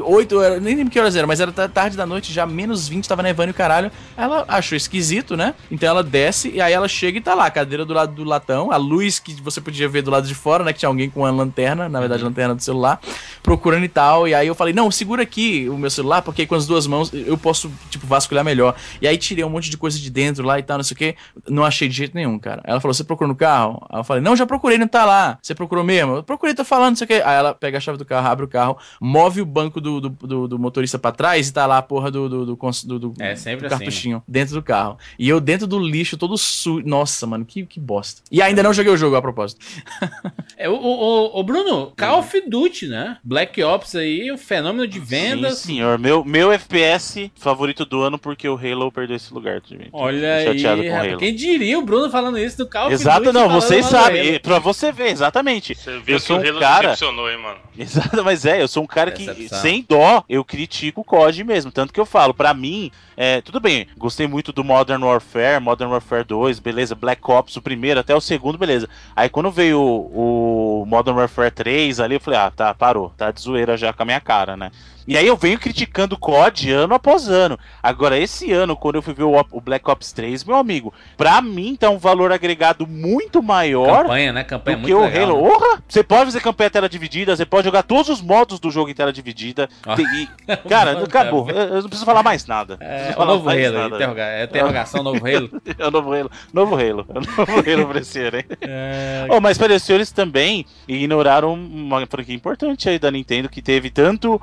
[0.00, 2.88] Oito, era- nem lembro que horas era, mas era ta- tarde da noite, já menos
[2.88, 3.90] 20, tava nevando e o caralho.
[4.16, 5.54] Ela achou esquisito, né?
[5.70, 8.24] Então ela desce e aí ela chega e tá lá, a cadeira do lado do
[8.24, 10.72] latão, a luz que você podia ver do lado de fora, né?
[10.72, 13.00] Que tinha alguém com uma lanterna, na verdade, lanterna do celular,
[13.42, 14.28] procurando e tal.
[14.28, 17.10] E aí eu falei, não, segura aqui o meu celular, porque com as duas mãos
[17.12, 18.74] eu posso, tipo, vasculhar melhor.
[19.00, 20.98] E aí tirei um monte de coisa de dentro lá e tal, não sei o
[20.98, 21.16] que.
[21.48, 22.60] Não achei de jeito nenhum, cara.
[22.64, 23.84] Ela falou, você procurou no carro?
[23.90, 25.38] Aí eu falei, não, já procurei, não tá lá.
[25.40, 26.16] Você procurou mesmo?
[26.16, 27.14] Eu procurei, tô falando, não sei o que.
[27.14, 30.08] Aí ela pega a chave do carro, abre o carro, move o banco do, do,
[30.08, 33.14] do- do motorista pra trás e tá lá a porra do, do, do, do- do-
[33.22, 34.98] É, sempre do assim, cartuchinho dentro do carro.
[35.18, 36.84] E eu dentro do lixo, todo sujo.
[36.86, 38.22] Nossa, mano, que, que bosta.
[38.30, 39.64] E ainda não joguei o jogo a propósito.
[40.56, 43.16] É, o, o, o Bruno, Call of Duty, né?
[43.24, 45.58] Black Ops aí, o fenômeno de vendas.
[45.58, 45.98] Sim, senhor.
[45.98, 49.88] Meu, meu FPS favorito do ano porque o Halo perdeu esse lugar, gente.
[49.92, 50.94] Olha Tô aí, chateado com o.
[51.00, 51.18] Halo.
[51.18, 53.02] quem diria o Bruno falando isso do Call of Duty?
[53.02, 54.38] Exato, não, vocês sabem.
[54.38, 55.74] Pra você ver, exatamente.
[55.74, 57.58] Você viu Eu que sou o um Halo cara- decepcionou, hein, mano.
[57.76, 59.60] Exato, mas é, eu sou um cara que, Decepção.
[59.60, 61.70] sem dó, eu critico o COD mesmo.
[61.70, 65.90] Tanto que eu falo, pra mim, é, tudo bem, gostei muito do Modern Warfare, Modern
[65.90, 68.88] Warfare 2, beleza, Black Ops, o primeiro até o segundo, beleza.
[69.14, 73.30] Aí quando veio o, o Modern Warfare 3 ali, eu falei, ah, tá, parou, tá
[73.30, 74.70] de zoeira já com a minha cara, né?
[75.06, 77.58] E aí eu venho criticando o COD ano após ano.
[77.82, 81.76] Agora, esse ano, quando eu fui ver o, Black Ops 3, meu amigo, pra mim
[81.76, 84.44] tá um valor agregado muito maior Campanha, né?
[84.44, 85.22] Campanha do muito que o legal.
[85.22, 85.42] Halo.
[85.42, 85.54] né?
[85.54, 85.82] Orra!
[85.88, 88.94] Você pode fazer campanha tela dividida, você pode jogar todos os modos do jogo em
[88.94, 89.68] tela dividida.
[89.96, 90.28] Tem- e-
[90.68, 91.48] cara, Mano, acabou.
[91.50, 92.76] Eu, eu não preciso falar mais nada.
[92.80, 93.96] É, preciso o novo Halo, nada.
[93.96, 95.50] interroga- é interrogação novo Halo.
[95.78, 96.30] É o novo Halo.
[96.52, 97.06] Novo Halo.
[97.08, 97.42] É o novo
[97.72, 98.44] Halo pra esse ano, hein?
[98.60, 103.90] É, Oh, mas pareceu eles também ignoraram uma franquia importante aí da Nintendo que teve
[103.90, 104.40] tanto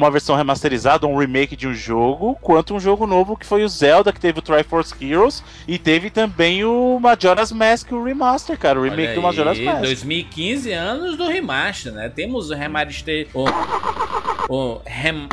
[0.00, 3.68] uma versão remasterizada, um remake de um jogo, quanto um jogo novo que foi o
[3.68, 8.80] Zelda, que teve o Triforce Heroes, e teve também o Majora's Mask, o remaster, cara,
[8.80, 9.80] o remake do Majora's Mask.
[9.82, 12.08] 2015 anos do remaster, né?
[12.08, 13.28] Temos o remaster.
[13.34, 13.44] O.
[14.48, 14.80] O.
[14.86, 15.28] Rem.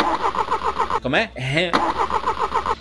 [1.02, 1.32] Como é?
[1.36, 1.72] Rem.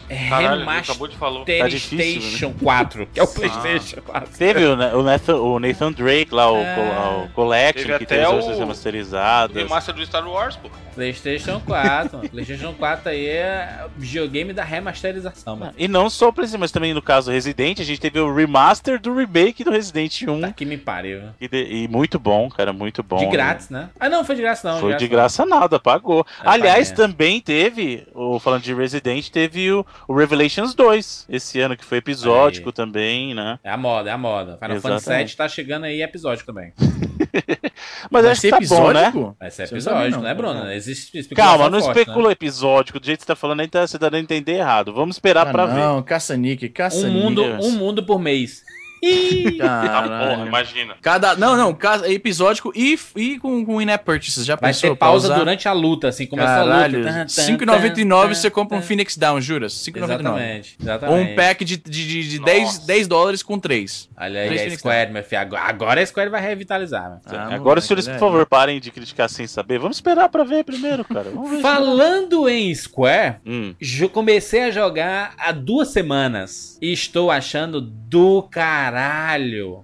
[0.09, 0.90] Caralho, ele Remaster.
[0.90, 1.44] acabou de falar.
[1.44, 4.30] Tá difícil, PlayStation 4, que é o PlayStation 4.
[4.38, 7.24] Teve o, Na- o Nathan, o Nathan Drake lá, o, É.
[7.24, 9.57] o Collection, Teve que teve as o- versões remasterizadas.
[9.57, 10.68] Remaster do Star Wars, pô.
[10.94, 12.16] PlayStation 4.
[12.18, 12.28] mano.
[12.30, 15.72] PlayStation 4 aí é o videogame da remasterização, mano.
[15.76, 18.98] E não só o PlayStation, mas também no caso Resident, a gente teve o remaster
[19.00, 20.40] do remake do Resident 1.
[20.40, 21.22] Tá que me pariu.
[21.40, 23.18] E, de- e muito bom, cara, muito bom.
[23.18, 23.90] De grátis, né?
[24.00, 24.80] Ah, não, foi de graça não.
[24.80, 25.11] Foi de não.
[25.11, 26.26] graça nada, pagou.
[26.42, 31.76] É, Aliás, também teve, o, falando de Resident, teve o, o Revelations 2 esse ano,
[31.76, 32.72] que foi episódico Aí.
[32.74, 33.59] também, né?
[33.62, 34.59] É a moda, é a moda.
[34.61, 35.14] Final Fantasy.
[35.24, 36.72] VII tá chegando aí episódio também.
[38.11, 39.01] Mas, Vai acho ser que tá bom, né?
[39.09, 39.36] episódico?
[39.38, 40.20] Vai ser não episódio, não.
[40.22, 40.70] né, Bruno?
[40.72, 43.01] Existe especulação Calma, não forte, especula episódico.
[43.01, 44.92] Do jeito que você tá falando, aí tá, você tá dando a entender errado.
[44.92, 45.74] Vamos esperar Ah, pra ver.
[45.80, 46.70] não, caça-nique, né?
[46.70, 47.11] Um caça-nique.
[47.20, 48.62] mundo, um mundo por mês.
[49.07, 50.46] Ih, Tá porra, Caralho.
[50.46, 50.94] imagina.
[51.00, 51.76] Cada, não, não,
[52.11, 54.44] episódico e, e com, com in-app purchases.
[54.44, 54.90] Já vai pensou?
[54.90, 55.38] ter pausa Pausar?
[55.38, 57.12] durante a luta, assim, começa Caralho, a luta.
[57.12, 58.82] Tan, tan, 5,99 tan, você compra um.
[58.82, 59.72] Phoenix Down, juras?
[59.74, 60.04] 5,99.
[60.04, 61.32] Exatamente, Ou exatamente.
[61.32, 62.86] um pack de, de, de, de 10, Nossa.
[62.86, 64.09] 10 dólares com 3.
[64.18, 65.57] Olha aí, Três a Square, meu filho.
[65.57, 67.20] Agora, a Square vai revitalizar, meu.
[67.26, 69.78] Ah, Agora, senhores, por favor, parem de criticar sem saber.
[69.78, 71.30] Vamos esperar pra ver primeiro, cara.
[71.30, 71.61] Vamos ver.
[71.61, 73.74] Falando em Square, Hum.
[74.12, 78.95] comecei a jogar há duas semanas e estou achando do caralho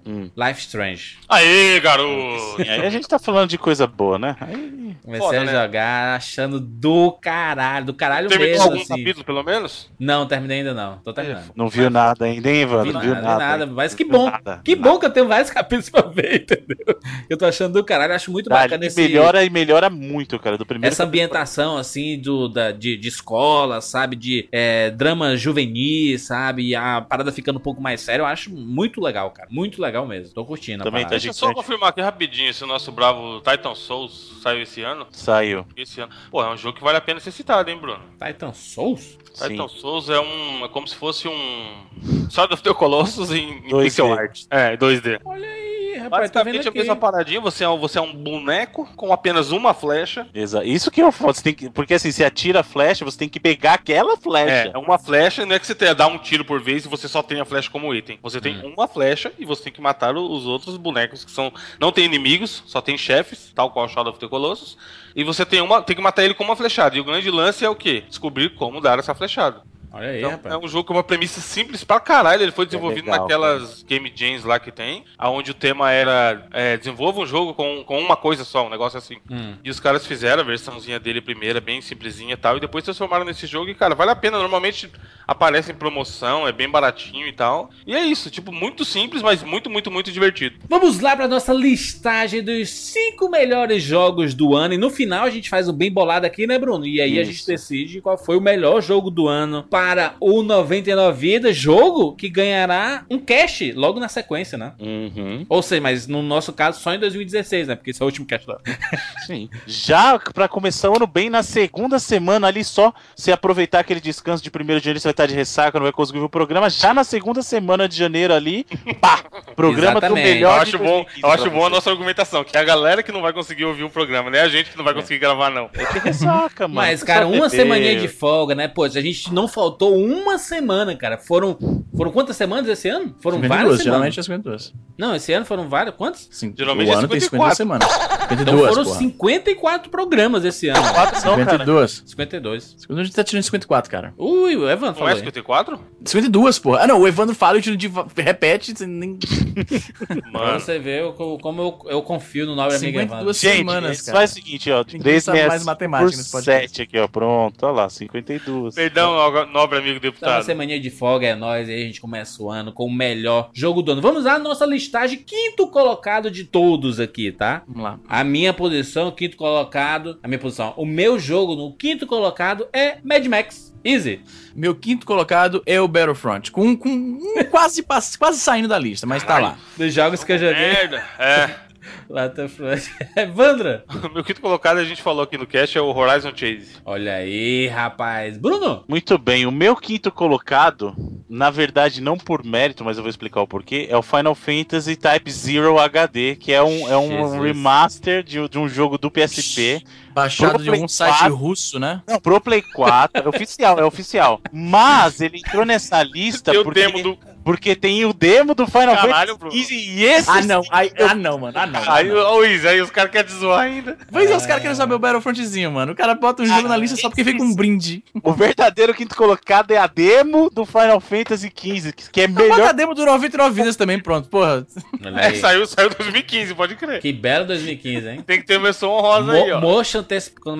[0.05, 0.29] Hum.
[0.35, 1.17] Life Strange.
[1.29, 2.61] Aê, garoto!
[2.61, 4.35] E aí a gente tá falando de coisa boa, né?
[4.39, 4.83] Aí...
[5.03, 5.51] Comecei Foda, a né?
[5.51, 8.87] jogar achando do caralho, do caralho Terminou mesmo, algum assim.
[8.87, 9.89] capítulo, pelo menos?
[9.99, 10.97] Não, terminei ainda não.
[10.99, 11.51] Tô terminando.
[11.55, 12.85] Não viu nada ainda, hein, Ivan?
[12.85, 13.37] Não viu nada, nada.
[13.37, 14.29] nada, mas que bom.
[14.29, 14.61] nada.
[14.63, 16.97] Que bom que eu tenho vários capítulos pra ver, entendeu?
[17.29, 20.57] Eu tô achando do caralho, acho muito bacana Dali esse, melhora e melhora muito, cara.
[20.57, 24.15] Do primeiro essa ambientação, assim, do, da, de, de escola, sabe?
[24.15, 26.69] De é, drama juvenil, sabe?
[26.69, 28.21] E a parada ficando um pouco mais séria.
[28.21, 29.47] Eu acho muito legal, cara.
[29.51, 30.33] Muito legal mesmo.
[30.33, 31.15] Tô curtindo a Também parada.
[31.15, 35.07] tá Deixa só confirmar aqui rapidinho se o nosso bravo Titan Souls saiu esse ano.
[35.11, 35.65] Saiu.
[35.75, 36.11] Esse ano.
[36.29, 38.01] Pô, é um jogo que vale a pena ser citado, hein, Bruno?
[38.23, 39.17] Titan Souls?
[39.33, 39.49] Sim.
[39.49, 40.65] Titan Souls é um.
[40.65, 41.83] É como se fosse um.
[42.29, 43.83] Sword of the Colossus em, em 2D.
[43.83, 44.41] pixel art.
[44.49, 45.19] É, 2D.
[45.23, 46.79] Olha aí, rapaz, tá Basicamente a aqui.
[46.79, 50.27] mesma paradinha, você é, um, você é um boneco com apenas uma flecha.
[50.33, 50.65] Exato.
[50.65, 51.33] Isso que eu falo.
[51.33, 51.69] Você tem que...
[51.69, 54.71] Porque assim, você atira a flecha, você tem que pegar aquela É, flecha.
[54.73, 57.07] é uma flecha, não é que você tenha, dá um tiro por vez e você
[57.07, 58.17] só tem a flecha como item.
[58.23, 58.73] Você tem Hum.
[58.75, 61.51] uma flecha e você tem que matar os outros bonecos que são.
[61.79, 64.77] Não tem inimigos, só tem chefes, tal qual o Shadow of the Colossus.
[65.15, 65.79] E você tem uma.
[65.81, 66.95] Tem que matar ele com uma flechada.
[66.97, 68.03] E o grande lance é o quê?
[68.09, 69.63] Descobrir como dar essa flechada.
[69.93, 70.55] Olha aí, Então, rapaz.
[70.55, 72.41] é um jogo com uma premissa simples pra caralho.
[72.41, 76.75] Ele foi desenvolvido legal, naquelas game jams lá que tem, aonde o tema era é,
[76.77, 79.17] desenvolva um jogo com, com uma coisa só, um negócio assim.
[79.29, 79.53] Hum.
[79.63, 83.23] E os caras fizeram a versãozinha dele primeira, bem simplesinha e tal, e depois transformaram
[83.23, 84.39] nesse jogo e, cara, vale a pena.
[84.39, 84.91] Normalmente
[85.27, 87.69] aparece em promoção, é bem baratinho e tal.
[87.85, 90.55] E é isso, tipo, muito simples, mas muito, muito, muito divertido.
[90.67, 94.73] Vamos lá pra nossa listagem dos cinco melhores jogos do ano.
[94.73, 96.85] E no final a gente faz um bem bolado aqui, né, Bruno?
[96.85, 97.47] E aí a gente Isso.
[97.47, 99.82] decide qual foi o melhor jogo do ano para
[100.19, 101.55] o 99 Vidas.
[101.55, 104.73] Jogo que ganhará um cash logo na sequência, né?
[104.79, 105.45] Uhum.
[105.47, 107.75] Ou seja, mas no nosso caso só em 2016, né?
[107.75, 108.61] Porque esse é o último cash do ano.
[109.25, 109.49] Sim.
[109.65, 114.43] Já pra começar o ano bem, na segunda semana ali só, você aproveitar aquele descanso
[114.43, 116.69] de 1 de janeiro, você vai estar de ressaca, não vai conseguir ver o programa.
[116.69, 118.65] Já na segunda semana de janeiro ali,
[118.99, 119.23] pá!
[119.55, 120.27] Programa do Exatamente.
[120.27, 122.63] Eu melhor de acho bom, 2015 eu acho bom a nossa argumentação, que é a
[122.63, 124.41] galera que não vai conseguir ouvir o programa, né?
[124.41, 125.69] A gente que não vai conseguir gravar, não.
[125.73, 126.75] É que ressaca, mano.
[126.75, 128.67] Mas, cara, uma semaninha de folga, né?
[128.67, 131.17] Pô, a gente não faltou uma semana, cara.
[131.17, 131.57] Foram.
[131.95, 133.15] Foram quantas semanas esse ano?
[133.21, 134.63] Foram 52, várias geralmente semanas.
[134.65, 134.73] é 52.
[134.97, 135.95] Não, esse ano foram várias.
[135.95, 136.27] Quantas?
[136.31, 137.55] Sim, Geralmente o é ano tem 54.
[137.55, 137.87] 52 semanas.
[138.23, 138.97] Então 52, foram porra.
[138.99, 140.81] 54 programas esse ano.
[140.81, 141.51] Quatro não, cara.
[141.51, 142.03] 52.
[142.05, 142.75] 52.
[142.77, 144.13] Segundo a gente tá tirando 54, cara.
[144.17, 145.09] Ui, o Evan Não falou.
[145.09, 145.19] é aí.
[145.19, 145.79] 54?
[146.05, 146.79] 52, porra.
[146.81, 148.73] Ah, não, o Evandro fala e o Tino de repete.
[148.75, 149.17] você Nem...
[149.17, 150.59] Pra Mano.
[150.59, 153.33] você o- como eu, eu confio no nobre amigo Evandro.
[153.33, 154.17] 52 Gente, semanas, isso cara.
[154.17, 154.79] faz o seguinte, ó.
[154.85, 156.67] Ninguém 3 sabe mais matemática por podcast.
[156.69, 157.07] 7 aqui, ó.
[157.07, 158.75] Pronto, olha lá, 52.
[158.75, 159.13] Perdão,
[159.47, 160.43] no- nobre amigo Então, uma deputado.
[160.43, 163.81] semaninha de folga é nóis, aí a gente começa o ano com o melhor jogo
[163.81, 164.01] do ano.
[164.01, 167.63] Vamos lá, nossa listagem, quinto colocado de todos aqui, tá?
[167.67, 167.99] Vamos lá.
[168.07, 170.19] A minha posição quinto colocado.
[170.21, 170.73] A minha posição.
[170.77, 173.73] O meu jogo no quinto colocado é Mad Max.
[173.83, 174.21] Easy.
[174.55, 179.23] Meu quinto colocado é o Battlefront, com, com um quase, quase saindo da lista, mas
[179.23, 179.57] tá lá.
[179.77, 180.55] Dos jogos que eu joguei.
[180.55, 181.03] Merda.
[181.19, 181.49] É.
[182.13, 182.91] Battlefront.
[183.17, 183.83] Evandra.
[184.03, 186.73] O meu quinto colocado, a gente falou aqui no cast, é o Horizon Chase.
[186.85, 188.37] Olha aí, rapaz.
[188.37, 188.83] Bruno.
[188.87, 190.93] Muito bem, o meu quinto colocado,
[191.29, 194.95] na verdade não por mérito, mas eu vou explicar o porquê, é o Final Fantasy
[194.95, 197.41] Type Zero HD, que é um, é um Jesus.
[197.41, 199.83] remaster de, de um jogo do PSP.
[200.13, 201.35] Baixado de algum Play site 4.
[201.35, 202.03] russo, né?
[202.07, 204.41] Não, pro Play 4, é oficial, é oficial.
[204.53, 207.17] Mas ele entrou nessa lista Tem o porque, demo do.
[207.43, 209.51] Porque tem o demo do Final Caralho, Fantasy Bruno.
[209.53, 210.61] 15 e esse Ah, não.
[210.71, 211.57] Aí, ah, não, mano.
[211.57, 211.79] Ah, não.
[211.81, 212.15] Ah, Aí, não.
[212.17, 213.97] ô Luiz, aí os caras querem te zoar ainda.
[214.11, 215.91] Pois é, os caras querem saber o Battlefrontzinho, mano.
[215.91, 218.03] O cara bota um jogo na lista só porque vem com um brinde.
[218.23, 222.57] O verdadeiro quinto colocado é a demo do Final Fantasy XV, que é Bota a
[222.57, 222.73] melhor.
[222.73, 224.29] demo do 99 vidas também, pronto.
[224.29, 224.65] Porra.
[225.03, 225.39] É, aí.
[225.39, 227.01] saiu, saiu 2015, pode crer.
[227.01, 228.23] Que belo 2015, hein?
[228.25, 229.61] Tem que ter versão honrosa aí, Mo ó.
[229.61, 230.57] motion antecipado.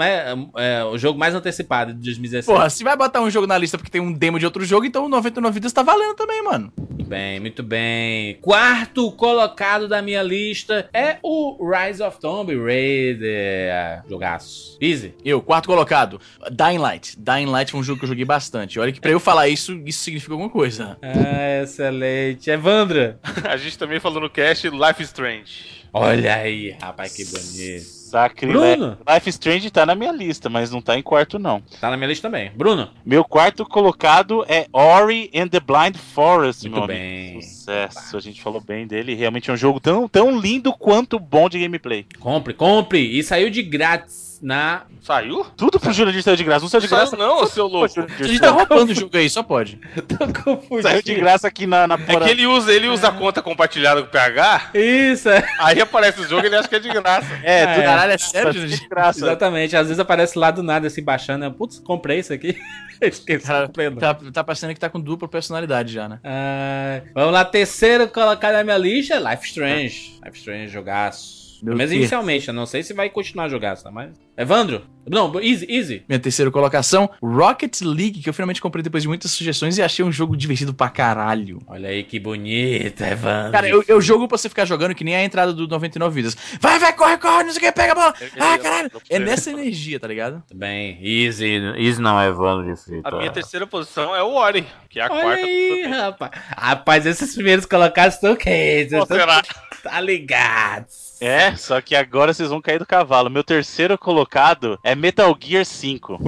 [0.58, 2.46] É, o jogo mais antecipado de 2017.
[2.46, 4.86] Porra, se vai botar um jogo na lista porque tem um demo de outro jogo,
[4.86, 6.73] então o 99 vidas tá valendo também, mano.
[6.78, 8.36] Muito bem, muito bem.
[8.42, 14.04] Quarto colocado da minha lista é o Rise of Tomb Raider.
[14.10, 14.78] Jogaço.
[14.82, 15.14] Easy.
[15.24, 16.20] Eu, quarto colocado,
[16.52, 17.16] Dying Light.
[17.18, 18.80] Dying Light foi um jogo que eu joguei bastante.
[18.80, 20.98] Olha que pra eu falar isso, isso significa alguma coisa.
[21.02, 22.50] Ah, excelente.
[22.50, 23.20] Evandra.
[23.48, 25.84] A gente também falou no cast Life is Strange.
[25.94, 28.03] Olha aí, rapaz, que bonito.
[28.14, 28.78] Sacrilégio.
[28.78, 28.98] Bruno.
[29.12, 31.64] Life Strange tá na minha lista, mas não tá em quarto, não.
[31.82, 32.52] Tá na minha lista também.
[32.56, 32.90] Bruno.
[33.04, 37.32] Meu quarto colocado é Ori and the Blind Forest, Muito meu bem.
[37.32, 37.42] amigo.
[37.42, 39.16] Sucesso, a gente falou bem dele.
[39.16, 42.06] Realmente é um jogo tão, tão lindo quanto bom de gameplay.
[42.20, 43.00] Compre, compre.
[43.00, 44.84] E saiu de grátis na.
[45.02, 45.46] Saiu?
[45.58, 46.62] Tudo pro Jurandir saiu de graça.
[46.62, 48.00] Não saiu de graça, Saiu não, seu louco.
[48.20, 49.80] A gente tá roubando o jogo aí, só pode.
[50.08, 50.82] Tô confundindo.
[50.82, 54.02] Saiu de graça aqui na, na É que ele usa, ele usa a conta compartilhada
[54.02, 55.44] com o PH, Isso, é.
[55.60, 57.28] aí aparece o jogo e ele acha que é de graça.
[57.42, 58.82] É, tudo Caralho, é sério, tudo gente?
[58.82, 59.20] de graça.
[59.20, 59.76] Exatamente.
[59.76, 61.50] Às vezes aparece lá do nada assim, baixando.
[61.52, 62.58] Putz, comprei isso aqui.
[63.02, 63.48] Esqueci.
[63.50, 63.96] Não.
[63.98, 66.20] Tá, tá parecendo que tá com dupla personalidade já, né?
[66.24, 70.20] Ah, vamos lá, terceiro colocado na minha lista, Life Strange.
[70.24, 71.43] Life Strange, jogaço.
[71.64, 71.92] Meu Deus.
[71.92, 73.92] inicialmente, eu não sei se vai continuar a jogaço, tá?
[73.92, 74.12] Mas.
[74.36, 74.84] Evandro?
[75.10, 76.04] Não, easy, easy.
[76.08, 80.04] Minha terceira colocação, Rocket League, que eu finalmente comprei depois de muitas sugestões e achei
[80.04, 81.60] um jogo divertido pra caralho.
[81.68, 83.52] Olha aí que bonito, Evandro.
[83.52, 86.38] Cara, eu, eu jogo pra você ficar jogando que nem a entrada do 99 vidas.
[86.60, 88.14] Vai, vai, corre, corre, não sei o que, pega a bola.
[88.40, 88.92] Ah, caralho.
[89.10, 90.44] É nessa energia, tá ligado?
[90.54, 91.46] Bem, easy.
[91.78, 93.02] Easy não é Evandro de.
[93.04, 95.46] A minha terceira posição é o Ori, que é a Olha quarta.
[95.46, 96.32] aí, rapaz.
[96.58, 98.94] Rapaz, esses primeiros colocados estão quentes.
[98.94, 99.18] Estão-?
[99.84, 101.03] Tá ligados.
[101.24, 103.30] É, só que agora vocês vão cair do cavalo.
[103.30, 106.20] Meu terceiro colocado é Metal Gear 5.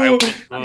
[0.00, 0.18] Aí eu-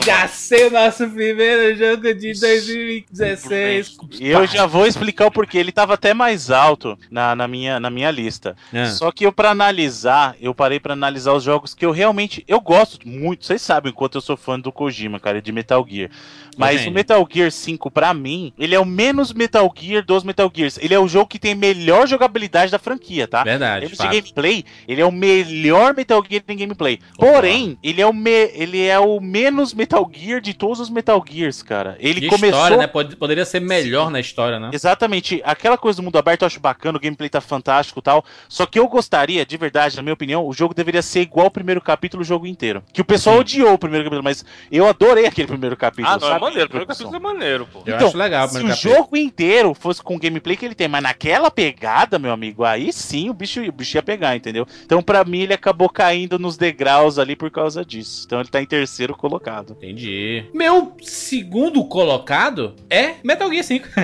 [0.06, 3.98] Já sei o nosso primeiro jogo de 2016.
[4.20, 5.58] E eu já vou explicar o porquê.
[5.58, 8.56] Ele tava até mais alto na, na, minha, na minha lista.
[8.74, 8.86] Ah.
[8.86, 12.44] Só que eu, pra analisar, eu parei pra analisar os jogos que eu realmente.
[12.48, 13.46] Eu gosto muito.
[13.46, 16.10] Vocês sabem o quanto eu sou fã do Kojima, cara, de Metal Gear.
[16.56, 16.92] Mas Entendo.
[16.92, 20.78] o Metal Gear 5, pra mim, ele é o menos Metal Gear dos Metal Gears.
[20.80, 23.44] Ele é o jogo que tem melhor jogabilidade da franquia, tá?
[23.44, 24.08] Verdade, de fato.
[24.10, 27.00] gameplay, ele é o melhor Metal Gear em gameplay.
[27.18, 31.24] Porém, ele é o, me- ele é o menos Metal Gear de todos os Metal
[31.30, 31.96] Gears, cara.
[32.00, 32.50] Ele De começou.
[32.50, 32.88] história, né?
[32.88, 34.70] Pod- Poderia ser melhor na história, né?
[34.74, 38.24] Exatamente, aquela coisa do mundo aberto eu acho bacana, o gameplay tá fantástico e tal.
[38.50, 41.52] Só que eu gostaria, de verdade, na minha opinião, o jogo deveria ser igual ao
[41.52, 42.84] primeiro capítulo, o jogo inteiro.
[42.92, 43.42] Que o pessoal Sim.
[43.42, 46.08] odiou o primeiro capítulo, mas eu adorei aquele primeiro capítulo.
[46.14, 46.66] Ah, não, é maneiro.
[46.66, 47.84] O primeiro capítulo é maneiro, pô.
[47.86, 48.96] Eu Então, acho legal o Se o primeiro capítulo.
[49.04, 52.92] jogo inteiro fosse com o gameplay que ele tem, mas naquela pegada, meu amigo, aí
[52.92, 54.66] sim o bicho, o bicho ia pegar, entendeu?
[54.86, 58.24] Então, pra mim, ele acabou caindo nos degraus ali por causa disso.
[58.26, 59.74] Então, ele tá em terceiro colocado.
[59.78, 60.46] Entendi.
[60.54, 63.88] Meu segundo colocado é Metal Gear 5.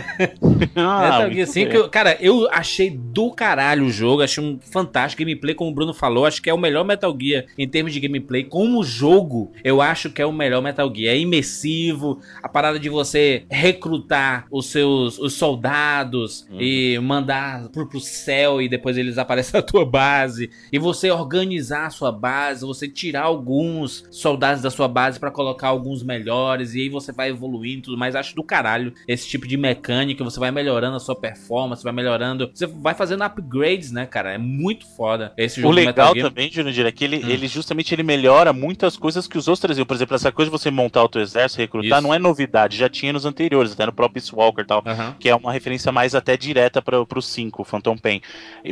[0.75, 1.77] Ah, Metal Gear 5, bem.
[1.77, 5.93] eu- cara, eu achei do caralho o jogo, achei um fantástico gameplay, como o Bruno
[5.93, 8.43] falou, acho que é o melhor Metal Gear em termos de gameplay.
[8.43, 11.15] Como jogo, eu acho que é o melhor Metal Gear.
[11.15, 16.57] É imersivo, a parada de você recrutar os seus os soldados Uhum.
[16.61, 20.49] e mandar pro, pro céu e depois eles aparecem na tua base.
[20.71, 25.67] E você organizar a sua base, você tirar alguns soldados da sua base pra colocar
[25.69, 28.15] alguns melhores, e aí você vai evoluindo e tudo mais.
[28.15, 32.49] Acho do caralho esse tipo de mecânica, você vai melhorando a sua performance, vai melhorando.
[32.53, 34.33] Você vai fazendo upgrades, né, cara?
[34.33, 37.29] É muito foda esse O jogo do legal também, Jurandir, é que ele, Hum.
[37.29, 39.85] ele justamente ele melhora muitas coisas que os outros traziam.
[39.85, 42.07] Por exemplo, essa coisa de você montar o teu exército, recrutar, Isso.
[42.07, 44.83] não é novidade, já tinha nos anteriores, até no próprio Peace Walker e tal.
[44.85, 45.15] Aham.
[45.19, 48.21] Que é uma referência mais até direta para pro 5, Phantom Pain.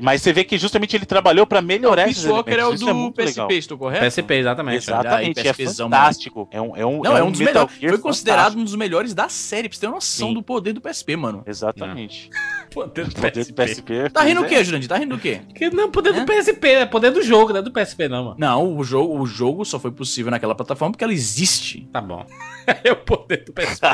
[0.08, 2.58] Mas você vê que justamente ele trabalhou pra melhorar o esses Peace Walker é o
[2.60, 2.82] elementos.
[2.82, 3.52] Isso do muito PSP, legal.
[3.52, 4.06] estou correto?
[4.06, 4.78] PSP, exatamente.
[4.78, 6.48] Exatamente, é PSPzão, fantástico.
[6.50, 7.90] É um, é um, Não, é um dos Metal melhores.
[7.90, 8.62] Foi considerado fantástico.
[8.62, 10.34] um dos melhores da série, pra você ter uma noção Sim.
[10.34, 11.44] do poder do PSP, mano.
[11.46, 12.30] Exatamente.
[12.72, 14.10] Poder do Poder do PSP.
[14.11, 14.88] Tá rindo o quê, Jurandir?
[14.89, 15.41] Tá rindo o quê?
[15.56, 16.19] Que não, poder É?
[16.19, 18.35] do PSP, é poder do jogo, não é do PSP não, mano.
[18.38, 21.88] Não, o jogo, o jogo só foi possível naquela plataforma porque ela existe.
[21.91, 22.26] Tá bom.
[22.84, 23.88] É o poder do PSP.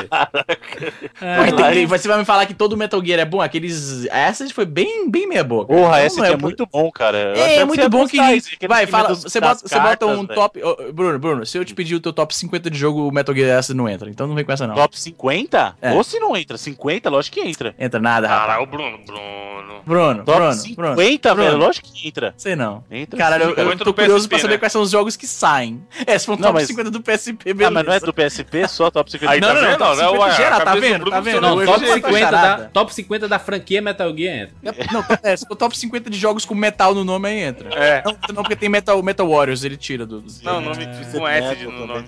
[1.72, 3.40] Tem- você vai me falar que todo Metal Gear é bom?
[3.40, 4.04] Aqueles.
[4.06, 5.72] Essa foi bem, bem meia boca.
[5.72, 7.16] Porra, esse é, é muito bom, cara.
[7.36, 8.18] Eu É, é muito bom que.
[8.18, 9.14] aquele Vai, fala.
[9.14, 10.34] Você bota, você bota cartas, um velho.
[10.34, 10.60] top.
[10.62, 13.34] ô, Bruno, Bruno, se eu te pedir o teu top 50 de jogo, o Metal
[13.34, 14.10] Gear essa não entra.
[14.10, 14.74] Então não vem com essa, não.
[14.74, 15.76] Top 50?
[15.80, 15.92] É.
[15.92, 16.56] Ou se não entra?
[16.58, 17.08] 50?
[17.10, 17.74] Lógico que entra.
[17.78, 18.46] Entra nada, rapaz.
[18.48, 19.82] Caralho, o Bruno, Bruno.
[19.86, 21.48] Bruno, Top Bruno, 50, Bruno.
[21.50, 21.58] velho?
[21.62, 22.32] Lógico que entra.
[22.36, 22.82] Sei não.
[22.90, 23.18] Entra.
[23.18, 24.58] Cara, eu, eu 50 tô curioso PSP, pra saber né?
[24.58, 25.82] quais são os jogos que saem.
[26.06, 27.70] É, se for um Não, top mas- 50 do PSP, Ah, beleza.
[27.70, 29.32] mas não é do PSP, só top 50.
[29.32, 29.78] Aí Não, tá não, não, vendo?
[29.78, 31.10] top Não, 50 ué, a geral, tá vendo?
[31.10, 31.40] Tá vendo?
[31.40, 34.86] Não, top já- 50, da, top 50 da franquia Metal Gear entra.
[34.92, 37.68] Não, é, se for top 50 de jogos com metal no nome, aí entra.
[37.74, 38.02] É.
[38.04, 40.24] Não, não, porque tem Metal, metal Warriors, ele tira do.
[40.42, 42.04] Não, o nome com S de no nome.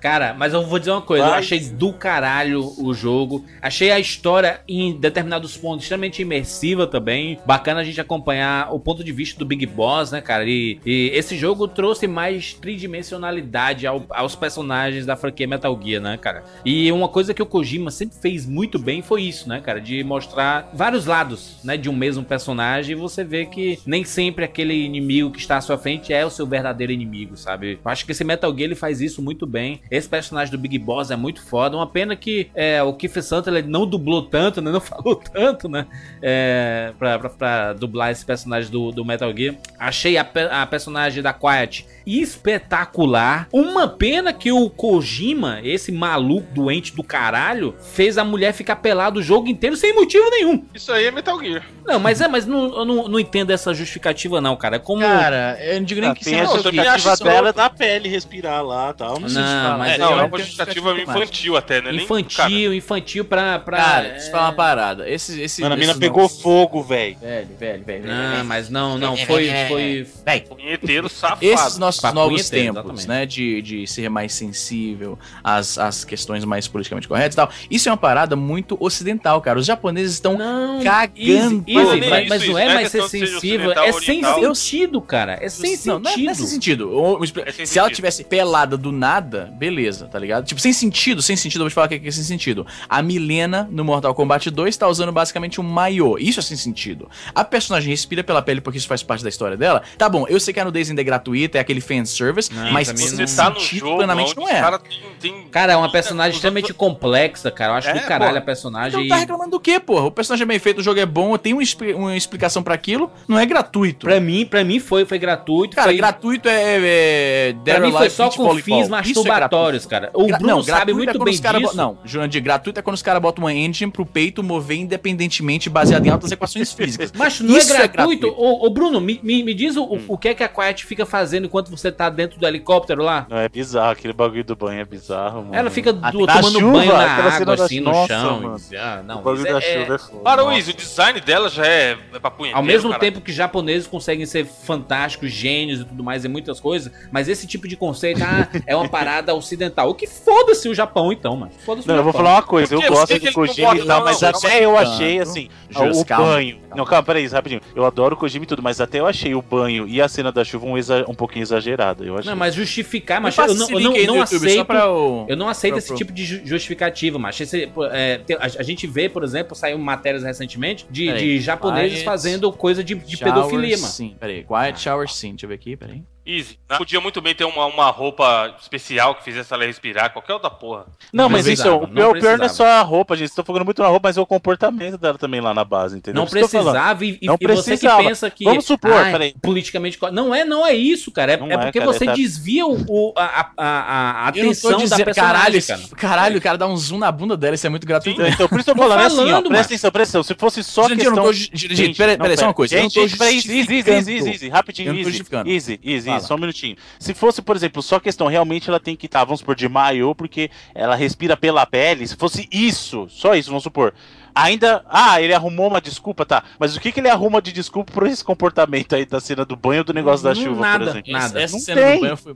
[0.00, 3.44] Cara, mas eu vou dizer uma coisa, eu achei do caralho o jogo.
[3.60, 4.96] Achei a história em
[5.42, 7.38] determinados pontos extremamente imersiva também.
[7.44, 10.44] Bacana a gente acompanhar o ponto de vista do Big Boss, né, cara?
[10.46, 16.16] E, e esse jogo trouxe mais tridimensionalidade ao- aos personagens da franquia Metal Gear, né,
[16.16, 16.44] cara?
[16.64, 19.80] E uma coisa que o Kojima sempre fez muito bem foi isso, né, cara?
[19.80, 24.44] De mostrar vários lados, né, de um mesmo personagem e você vê que nem sempre
[24.44, 27.78] aquele inimigo que está à sua frente é o seu verdadeiro inimigo, sabe?
[27.84, 29.80] Eu acho que esse Metal Gear ele faz isso muito bem.
[29.90, 31.76] Esse personagem do Big Boss é muito foda.
[31.76, 34.70] Uma pena que é, o Kiefer Sutherland não dublou tanto, né?
[34.70, 35.86] Não falou tanto, né?
[36.20, 39.54] É, pra, pra, pra dublar esse personagem do, do Metal Gear.
[39.78, 43.48] Achei a, a personagem da Quiet espetacular.
[43.52, 49.18] Uma pena que o Kojima, esse maluco doente do caralho, fez a mulher ficar pelada
[49.18, 50.64] o jogo inteiro sem motivo nenhum.
[50.74, 51.64] Isso aí é Metal Gear.
[51.84, 54.76] Não, mas é, mas não, eu não, não entendo essa justificativa, não, cara.
[54.76, 55.00] É como.
[55.02, 57.52] Cara, eu não digo nem Ah, que tem a não, eu também acho justificativa dela
[57.52, 59.20] da pele respirar lá e tal.
[59.20, 59.78] Não, falar.
[59.78, 61.92] mas É, não, é uma justificativa é infantil até, né?
[61.92, 63.58] Nem- infantil, infantil pra.
[63.58, 64.10] pra Cara, é...
[64.12, 65.08] deixa eu falar uma parada.
[65.08, 67.16] Esse, esse, Mano, a mina pegou fogo, velho.
[67.20, 68.02] Velho, velho, velho.
[68.02, 68.44] velho, Não, velho.
[68.44, 69.48] mas não, não, foi.
[69.68, 70.06] foi...
[70.24, 71.44] Velho, Punheteiro safado.
[71.44, 73.08] Esses nossos Papo novos tempos, exatamente.
[73.08, 73.26] né?
[73.26, 77.50] De, de ser mais sensível às, às questões mais politicamente corretas e tal.
[77.70, 79.58] Isso é uma parada muito ocidental, cara.
[79.58, 81.22] Os japoneses estão Não, cagando.
[81.22, 85.38] Easy, easy, mas, isso, mas não é é mais ser sensível, é sem sentido, cara.
[85.40, 86.24] É sem não, não é, sentido.
[86.24, 87.18] não é sem sentido.
[87.46, 87.96] É sem se ela sentido.
[87.96, 90.44] tivesse pelada do nada, beleza, tá ligado?
[90.44, 92.24] Tipo, sem sentido, sem sentido, eu vou te falar o que é, que é sem
[92.24, 92.66] sentido.
[92.88, 96.16] A Milena, no Mortal Kombat 2, tá usando basicamente um maiô.
[96.18, 97.08] Isso é sem sentido.
[97.34, 99.82] A personagem respira pela pele porque isso faz parte da história dela.
[99.98, 102.88] Tá bom, eu sei que a nudez ainda é gratuita, é aquele fanservice, Não, mas
[102.92, 104.60] pra não- Você tá no sentido jogo, plenamente não os é.
[104.60, 107.72] caras tem, tem- Cara, é uma personagem extremamente complexa, cara.
[107.72, 108.38] Eu acho É, do caralho pô.
[108.38, 109.04] a personagem.
[109.04, 110.06] Então tá reclamando do quê, porra?
[110.06, 112.74] O personagem é bem feito, o jogo é bom, tem uma, expli- uma explicação pra
[112.74, 114.06] aquilo, não é gratuito.
[114.06, 115.76] Pra mim, pra mim foi, foi gratuito.
[115.76, 115.96] Cara, foi...
[115.96, 116.78] gratuito é.
[116.82, 118.62] é Pra Dead mim foi só com Volleyball.
[118.80, 120.10] fins é masturbatórios, cara.
[120.14, 121.70] O Gra- Bruno não, sabe gratuito muito é bem cara disso.
[121.72, 125.70] bo- Não, Jurandir, gratuito é quando os caras botam uma engine pro peito mover independentemente
[125.70, 127.12] baseado em altas equações físicas.
[127.16, 128.26] Mas não Isso é é gratuito?
[128.28, 128.40] gratuito.
[128.40, 130.84] Ô, ô, Bruno, me, me, me diz o, o- o que é que a Quiet
[130.84, 133.26] fica fazendo enquanto você tá dentro do helicóptero lá?
[133.28, 133.92] Não, é bizarro.
[133.92, 135.54] Aquele bagulho do banho é bizarro, mano.
[135.54, 137.04] Ela fica A- do- na tomando chuva, banho na
[137.34, 138.40] água, da- assim, no Nossa, chão.
[138.40, 138.56] mano.
[138.70, 140.18] e- Ah, não, o bagulho isso da é- chuva é foda.
[140.22, 140.42] Para.
[140.44, 143.00] Wiz, o design dela já é, é pra punheteiro, Ao mesmo cara.
[143.00, 147.46] tempo que japoneses conseguem ser fantásticos, gênios e tudo mais em muitas coisas, mas esse
[147.46, 149.88] tipo de conceito ah, é uma parada ocidental.
[149.90, 151.52] O que foda-se o Japão, então, mano.
[151.64, 152.26] Foda-se Não, o eu vou Japão.
[152.26, 154.76] falar uma coisa, eu gosto não Kojima e tal, mas até eu.
[154.82, 156.26] Achei assim, o calma.
[156.26, 156.58] banho.
[156.74, 157.60] Não, calma, peraí, rapidinho.
[157.74, 160.32] Eu adoro o Kojima e tudo, mas até eu achei o banho e a cena
[160.32, 162.04] da chuva um, exa- um pouquinho exagerada.
[162.04, 162.30] Eu achei.
[162.30, 164.72] Não, mas justificar, mas passa eu não, eu não, não YouTube, aceito.
[164.72, 165.26] O...
[165.28, 169.08] Eu não aceito esse pro- tipo de ju- justificativa, mas esse, é, a, gente vê,
[169.08, 173.76] por exemplo, saiu matérias recentemente de, de japoneses Quiet fazendo coisa de, de Shower pedofilia,
[173.76, 173.88] mano.
[173.88, 174.44] Sim, peraí.
[174.44, 176.02] Quiet Shower Sim, deixa eu ver aqui, peraí.
[176.24, 176.58] Easy.
[176.70, 176.78] né?
[176.78, 180.86] Podia muito bem ter uma, uma roupa especial que fizesse ela respirar, qualquer outra porra.
[181.12, 182.48] Não, mas isso, precisava, o pior, o pior não é precisava.
[182.54, 183.22] só a roupa, gente.
[183.28, 185.96] Vocês estão focando muito na roupa, mas é o comportamento dela também lá na base,
[185.96, 186.20] entendeu?
[186.22, 186.48] Não falando.
[186.48, 188.02] precisava e, e- Não e você que precisava.
[188.04, 189.34] pensa que Vamos supor, ah, é peraí.
[189.42, 191.32] politicamente não é não é isso, cara.
[191.32, 195.14] É, é é, porque cara, você tá- desvia o, a, a, a, atenção da personagem,
[195.14, 195.80] caralho, cara.
[195.96, 198.20] caralho, o cara dá um zoom na bunda dela, isso é muito gratuito.
[198.20, 199.90] Então, então, por isso que eu tô Tô falando, é assim, ó, falando, presta atenção,
[199.90, 200.22] presta atenção.
[200.22, 201.16] Se fosse só Gente, eu questão...
[201.16, 201.32] não tô...
[201.32, 202.76] ju- Gente, peraí, peraí, só uma coisa.
[202.78, 205.48] Gente, peraí, easy, easy, easy, easy, easy, easy, rapidinho, easy, justificando.
[205.50, 206.76] easy, easy, Só um minutinho.
[206.98, 210.14] Se fosse, por exemplo, só questão, realmente ela tem que estar, vamos supor, de maiô,
[210.14, 213.94] porque ela respira pela pele, se fosse isso, só isso, vamos supor,
[214.34, 217.92] ainda, ah, ele arrumou uma desculpa, tá, mas o que que ele arruma de desculpa
[217.92, 220.84] por esse comportamento aí da cena do banho ou do negócio da Não, chuva, nada.
[220.84, 221.12] por exemplo?
[221.12, 221.42] Nada.
[221.42, 221.94] Essa Não cena tem.
[221.94, 222.34] do banho foi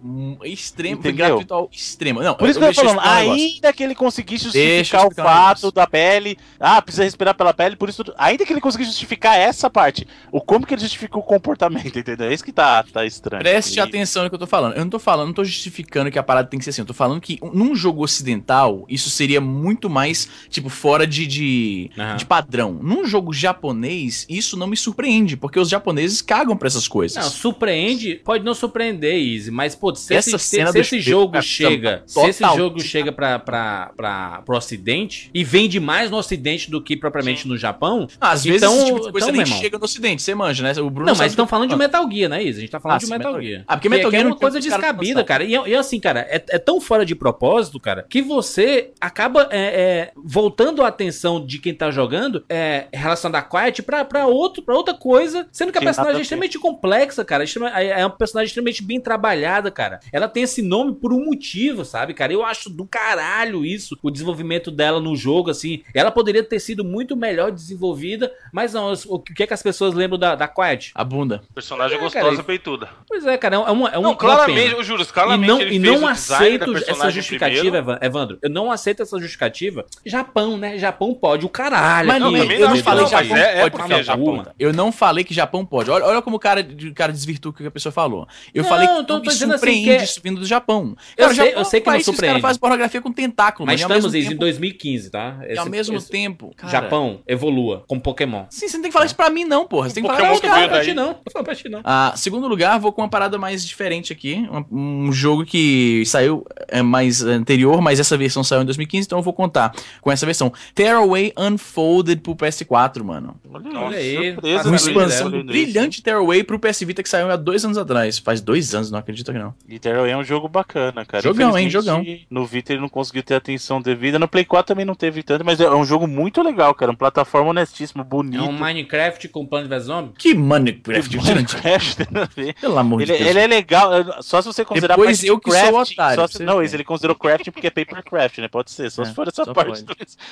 [0.49, 2.23] extremo, foi gratuito ao extremo.
[2.23, 5.11] Não, Por isso que eu tô falando, ainda que ele conseguisse eu justificar o um
[5.11, 8.91] fato da pele, ah, precisa respirar pela pele, por isso tudo, ainda que ele conseguisse
[8.91, 12.29] justificar essa parte, o como que ele justifica o comportamento, entendeu?
[12.29, 13.43] É isso que tá, tá estranho.
[13.43, 14.75] Preste E- atenção no que eu tô falando.
[14.75, 16.83] Eu não tô falando, não tô justificando que a parada tem que ser assim.
[16.83, 21.27] Eu tô falando que num jogo ocidental, isso seria muito mais, tipo, fora de.
[21.27, 22.17] de de, Aham.
[22.17, 22.79] de padrão.
[22.83, 27.17] Num jogo japonês, isso não me surpreende, porque os japoneses cagam pra essas coisas.
[27.23, 31.01] Não, surpreende, pode não surpreender, Easy, mas, pô, se Essa esse, se, cena se esse
[31.01, 32.31] jogo chega, se total.
[32.31, 36.97] esse jogo chega pra, pra, pra, pro ocidente e vende mais no ocidente do que
[36.97, 39.59] propriamente no Japão, Às vezes então- esse tipo de coisa então, nem irmão.
[39.59, 40.73] chega no ocidente, você manja, né?
[40.81, 42.59] O Bruno não, mas estão do- falando de Metal Gear, né, Easy?
[42.59, 43.65] A gente tá falando Ah, de Metal Metal Gear.
[43.67, 45.45] Ah, porque Que- Metal Gear é não uma coisa descabida, cara.
[45.45, 49.59] E, e assim, cara, é, é tão fora de propósito, cara, que você acaba é,
[49.61, 54.63] é, voltando a atenção de quem tá jogando é, relacionado a Quiet pra, pra, outro,
[54.63, 57.45] pra outra coisa, sendo que a Tem personagem é extremamente complexa, cara.
[57.45, 60.01] extrema- É é uma personagem extremamente bem trabalhada, cara.
[60.13, 62.33] Ela tem esse nome por um motivo, sabe, cara?
[62.33, 65.83] Eu acho do caralho isso, o desenvolvimento dela no jogo, assim.
[65.95, 69.95] Ela poderia ter sido muito melhor desenvolvida, mas não, o que é que as pessoas
[69.95, 70.93] lembram da, da Quiet?
[70.95, 71.43] A bunda.
[71.55, 72.89] Personagem É, gostosa, cara, peituda.
[73.09, 75.61] Pois é, cara, é uma, é uma, não, uma claramente, eu juro, E claramente não,
[75.61, 77.77] ele e fez não o design da aceito essa justificativa, primeiro.
[77.91, 78.39] Evan- Evandro.
[78.43, 79.85] Eu não aceito essa justificativa.
[80.05, 80.79] Japão, né?
[80.79, 81.45] Japão pode.
[81.47, 82.09] O caralho.
[82.09, 84.03] Mas não, também eu não falei que que Japão mas é- é pode porque é
[84.03, 84.25] Japão.
[84.39, 84.55] puta.
[84.59, 85.91] Eu não falei que Japão pode.
[85.91, 88.27] Olha, olha como o cara, o cara desvirtua o que a pessoa falou.
[88.55, 90.21] Eu Não, falei que eu tô- não tô me dizendo assim surpreende que é- isso
[90.23, 90.97] vindo do Japão.
[91.17, 92.33] Eu o sei- Japão eu sei que é um não país os surpreende.
[92.35, 95.37] caras fazem pornografia com tentáculo, Mas ao estamos mesmo em tempo- 2015, tá?
[95.43, 98.45] E ao Esse- mesmo esse- tempo, cara, Japão, evolua com Pokémon.
[98.51, 99.89] Sim, você não tem que falar isso pra mim não, porra.
[99.89, 100.85] Você tem que falar Pokémon pra que cara.
[100.85, 101.15] ti não.
[101.45, 101.81] Pra ti não.
[101.85, 104.47] Ah, segundo lugar, vou com uma parada mais diferente aqui.
[104.71, 109.23] Um, jogo que saiu é, mais anterior, mas essa versão saiu em 2015, então eu
[109.23, 110.53] vou contar com essa versão.
[110.75, 113.37] Tearaway Unfolded pro PS4, mano.
[113.75, 115.45] Olha aí, surpresa, Essa Uma né, expansão isso.
[115.45, 118.19] brilhante Tearaway pro PS Vita que saiu há dois anos atrás.
[118.19, 119.55] Faz dois anos, não acredito que não.
[119.69, 121.23] Literal é um jogo bacana, cara.
[121.23, 124.19] Jogão, hein, Infelizmente, No Vita ele não conseguiu ter atenção devida.
[124.19, 126.91] No Play 4 também não teve tanto, mas é um jogo muito legal, cara.
[126.93, 128.43] Uma plataforma honestíssima, É bonito.
[128.45, 130.15] um Minecraft com Plants vs Zombies?
[130.19, 132.55] Que Minecraft, Minecraft, tem a ver.
[132.61, 133.31] pelo amor Ele, de Deus.
[133.31, 136.29] ele é legal, é- só se você considerar Depois eu que sou crafting, otário, só
[136.29, 136.65] pra se- não, ver.
[136.65, 138.49] esse ele considerou crafting porque é papercraft, né?
[138.49, 139.85] Pode ser, só É, se for essa só parte.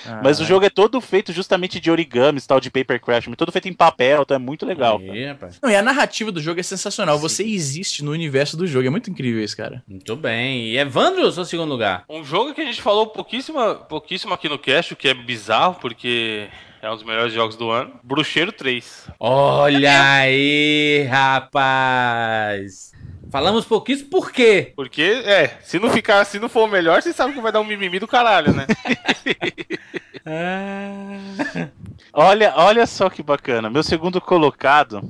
[0.06, 3.52] Ah, Mas o jogo é todo feito justamente de origamis, tal, de papercraft, mas todo
[3.52, 4.98] feito em papel, então é muito legal.
[4.98, 5.58] Aí, rapaz.
[5.62, 7.18] Não, e a narrativa do jogo é sensacional.
[7.18, 8.86] Você existe no universo do jogo.
[8.86, 9.82] É muito incrível isso, cara.
[9.86, 10.68] Muito bem.
[10.68, 12.04] E Evandro, seu segundo lugar?
[12.08, 13.58] Um jogo que a gente falou pouquíssimo,
[13.88, 16.48] pouquíssimo aqui no cast, o que é bizarro, porque
[16.80, 17.98] é um dos melhores jogos do ano.
[18.02, 19.08] Bruxeiro 3.
[19.18, 22.93] Olha aí, rapaz.
[23.34, 24.72] Falamos pouquíssimo por quê?
[24.76, 27.60] Porque, é, se não ficar, se não for o melhor, você sabe que vai dar
[27.60, 28.64] um mimimi do caralho, né?
[30.24, 31.68] Ah.
[32.14, 33.68] Olha, olha só que bacana.
[33.68, 35.02] Meu segundo colocado.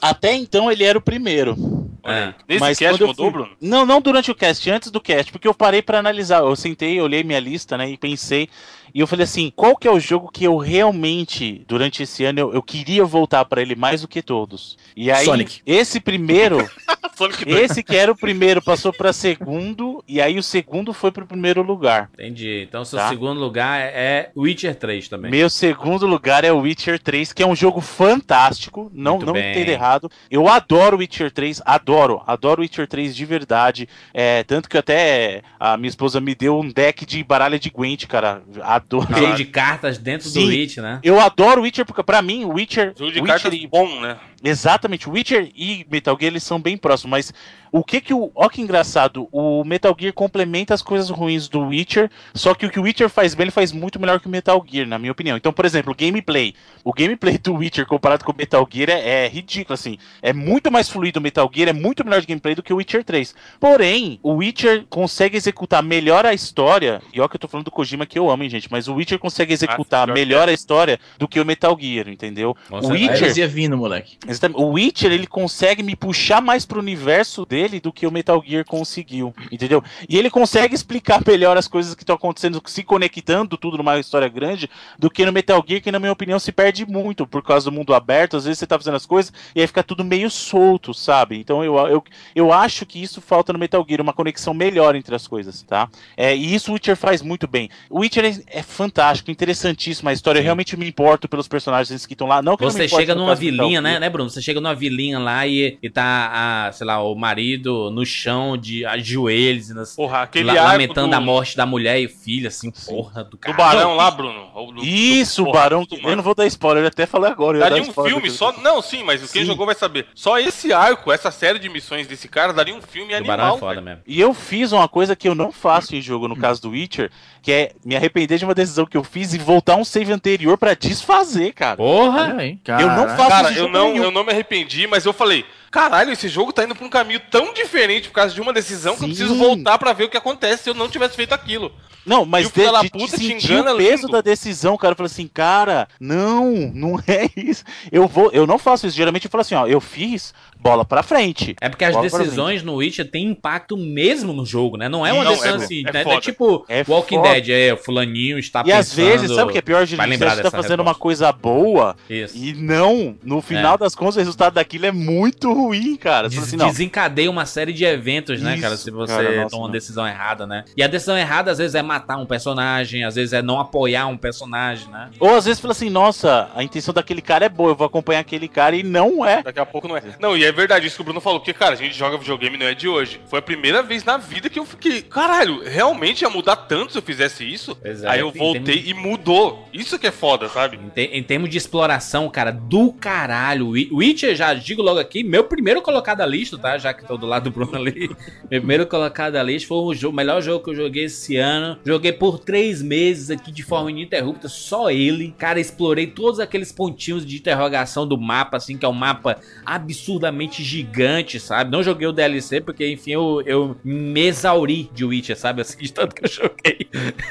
[0.00, 1.56] Até então ele era o primeiro.
[2.04, 2.32] É.
[2.48, 3.56] Nesse Mas cast quando eu mudou, fui- Bruno?
[3.60, 6.42] Não, não durante o cast, antes do cast, porque eu parei pra analisar.
[6.42, 8.48] Eu sentei, olhei minha lista, né, e pensei.
[8.96, 12.40] E eu falei assim, qual que é o jogo que eu realmente, durante esse ano,
[12.40, 14.78] eu, eu queria voltar pra ele mais do que todos?
[14.96, 15.60] E aí, Sonic.
[15.66, 16.66] esse primeiro,
[17.14, 17.60] Sonic 2.
[17.70, 21.60] esse que era o primeiro passou pra segundo, e aí o segundo foi pro primeiro
[21.62, 22.08] lugar.
[22.14, 22.64] Entendi.
[22.66, 23.10] Então, seu Tá.
[23.10, 25.30] segundo lugar é Witcher 3 também.
[25.30, 28.90] Meu segundo lugar é o Witcher 3, que é um jogo fantástico.
[28.94, 29.50] Não, Muito não bem.
[29.50, 30.10] entenda errado.
[30.30, 33.86] Eu adoro Witcher 3, adoro, adoro Witcher 3 de verdade.
[34.14, 38.06] É, tanto que até a minha esposa me deu um deck de baralha de Gwent,
[38.06, 38.42] cara.
[38.86, 39.14] Adoro.
[39.14, 40.40] Cheio de cartas dentro Sim.
[40.42, 41.00] do Witch, né?
[41.02, 42.94] Eu adoro Witcher, porque pra mim, Witcher.
[42.96, 44.16] Jogo de Witcher cartas e- bom, né?
[44.44, 47.34] Exatamente, Witcher e Metal Gear eles são bem próximos, mas
[47.76, 48.30] o que que o.
[48.34, 52.70] Ó, que engraçado, o Metal Gear complementa as coisas ruins do Witcher, só que o
[52.70, 55.12] que o Witcher faz bem, ele faz muito melhor que o Metal Gear, na minha
[55.12, 55.36] opinião.
[55.36, 56.54] Então, por exemplo, o gameplay.
[56.82, 59.98] O gameplay do Witcher comparado com o Metal Gear é, é ridículo, assim.
[60.22, 62.76] É muito mais fluido o Metal Gear, é muito melhor de gameplay do que o
[62.76, 63.34] Witcher 3.
[63.60, 67.70] Porém, o Witcher consegue executar melhor a história, e ó que eu tô falando do
[67.70, 70.52] Kojima que eu amo, hein, gente, mas o Witcher consegue executar pior que melhor a
[70.52, 72.56] história do que o Metal Gear, entendeu?
[72.70, 74.16] Com O Witcher, vindo, moleque.
[74.26, 74.62] Exatamente.
[74.62, 78.64] O Witcher, ele consegue me puxar mais pro universo dele do que o Metal Gear
[78.64, 79.82] conseguiu, entendeu?
[80.08, 84.28] E ele consegue explicar melhor as coisas que estão acontecendo, se conectando tudo numa história
[84.28, 87.70] grande, do que no Metal Gear, que na minha opinião se perde muito por causa
[87.70, 88.36] do mundo aberto.
[88.36, 91.38] Às vezes você tá fazendo as coisas e aí fica tudo meio solto, sabe?
[91.38, 95.14] Então eu, eu, eu acho que isso falta no Metal Gear, uma conexão melhor entre
[95.14, 95.88] as coisas, tá?
[96.16, 97.68] É, e isso o Witcher faz muito bem.
[97.90, 100.38] O Witcher é, é fantástico, interessantíssima a história.
[100.38, 102.42] Eu realmente me importo pelos personagens que estão lá.
[102.42, 104.30] Não que eu não me Você importe chega numa vilinha, né, né, Bruno?
[104.30, 108.56] Você chega numa vilinha lá e, e tá, a, sei lá, o marido no chão,
[108.56, 112.48] de ajoelhos, nas, Porra, aquele la- lamentando do, a morte da mulher e o filho,
[112.48, 113.56] assim, porra do do cara.
[113.56, 114.46] barão lá, Bruno.
[114.74, 115.84] Do- Isso, do- o Barão.
[115.84, 117.58] do- Eu não vou dar spoiler, eu até falei agora.
[117.58, 118.52] ia Daria dar um filme só.
[118.60, 119.46] Não, sim, mas quem Sim.
[119.46, 120.06] jogou vai saber.
[120.14, 123.56] Só esse arco, essa série de missões desse cara, daria um filme Do barão animal.
[123.56, 123.84] é foda velho.
[123.86, 124.02] mesmo.
[124.06, 127.10] E eu fiz uma coisa que eu não faço em jogo, no caso do Witcher,
[127.42, 130.56] que é me arrepender de uma decisão que eu fiz e voltar um save anterior
[130.58, 131.76] pra desfazer, cara.
[131.76, 132.36] Porra!
[132.80, 134.04] Eu não faço Cara, eu não, nenhum.
[134.04, 135.44] eu não me arrependi, mas eu falei,
[135.76, 138.94] caralho, esse jogo tá indo pra um caminho tão diferente por causa de uma decisão
[138.96, 139.14] que eu Sim.
[139.14, 141.70] preciso voltar pra ver o que acontece se eu não tivesse feito aquilo.
[142.06, 144.12] Não, E mas o de, da de, puta de te sentir engana o peso lindo.
[144.12, 144.92] da decisão, cara.
[144.92, 147.64] Eu falei assim, cara, não, não é isso.
[147.90, 148.96] Eu vou, eu não faço isso.
[148.96, 151.56] Geralmente eu falo assim, ó, eu fiz bola pra frente.
[151.60, 154.88] É porque as decisões no Witcher têm impacto mesmo no jogo, né?
[154.88, 156.04] Não é uma Não, decisão é- assim, é né?
[156.06, 157.28] É tipo É Walking foda.
[157.34, 159.04] Dead, é, o fulaninho está E às pensando...
[159.04, 160.00] vezes, sabe o que é pior, gente?
[160.06, 161.02] lembrar Você tá fazendo uma resposta.
[161.02, 162.36] coisa boa Isso.
[162.36, 163.78] e não, no final É.
[163.78, 165.65] das contas, o resultado daquilo é muito ruim,
[166.00, 166.28] cara.
[166.28, 168.76] Você Des assim, não, desencadeia uma série de eventos, né, Isso, cara?
[168.76, 169.72] Se você cara, nossa, toma uma não.
[169.72, 170.64] decisão errada, né?
[170.76, 174.06] E a decisão errada, às vezes, é matar um personagem, às vezes é não apoiar
[174.06, 175.10] um personagem, né?
[175.20, 178.20] Ou às vezes fala assim, nossa, a intenção daquele cara é boa, eu vou acompanhar
[178.20, 179.42] aquele cara e não é.
[179.42, 180.02] Daqui a pouco não é.
[180.20, 182.56] Não, e é verdade isso que o Bruno falou, porque, cara, a gente joga videogame
[182.56, 183.20] não é de hoje.
[183.28, 186.98] Foi a primeira vez na vida que eu fiquei, caralho, realmente ia mudar tanto se
[186.98, 187.74] eu fizesse isso?
[187.76, 189.66] Pois é, Aí eu voltei e mudou.
[189.72, 190.76] Isso que é foda, sabe?
[190.76, 193.68] Em, te- em termos de exploração, cara, do caralho.
[193.70, 196.78] Wi- Witcher, já digo logo aqui, meu primeiro colocado da lista, tá?
[196.78, 198.08] Já que tô do lado do Bruno ali.
[198.50, 201.78] meu primeiro colocado da lista foi o melhor jogo que eu joguei esse ano.
[201.84, 205.34] Joguei por três meses aqui de forma ininterrupta, só ele.
[205.38, 210.62] Cara, explorei todos aqueles pontinhos de interrogação do mapa, assim, que é um mapa absurdamente
[210.62, 211.70] gigante, sabe?
[211.70, 215.60] Não joguei o DLC, porque, enfim, eu, eu me exauri de Witcher, sabe?
[215.60, 216.88] Assim, de tanto que eu joguei.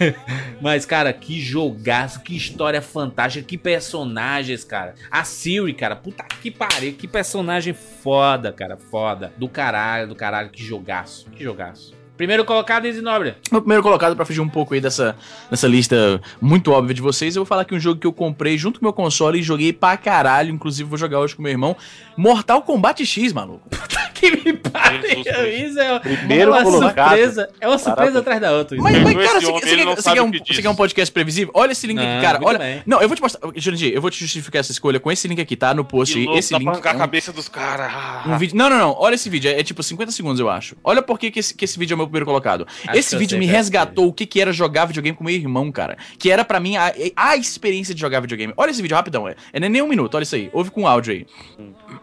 [0.62, 4.96] Mas, cara, que jogaço, que história fantástica, que personagens, cara.
[5.10, 7.74] A Siri, cara, puta que pariu, que personagem
[8.06, 9.34] foda, cara, foda.
[9.36, 11.94] Do caralho, do caralho, que jogaço, que jogaço.
[12.18, 13.36] Primeiro colocado, Easy Nobre.
[13.52, 15.16] Meu primeiro colocado, pra fugir um pouco aí dessa,
[15.50, 18.58] dessa lista muito óbvia de vocês, eu vou falar aqui um jogo que eu comprei
[18.58, 20.50] junto com o meu console e joguei pra caralho.
[20.52, 21.76] Inclusive, vou jogar hoje com meu irmão.
[22.18, 23.68] Mortal Kombat X, maluco.
[24.16, 27.10] Que me pariu, isso é Primeiro uma colocado.
[27.10, 27.50] surpresa.
[27.60, 28.16] É uma surpresa Parabéns.
[28.22, 28.78] atrás da outra.
[28.78, 31.52] Mas, mas cara, você, você quer, você quer um, que você quer um podcast previsível?
[31.54, 32.38] Olha esse link aqui, Não, cara.
[32.40, 32.58] muito Olha.
[32.58, 32.82] bem.
[32.86, 33.52] Não, eu vou te mostrar.
[33.58, 35.74] Jurandir, eu vou te justificar essa escolha com esse link aqui, tá?
[35.74, 36.26] No post Que aí.
[36.28, 36.64] louco, Esse dá link.
[36.66, 37.92] pra arrancar é a um- cabeça dos caras.
[38.26, 38.56] Um vídeo.
[38.56, 38.96] Não, não, não.
[38.98, 39.52] Olha esse vídeo.
[39.52, 40.78] É, é tipo 50 segundos, eu acho.
[40.82, 42.68] Olha por que, que, esse, que esse vídeo é o meu primeiro colocado.
[42.88, 45.34] Acho esse vídeo me é esse resgatou o que, que era jogar videogame com meu
[45.34, 45.98] irmão, cara.
[46.18, 48.53] Que era pra mim a, a experiência de jogar videogame.
[48.57, 49.36] Olha esse vídeo rapidão, é.
[49.53, 50.49] É nem um minuto, olha isso aí.
[50.53, 51.27] Ouve com áudio aí.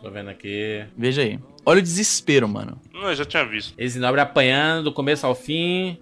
[0.02, 0.84] Tô vendo aqui.
[0.96, 1.38] Veja aí.
[1.64, 2.80] Olha o desespero, mano.
[2.92, 3.72] Não, eu já tinha visto.
[3.78, 5.96] Easy Nobre apanhando do começo ao fim.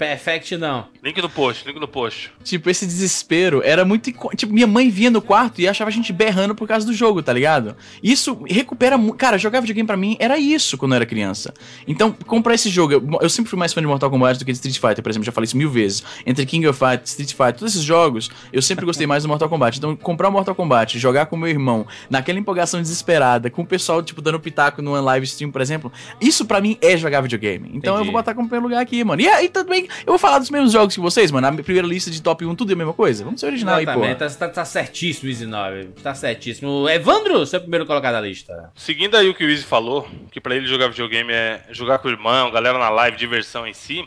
[0.00, 0.86] Perfect não.
[1.04, 2.32] Link no post, link no post.
[2.42, 4.10] Tipo, esse desespero era muito.
[4.34, 7.22] Tipo, minha mãe vinha no quarto e achava a gente berrando por causa do jogo,
[7.22, 7.76] tá ligado?
[8.02, 8.96] Isso recupera.
[9.18, 11.52] Cara, jogar videogame pra mim era isso quando eu era criança.
[11.86, 12.94] Então, comprar esse jogo.
[12.94, 15.10] Eu, eu sempre fui mais fã de Mortal Kombat do que de Street Fighter, por
[15.10, 15.26] exemplo.
[15.26, 16.02] Já falei isso mil vezes.
[16.24, 19.50] Entre King of Fighters, Street Fighter, todos esses jogos, eu sempre gostei mais do Mortal
[19.50, 19.76] Kombat.
[19.76, 24.02] Então, comprar o Mortal Kombat, jogar com meu irmão, naquela empolgação desesperada, com o pessoal,
[24.02, 27.70] tipo, dando pitaco numa live stream, por exemplo, isso pra mim é jogar videogame.
[27.74, 28.10] Então, eu Entendi.
[28.10, 29.20] vou botar como primeiro lugar aqui, mano.
[29.20, 31.46] E aí, também, eu vou falar dos mesmos jogos que vocês, mano.
[31.46, 33.24] A minha primeira lista de top 1, tudo é a mesma coisa.
[33.24, 33.92] Vamos ser original aí, pô.
[33.92, 35.84] Exatamente, tá, tá, tá certíssimo, Easy 9.
[36.02, 36.88] Tá certíssimo.
[36.88, 38.70] Evandro, seu primeiro colocado da lista.
[38.74, 42.08] Seguindo aí o que o Easy falou, que pra ele jogar videogame é jogar com
[42.08, 44.04] o irmão, galera na live, diversão em si.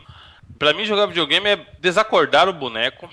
[0.58, 3.10] Pra mim, jogar videogame é desacordar o boneco,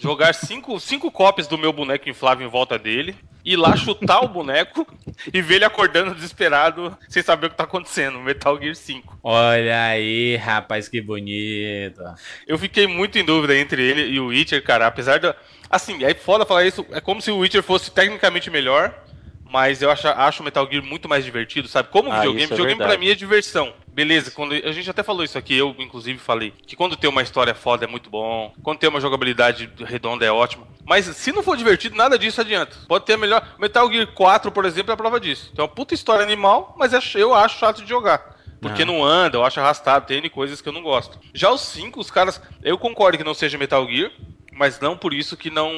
[0.00, 4.28] jogar cinco, cinco cópias do meu boneco inflável em volta dele, ir lá chutar o
[4.28, 4.86] boneco
[5.32, 8.18] e ver ele acordando desesperado, sem saber o que tá acontecendo.
[8.20, 9.18] Metal Gear 5.
[9.22, 12.02] Olha aí, rapaz, que bonito.
[12.46, 14.86] Eu fiquei muito em dúvida entre ele e o Witcher, cara.
[14.86, 15.34] Apesar da.
[15.70, 16.84] Assim, é foda falar isso.
[16.90, 18.94] É como se o Witcher fosse tecnicamente melhor.
[19.50, 21.88] Mas eu acho, acho o Metal Gear muito mais divertido, sabe?
[21.88, 23.06] Como Ah, videogame, é videogame pra verdade.
[23.06, 23.72] mim é diversão.
[23.98, 27.20] Beleza, quando a gente até falou isso aqui, eu inclusive falei que quando tem uma
[27.20, 30.68] história foda é muito bom, quando tem uma jogabilidade redonda é ótimo.
[30.86, 32.76] Mas se não for divertido, nada disso adianta.
[32.86, 33.56] Pode ter a melhor.
[33.58, 35.50] Metal Gear 4, por exemplo, é a prova disso.
[35.52, 38.36] Tem uma puta história animal, mas é- eu acho chato de jogar.
[38.60, 38.86] Porque Ah.
[38.86, 41.18] não anda, eu acho arrastado, tem N coisas que eu não gosto.
[41.34, 42.40] Já os 5, os caras.
[42.62, 44.12] Eu concordo que não seja Metal Gear,
[44.58, 45.70] mas não por isso que não.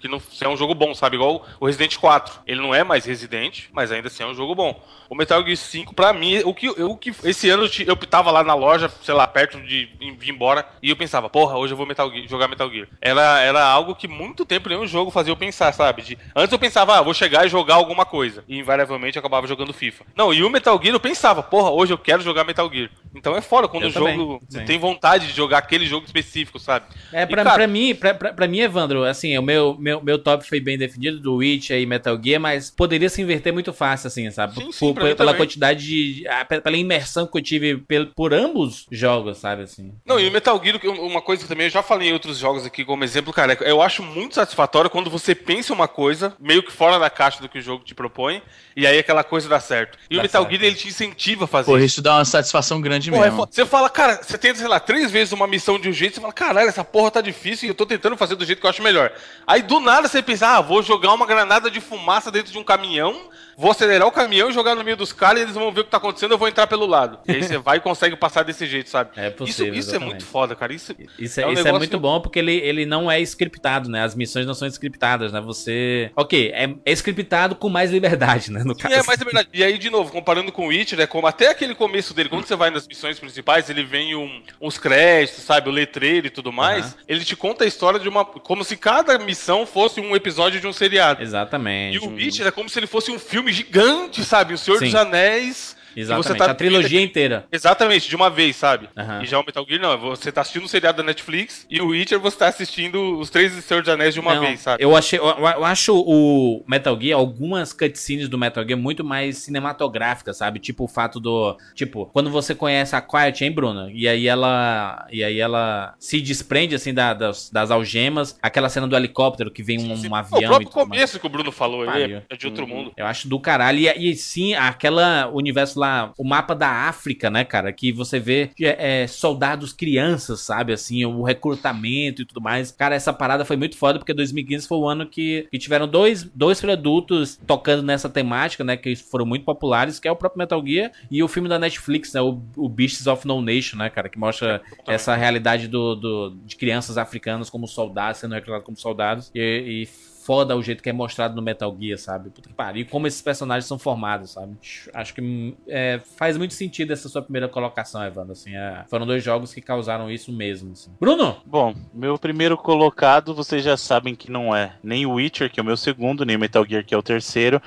[0.00, 1.16] que não é um jogo bom, sabe?
[1.16, 2.40] Igual o Resident 4.
[2.46, 4.80] Ele não é mais Resident, mas ainda assim é um jogo bom.
[5.10, 8.30] O Metal Gear 5, pra mim, o que, eu, o que esse ano eu tava
[8.30, 11.72] lá na loja, sei lá, perto de ir ir embora, e eu pensava, porra, hoje
[11.72, 12.86] eu vou Metal Gear- jogar Metal Gear.
[13.00, 16.02] Era, era algo que muito tempo nenhum jogo fazia eu pensar, sabe?
[16.02, 18.44] De- antes eu pensava, ah, vou chegar e jogar alguma coisa.
[18.48, 20.04] E invariavelmente eu acabava jogando FIFA.
[20.14, 22.88] Não, e o Metal Gear eu pensava, porra, hoje eu quero jogar Metal Gear.
[23.14, 24.64] Então é fora quando Eu o também, jogo sim.
[24.64, 26.86] tem vontade de jogar aquele jogo específico, sabe?
[27.12, 30.00] É, E, pra, cara, pra mim, pra, pra, pra mim, Evandro, assim, o meu, meu,
[30.02, 33.72] meu top foi bem definido do Witch e Metal Gear, mas poderia se inverter muito
[33.72, 34.54] fácil, assim, sabe?
[34.54, 35.36] Sim, sim, Por- pela também.
[35.36, 36.24] quantidade de.
[36.48, 39.92] pe- pela imersão que eu tive pel- por ambos jogos, sabe, assim.
[40.06, 42.66] Não, e o Metal Gear, uma coisa que também eu já falei em outros jogos
[42.66, 46.70] aqui como exemplo, cara, eu acho muito satisfatório quando você pensa uma coisa, meio que
[46.70, 48.42] fora da caixa do que o jogo te propõe,
[48.76, 49.98] e aí aquela coisa dá certo.
[50.10, 50.52] E Dá o Metal certo.
[50.52, 51.86] Gear, ele te incentiva a fazer Porra, isso.
[51.86, 53.36] isso dá uma satisfação grande Porra, é mesmo.
[53.38, 53.52] foda.
[53.52, 56.20] Você fala, cara, você tenta, sei lá, três vezes uma missão de um jeito, você
[56.20, 58.70] fala, caralho, essa porra tá difícil e eu tô tentando fazer do jeito que eu
[58.70, 59.12] acho melhor.
[59.46, 62.64] Aí do nada você pensa, ah, vou jogar uma granada de fumaça dentro de um
[62.64, 65.80] caminhão, vou acelerar o caminhão e jogar no meio dos caras e eles vão ver
[65.82, 67.18] o que tá acontecendo, eu vou entrar pelo lado.
[67.28, 69.10] E aí você vai e consegue passar desse jeito, sabe?
[69.20, 70.72] É possível, Isso, isso é muito foda, cara.
[70.72, 73.88] Isso, Isso, é, É um isso é muito bom porque ele, ele não é scriptado,
[73.88, 74.02] né?
[74.02, 75.40] As missões não são scriptadas, né?
[75.40, 76.10] Você.
[76.16, 78.62] Ok, é, é scriptado com mais liberdade, né?
[78.64, 78.94] No Sim, caso.
[78.94, 79.48] é, mas é verdade.
[79.52, 82.46] E aí, de novo, comparando com o Witcher, é como até aquele começo dele, quando
[82.46, 86.50] você vai nas missões principais, ele vem um- uns créditos, sabe, o letreiro e tudo
[86.52, 86.94] mais, Aham.
[87.06, 88.24] ele te conta a história de uma.
[88.24, 91.22] como se cada missão fosse um episódio de um seriado.
[91.22, 91.96] Exatamente.
[91.96, 94.54] E o Witcher é como se ele fosse um filme gigante, sabe?
[94.54, 94.86] O Senhor Sim.
[94.86, 95.76] dos Anéis.
[95.96, 96.38] Exatamente.
[96.38, 97.46] tá a trilogia inteira.
[97.50, 98.88] Exatamente, de uma vez, sabe?
[98.96, 99.22] Aham.
[99.22, 101.88] E já o Metal Gear não, você tá assistindo o seriado da Netflix e o
[101.88, 104.82] Witcher você tá assistindo os três Senhor dos Anéis de uma Não, vez, sabe?
[104.82, 109.38] Eu, achei, eu, eu acho o Metal Gear, algumas cutscenes do Metal Gear muito mais
[109.38, 110.58] cinematográficas, sabe?
[110.58, 111.56] Tipo o fato do.
[111.74, 113.90] Tipo, quando você conhece a Quiet, hein, Bruno?
[113.90, 115.06] E aí ela.
[115.10, 118.38] E aí ela se desprende, assim, da- das, das algemas.
[118.42, 120.68] Aquela cena do helicóptero que vem um, um avião o próprio e mais.
[120.74, 122.16] começo que o Bruno falou aí Pariu.
[122.18, 122.92] é, é de outro mundo.
[122.96, 123.78] Eu acho do caralho.
[123.78, 127.72] E, e sim, aquela universo lá, o mapa da África, né, cara?
[127.72, 130.72] Que você vê é, é, soldados crianças, sabe?
[130.72, 132.70] Assim, o recrutamento e tudo mais.
[132.70, 136.24] Cara, essa parada foi muito foda, porque 2015 foi o ano que, que tiveram dois,
[136.24, 138.76] dois produtos tocando nessa temática, né?
[138.76, 142.12] Que foram muito populares, que é o próprio Metal Gear e o filme da Netflix,
[142.12, 142.20] né?
[142.20, 144.08] O, o Beasts of No Nation, né, cara?
[144.08, 149.30] Que mostra essa realidade do, do- de crianças africanas como soldados, sendo recrutados como soldados.
[149.34, 152.30] E, e foda o jeito que é mostrado no Metal Gear, sabe?
[152.30, 152.82] Puta que pariu.
[152.82, 154.56] E como esses personagens são formados, sabe?
[154.92, 158.32] Acho que é, faz muito sentido essa sua primeira colocação, Evandro.
[158.32, 160.72] Assim, é, foram dois jogos que causaram isso mesmo.
[160.72, 160.90] assim.
[161.00, 161.36] Bruno!
[161.46, 165.62] Bom, meu primeiro colocado, vocês já sabem que não é nem o Witcher, que é
[165.62, 167.60] o meu segundo, nem o Metal Gear, que é o terceiro.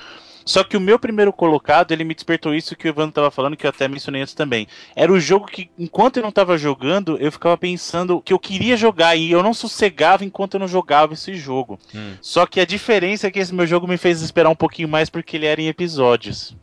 [0.44, 3.56] Só que o meu primeiro colocado, ele me despertou isso que o Evandro tava falando,
[3.56, 4.66] que eu até mencionei antes também.
[4.94, 8.76] Era o jogo que, enquanto eu não tava jogando, eu ficava pensando que eu queria
[8.76, 11.78] jogar e eu não sossegava enquanto eu não jogava esse jogo.
[11.94, 12.14] Hum.
[12.20, 15.08] Só que a diferença é que esse meu jogo me fez esperar um pouquinho mais
[15.08, 16.54] porque ele era em episódios.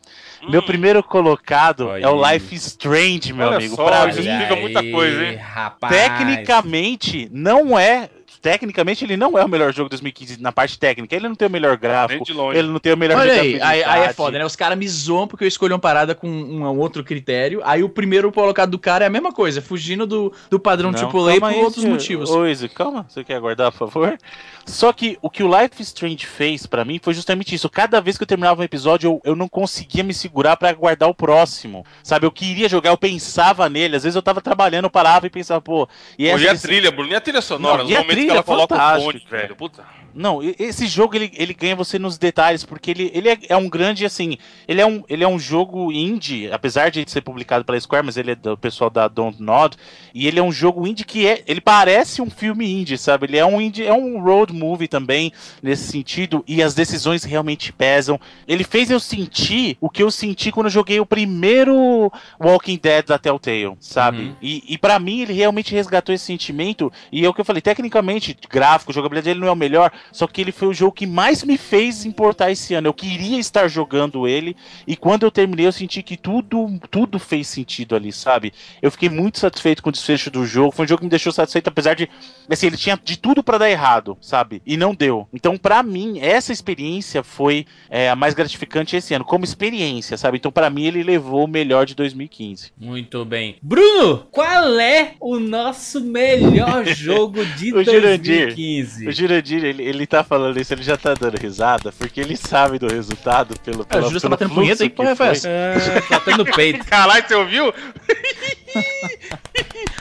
[0.48, 2.32] Meu primeiro colocado Olha é o.
[2.32, 3.76] Life is Strange, meu Olha amigo.
[3.76, 5.36] só, pra isso mim, explica muita coisa, hein?
[5.36, 5.94] Rapaz.
[5.94, 8.08] tecnicamente não é
[8.42, 11.46] tecnicamente ele não é o melhor jogo de 2015 na parte técnica ele não tem
[11.48, 14.44] o melhor gráfico ele não tem o melhor Olha aí, aí, aí é foda, né?
[14.44, 17.60] Os caras me zoam porque eu escolhi uma parada com um, um outro critério.
[17.64, 20.98] Aí o primeiro colocado do cara é a mesma coisa, fugindo do, do padrão Não,
[20.98, 21.94] AAA calma por aí, outros senhor.
[21.94, 22.30] motivos.
[22.30, 24.18] Ô, Izzy, calma, você quer aguardar, por favor?
[24.66, 27.68] Só que o que o Life is Strange fez pra mim foi justamente isso.
[27.68, 31.08] Cada vez que eu terminava um episódio, eu, eu não conseguia me segurar pra aguardar
[31.08, 31.84] o próximo.
[32.02, 33.96] Sabe, eu queria jogar, eu pensava nele.
[33.96, 35.88] Às vezes eu tava trabalhando, eu parava e pensava, pô.
[36.18, 37.10] E Pô, e a desse- trilha, Bruno?
[37.12, 37.82] E a trilha sonora?
[37.84, 39.42] Não, e a trilha que ela é coloca o fantástico, ponte, cara.
[39.42, 39.56] velho.
[39.56, 39.84] Puta.
[40.14, 43.68] Não, esse jogo ele, ele ganha você nos detalhes, porque ele, ele é, é um
[43.68, 44.36] grande, assim,
[44.68, 48.16] ele é um, ele é um jogo indie, apesar de ser publicado pela Square, mas
[48.16, 49.76] ele é do pessoal da Don't Nod,
[50.14, 53.26] e ele é um jogo indie que é, ele parece um filme indie, sabe?
[53.26, 55.32] Ele é um indie, é um road movie também,
[55.62, 58.20] nesse sentido, e as decisões realmente pesam.
[58.46, 63.06] Ele fez eu sentir o que eu senti quando eu joguei o primeiro Walking Dead
[63.06, 64.22] da Telltale, sabe?
[64.22, 64.36] Uhum.
[64.42, 67.62] E, e para mim ele realmente resgatou esse sentimento, e é o que eu falei,
[67.62, 71.06] tecnicamente, gráfico, jogabilidade ele não é o melhor, só que ele foi o jogo que
[71.06, 72.88] mais me fez importar esse ano.
[72.88, 74.56] Eu queria estar jogando ele
[74.86, 78.52] e quando eu terminei eu senti que tudo tudo fez sentido ali, sabe?
[78.80, 80.72] Eu fiquei muito satisfeito com o desfecho do jogo.
[80.72, 82.08] Foi um jogo que me deixou satisfeito apesar de
[82.48, 84.62] assim, ele tinha de tudo pra dar errado, sabe?
[84.66, 85.28] E não deu.
[85.32, 90.38] Então, pra mim, essa experiência foi é, a mais gratificante esse ano, como experiência, sabe?
[90.38, 92.72] Então, pra mim, ele levou o melhor de 2015.
[92.78, 93.56] Muito bem.
[93.62, 98.46] Bruno, qual é o nosso melhor jogo de O Jurandir.
[98.46, 99.08] 2015?
[99.08, 102.78] O Jurandir, ele, ele tá falando isso, ele já tá dando risada, porque ele sabe
[102.78, 103.86] do resultado pelo.
[103.88, 105.36] É, o Júlio tá pelo batendo punheta que porra foi foi.
[105.36, 105.48] essa?
[105.48, 106.84] Ah, tá tendo peito.
[106.84, 107.72] Caralho, você ouviu?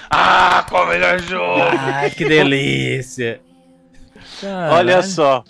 [0.09, 1.61] ah, qual o melhor jogo?
[1.61, 3.41] Ai, que delícia.
[4.71, 5.43] Olha só.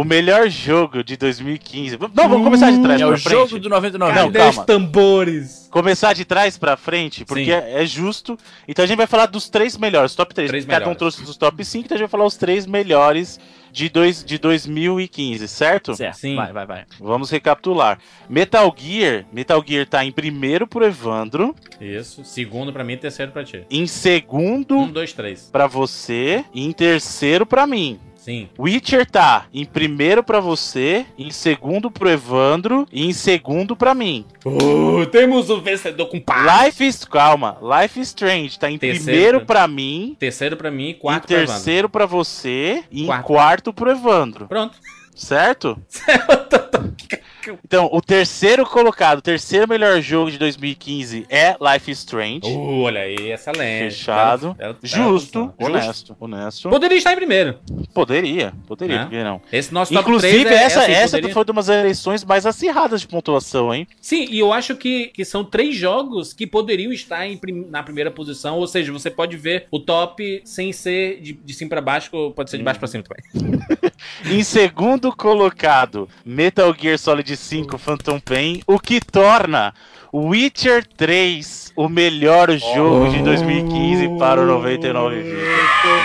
[0.00, 1.98] O melhor jogo de 2015.
[2.14, 3.32] Não, vamos começar de trás É pra o frente.
[3.32, 4.12] jogo do 99.
[4.14, 4.64] Não, Cadê calma.
[4.64, 5.68] tambores?
[5.72, 8.38] Começar de trás pra frente, porque é, é justo.
[8.68, 10.48] Então a gente vai falar dos três melhores, top 3.
[10.50, 10.98] Três Cada um melhores.
[10.98, 13.40] trouxe dos top 5, então a gente vai falar os três melhores
[13.72, 15.96] de, dois, de 2015, certo?
[15.96, 16.36] Certo, Sim.
[16.36, 16.84] vai, vai, vai.
[17.00, 17.98] Vamos recapitular.
[18.28, 22.24] Metal Gear, Metal Gear tá em primeiro pro Evandro, Isso.
[22.24, 23.64] Segundo pra mim e terceiro pra ti.
[23.68, 25.48] em segundo Um, dois, três.
[25.50, 27.98] pra você e em terceiro pra mim.
[28.18, 28.48] Sim.
[28.58, 34.26] Witcher tá em primeiro pra você, em segundo pro Evandro e em segundo pra mim.
[34.44, 36.64] Uh, temos o vencedor com pá.
[36.66, 40.70] Life is calma, Life is Strange tá em Terceiro primeiro pra- pra mim, Terceiro pra
[40.70, 41.54] mim em quarto pra Evandro.
[41.54, 43.26] terceiro pra você e em Quarto.
[43.26, 44.46] quarto pro Evandro.
[44.48, 44.76] Pronto.
[45.14, 45.80] Certo?
[47.64, 52.40] Então, o terceiro colocado, o terceiro melhor jogo de 2015 é Life is Strange.
[52.46, 53.94] Uh, olha aí, excelente.
[53.94, 54.54] Fechado.
[54.54, 56.68] Bela- bela- Justo, bela- honesto, honesto.
[56.68, 57.58] Poderia estar em primeiro.
[57.94, 59.02] Poderia, poderia, Né?
[59.04, 59.40] por que não?
[59.52, 62.46] Esse nosso top Inclusive, 3 é, essa, é assim, essa foi uma das eleições mais
[62.46, 63.86] acirradas de pontuação, hein?
[64.00, 67.38] Sim, e eu acho que, que são três jogos que poderiam estar em
[67.70, 71.68] na primeira posição, ou seja, você pode ver o top sem ser de, de cima
[71.70, 73.58] pra baixo, ou pode ser de baixo pra cima também.
[74.24, 79.74] Em segundo colocado, Metal Gear Solid 5 Phantom Pain, o que torna
[80.12, 85.48] Witcher 3 o melhor jogo de 2015 para o 99 vidas.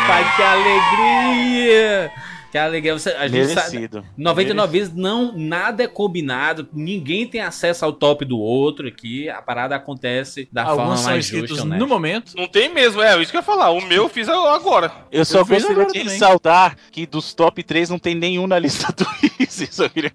[0.08, 2.12] Pai, que alegria!
[2.54, 2.94] Que alegria.
[2.94, 4.06] Você, a gente sabe, Merecido.
[4.16, 9.42] 99 vezes não, nada é combinado, ninguém tem acesso ao top do outro aqui, a
[9.42, 11.80] parada acontece da Alguns forma são mais justa, no né?
[11.80, 12.34] momento.
[12.38, 13.72] Não tem mesmo, é isso que eu ia falar.
[13.72, 14.92] O meu eu fiz agora.
[15.12, 18.60] Eu só Eu fiz gostaria de ressaltar que dos top 3 não tem nenhum na
[18.60, 19.04] lista do.
[19.72, 20.12] Só queria...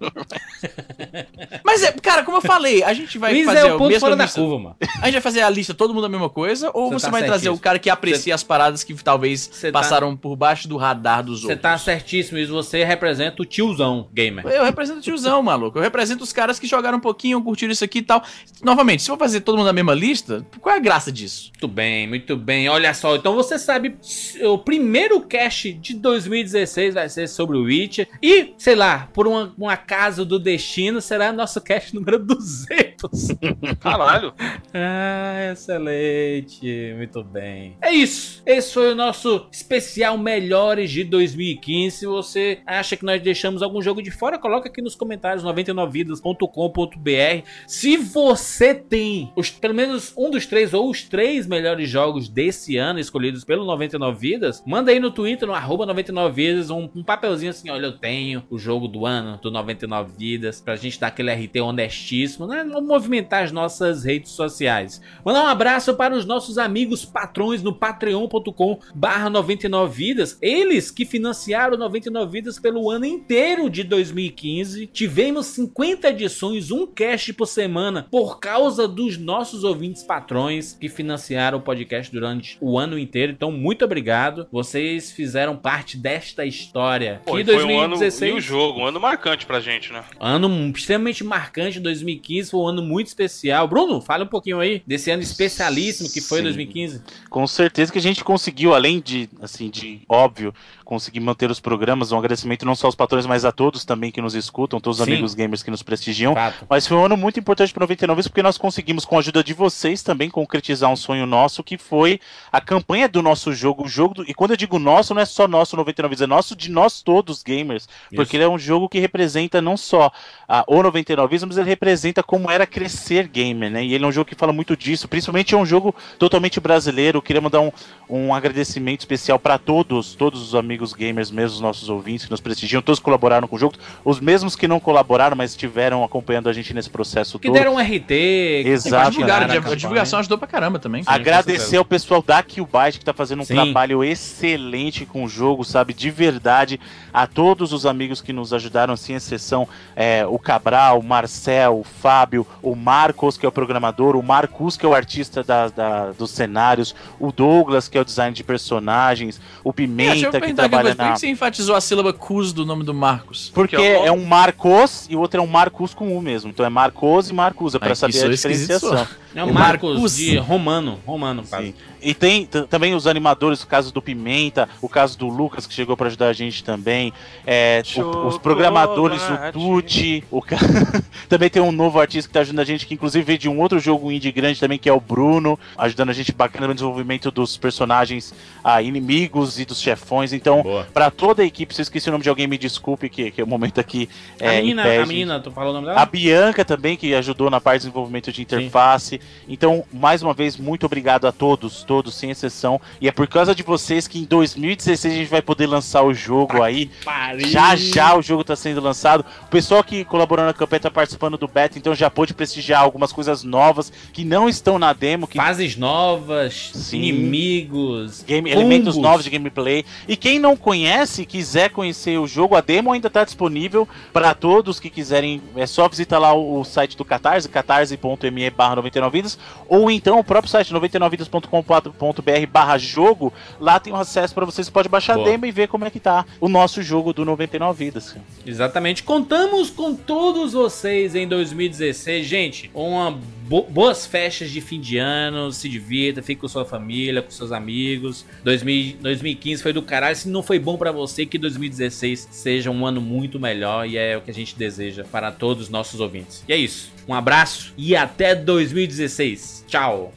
[1.63, 4.15] Mas, é, cara, como eu falei, a gente vai Luiz fazer é o ponto fora
[4.15, 4.39] da lista.
[4.41, 4.75] curva, mano.
[5.01, 6.69] A gente vai fazer a lista todo mundo a mesma coisa?
[6.73, 7.55] Ou Você você, tá vai trazer certíssimo.
[7.55, 11.23] o cara que aprecia as paradas que talvez Você tá- passaram por baixo do radar
[11.23, 11.61] dos Você outros?
[11.61, 14.45] tá certíssimo, isso você representa o tiozão gamer.
[14.47, 15.77] Eu represento o tiozão, maluco.
[15.77, 18.23] Eu represento os caras que jogaram um pouquinho, curtiram isso aqui e tal.
[18.63, 21.51] Novamente, se for fazer todo mundo na mesma lista, qual é a graça disso?
[21.53, 22.67] Muito bem, muito bem.
[22.69, 23.95] Olha só, então você sabe,
[24.43, 28.07] o primeiro cast de 2016 vai ser sobre o Witcher.
[28.21, 32.98] E, sei lá, por uma- um acaso do destino, será nosso cast número 200.
[33.79, 34.33] Caralho.
[34.73, 36.93] ah, excelente.
[36.97, 37.77] Muito bem.
[37.81, 38.41] É isso.
[38.45, 41.97] Esse foi o nosso especial Melhores de 2015.
[41.97, 47.47] Se você acha que nós deixamos algum jogo de fora, coloca aqui nos comentários 99vidas.com.br.
[47.67, 52.77] Se você tem os, pelo menos um dos três ou os três melhores jogos desse
[52.77, 57.51] ano escolhidos pelo 99 Vidas, manda aí no Twitter, no arroba 99vidas, um, um papelzinho
[57.51, 61.31] assim, olha, eu tenho o jogo do ano do 99 Vidas, pra gente dar aquele
[61.33, 62.63] RT honestíssimo, né?
[62.89, 64.99] Movimentar as nossas redes sociais.
[65.23, 70.39] Mandar um abraço para os nossos amigos patrões no patreon.com barra 99 vidas.
[70.41, 74.87] Eles que financiaram 99 vidas pelo ano inteiro de 2015.
[74.87, 81.59] Tivemos 50 edições, um cast por semana, por causa dos nossos ouvintes patrões que financiaram
[81.59, 83.31] o podcast durante o ano inteiro.
[83.31, 84.47] Então, muito obrigado.
[84.51, 87.21] Vocês fizeram parte desta história.
[87.23, 89.93] Pô, que e foi um ano 2016 e o jogo, um ano marcante pra gente,
[89.93, 90.03] né?
[90.19, 93.67] Ano extremamente marcante, 2015 foi um ano muito especial.
[93.67, 96.43] Bruno, fala um pouquinho aí desse ano especialíssimo que foi Sim.
[96.45, 97.01] 2015.
[97.29, 100.53] Com certeza que a gente conseguiu, além de, assim, de óbvio,
[100.85, 102.11] conseguir manter os programas.
[102.11, 105.05] Um agradecimento não só aos patrões, mas a todos também que nos escutam, todos os
[105.05, 105.11] Sim.
[105.13, 106.33] amigos gamers que nos prestigiam.
[106.33, 106.65] Fato.
[106.69, 109.53] Mas foi um ano muito importante para 99 porque nós conseguimos, com a ajuda de
[109.53, 112.19] vocês, também concretizar um sonho nosso, que foi
[112.51, 113.85] a campanha do nosso jogo.
[113.85, 116.55] O jogo do- E quando eu digo nosso, não é só nosso 99, é nosso
[116.55, 117.87] de nós todos gamers.
[118.15, 120.11] Porque ele é um jogo que representa não só
[120.47, 123.83] a, o 99, mas ele representa como era crescer gamer, né?
[123.83, 125.07] E ele é um jogo que fala muito disso.
[125.07, 127.21] Principalmente é um jogo totalmente brasileiro.
[127.21, 127.71] Queria mandar um,
[128.09, 132.39] um agradecimento especial para todos, todos os amigos gamers, mesmo os nossos ouvintes que nos
[132.39, 133.75] prestigiam, todos colaboraram com o jogo.
[134.05, 137.55] Os mesmos que não colaboraram, mas estiveram acompanhando a gente nesse processo Que todo.
[137.55, 138.07] deram um RT.
[138.07, 139.11] que Exato.
[139.11, 141.03] divulgaram, a, divulgação ajudou pra caramba também.
[141.05, 143.55] Agradecer ao pessoal da Killbyte que tá fazendo um Sim.
[143.55, 145.93] trabalho excelente com o jogo, sabe?
[145.93, 146.79] De verdade.
[147.13, 151.83] A todos os amigos que nos ajudaram, sem exceção, é, o Cabral, o Marcel, o
[151.83, 156.11] Fábio, o Marcos, que é o programador, o Marcus, que é o artista da, da-
[156.11, 160.63] dos cenários, o Douglas, que é o design de personagens, o É, Pimenta, que perguntar
[160.63, 161.13] aqui, trabalha mas por que na.
[161.13, 163.51] que você enfatizou a sílaba cus do nome do Marcos?
[163.53, 166.21] Porque Que é o é um Marcos e o outro é um Marcus com U
[166.21, 166.49] mesmo.
[166.49, 169.07] Então é Marcos e Marcus, é pra Ai, que saber a esquisito, diferenciação.
[169.35, 170.15] É o Marcos Marcus.
[170.15, 170.99] de Romano.
[171.05, 171.75] Romano, quase.
[172.01, 172.09] Sim.
[172.09, 175.95] E tem também os animadores, o caso do Pimenta, o caso do Lucas, que chegou
[175.97, 177.11] pra ajudar a gente também.
[177.45, 179.51] É, o- os programadores, o.
[179.51, 180.23] Tuti.
[180.31, 180.57] O ca-
[181.27, 183.59] também tem um novo artista que tá ajudando a gente, que inclusive veio de um
[183.59, 187.31] outro jogo indie grande também, que é o Bruno, ajudando a gente bacana no desenvolvimento
[187.31, 190.33] dos personagens ah, inimigos e dos chefões.
[190.33, 190.87] Então, Boa.
[190.93, 193.41] pra toda a equipe, se eu esqueci o nome de alguém, me desculpe, que, que
[193.41, 194.09] é o momento aqui.
[194.39, 195.03] A é, menina, impede.
[195.03, 196.05] a menina, tu falou o nome A dela?
[196.05, 199.19] Bianca também, que ajudou na parte de desenvolvimento de interface.
[199.47, 202.79] Então, mais uma vez, muito obrigado a todos, todos, sem exceção.
[203.01, 206.13] E é por causa de vocês que em 2016 a gente vai poder lançar o
[206.13, 206.91] jogo aí.
[207.03, 207.47] Pariu.
[207.47, 209.25] Já já o jogo tá sendo lançado.
[209.41, 213.11] O pessoal que colaborou na campanha tá participando do beta, então já pôde prestigiar algumas
[213.11, 216.97] coisas novas que não estão na demo, que Fases novas, Sim.
[216.97, 219.83] inimigos, Game, elementos novos de gameplay.
[220.07, 224.79] E quem não conhece, quiser conhecer o jogo, a demo ainda está disponível para todos
[224.79, 225.41] que quiserem.
[225.55, 230.51] É só visitar lá o, site do Catarse, catarse.me barra 99vidas, ou então o próprio
[230.51, 235.27] site 99vidas.com.br gameplay.com.br barra jogo, lá tem um acesso para vocês, pode baixar Boa.
[235.27, 238.11] a demo e ver como é que tá o nosso jogo do 99 vidas.
[238.11, 238.25] cara.
[238.45, 239.03] Exatamente.
[239.03, 242.25] Contamos com todos vocês em 2016.
[242.25, 243.11] Gente, uma
[243.47, 245.51] bo- boas festas de fim de ano.
[245.51, 248.25] Se divirta, fique com sua família, com seus amigos.
[248.43, 250.15] 2000 2015 foi do caralho.
[250.15, 253.87] Se não foi bom pra você, que 2016 seja um ano muito melhor.
[253.87, 256.43] E é o que a gente deseja para todos os nossos ouvintes.
[256.47, 256.91] E é isso.
[257.07, 259.65] Um abraço e até 2016.
[259.67, 260.13] Tchau.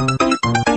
[0.00, 0.69] Música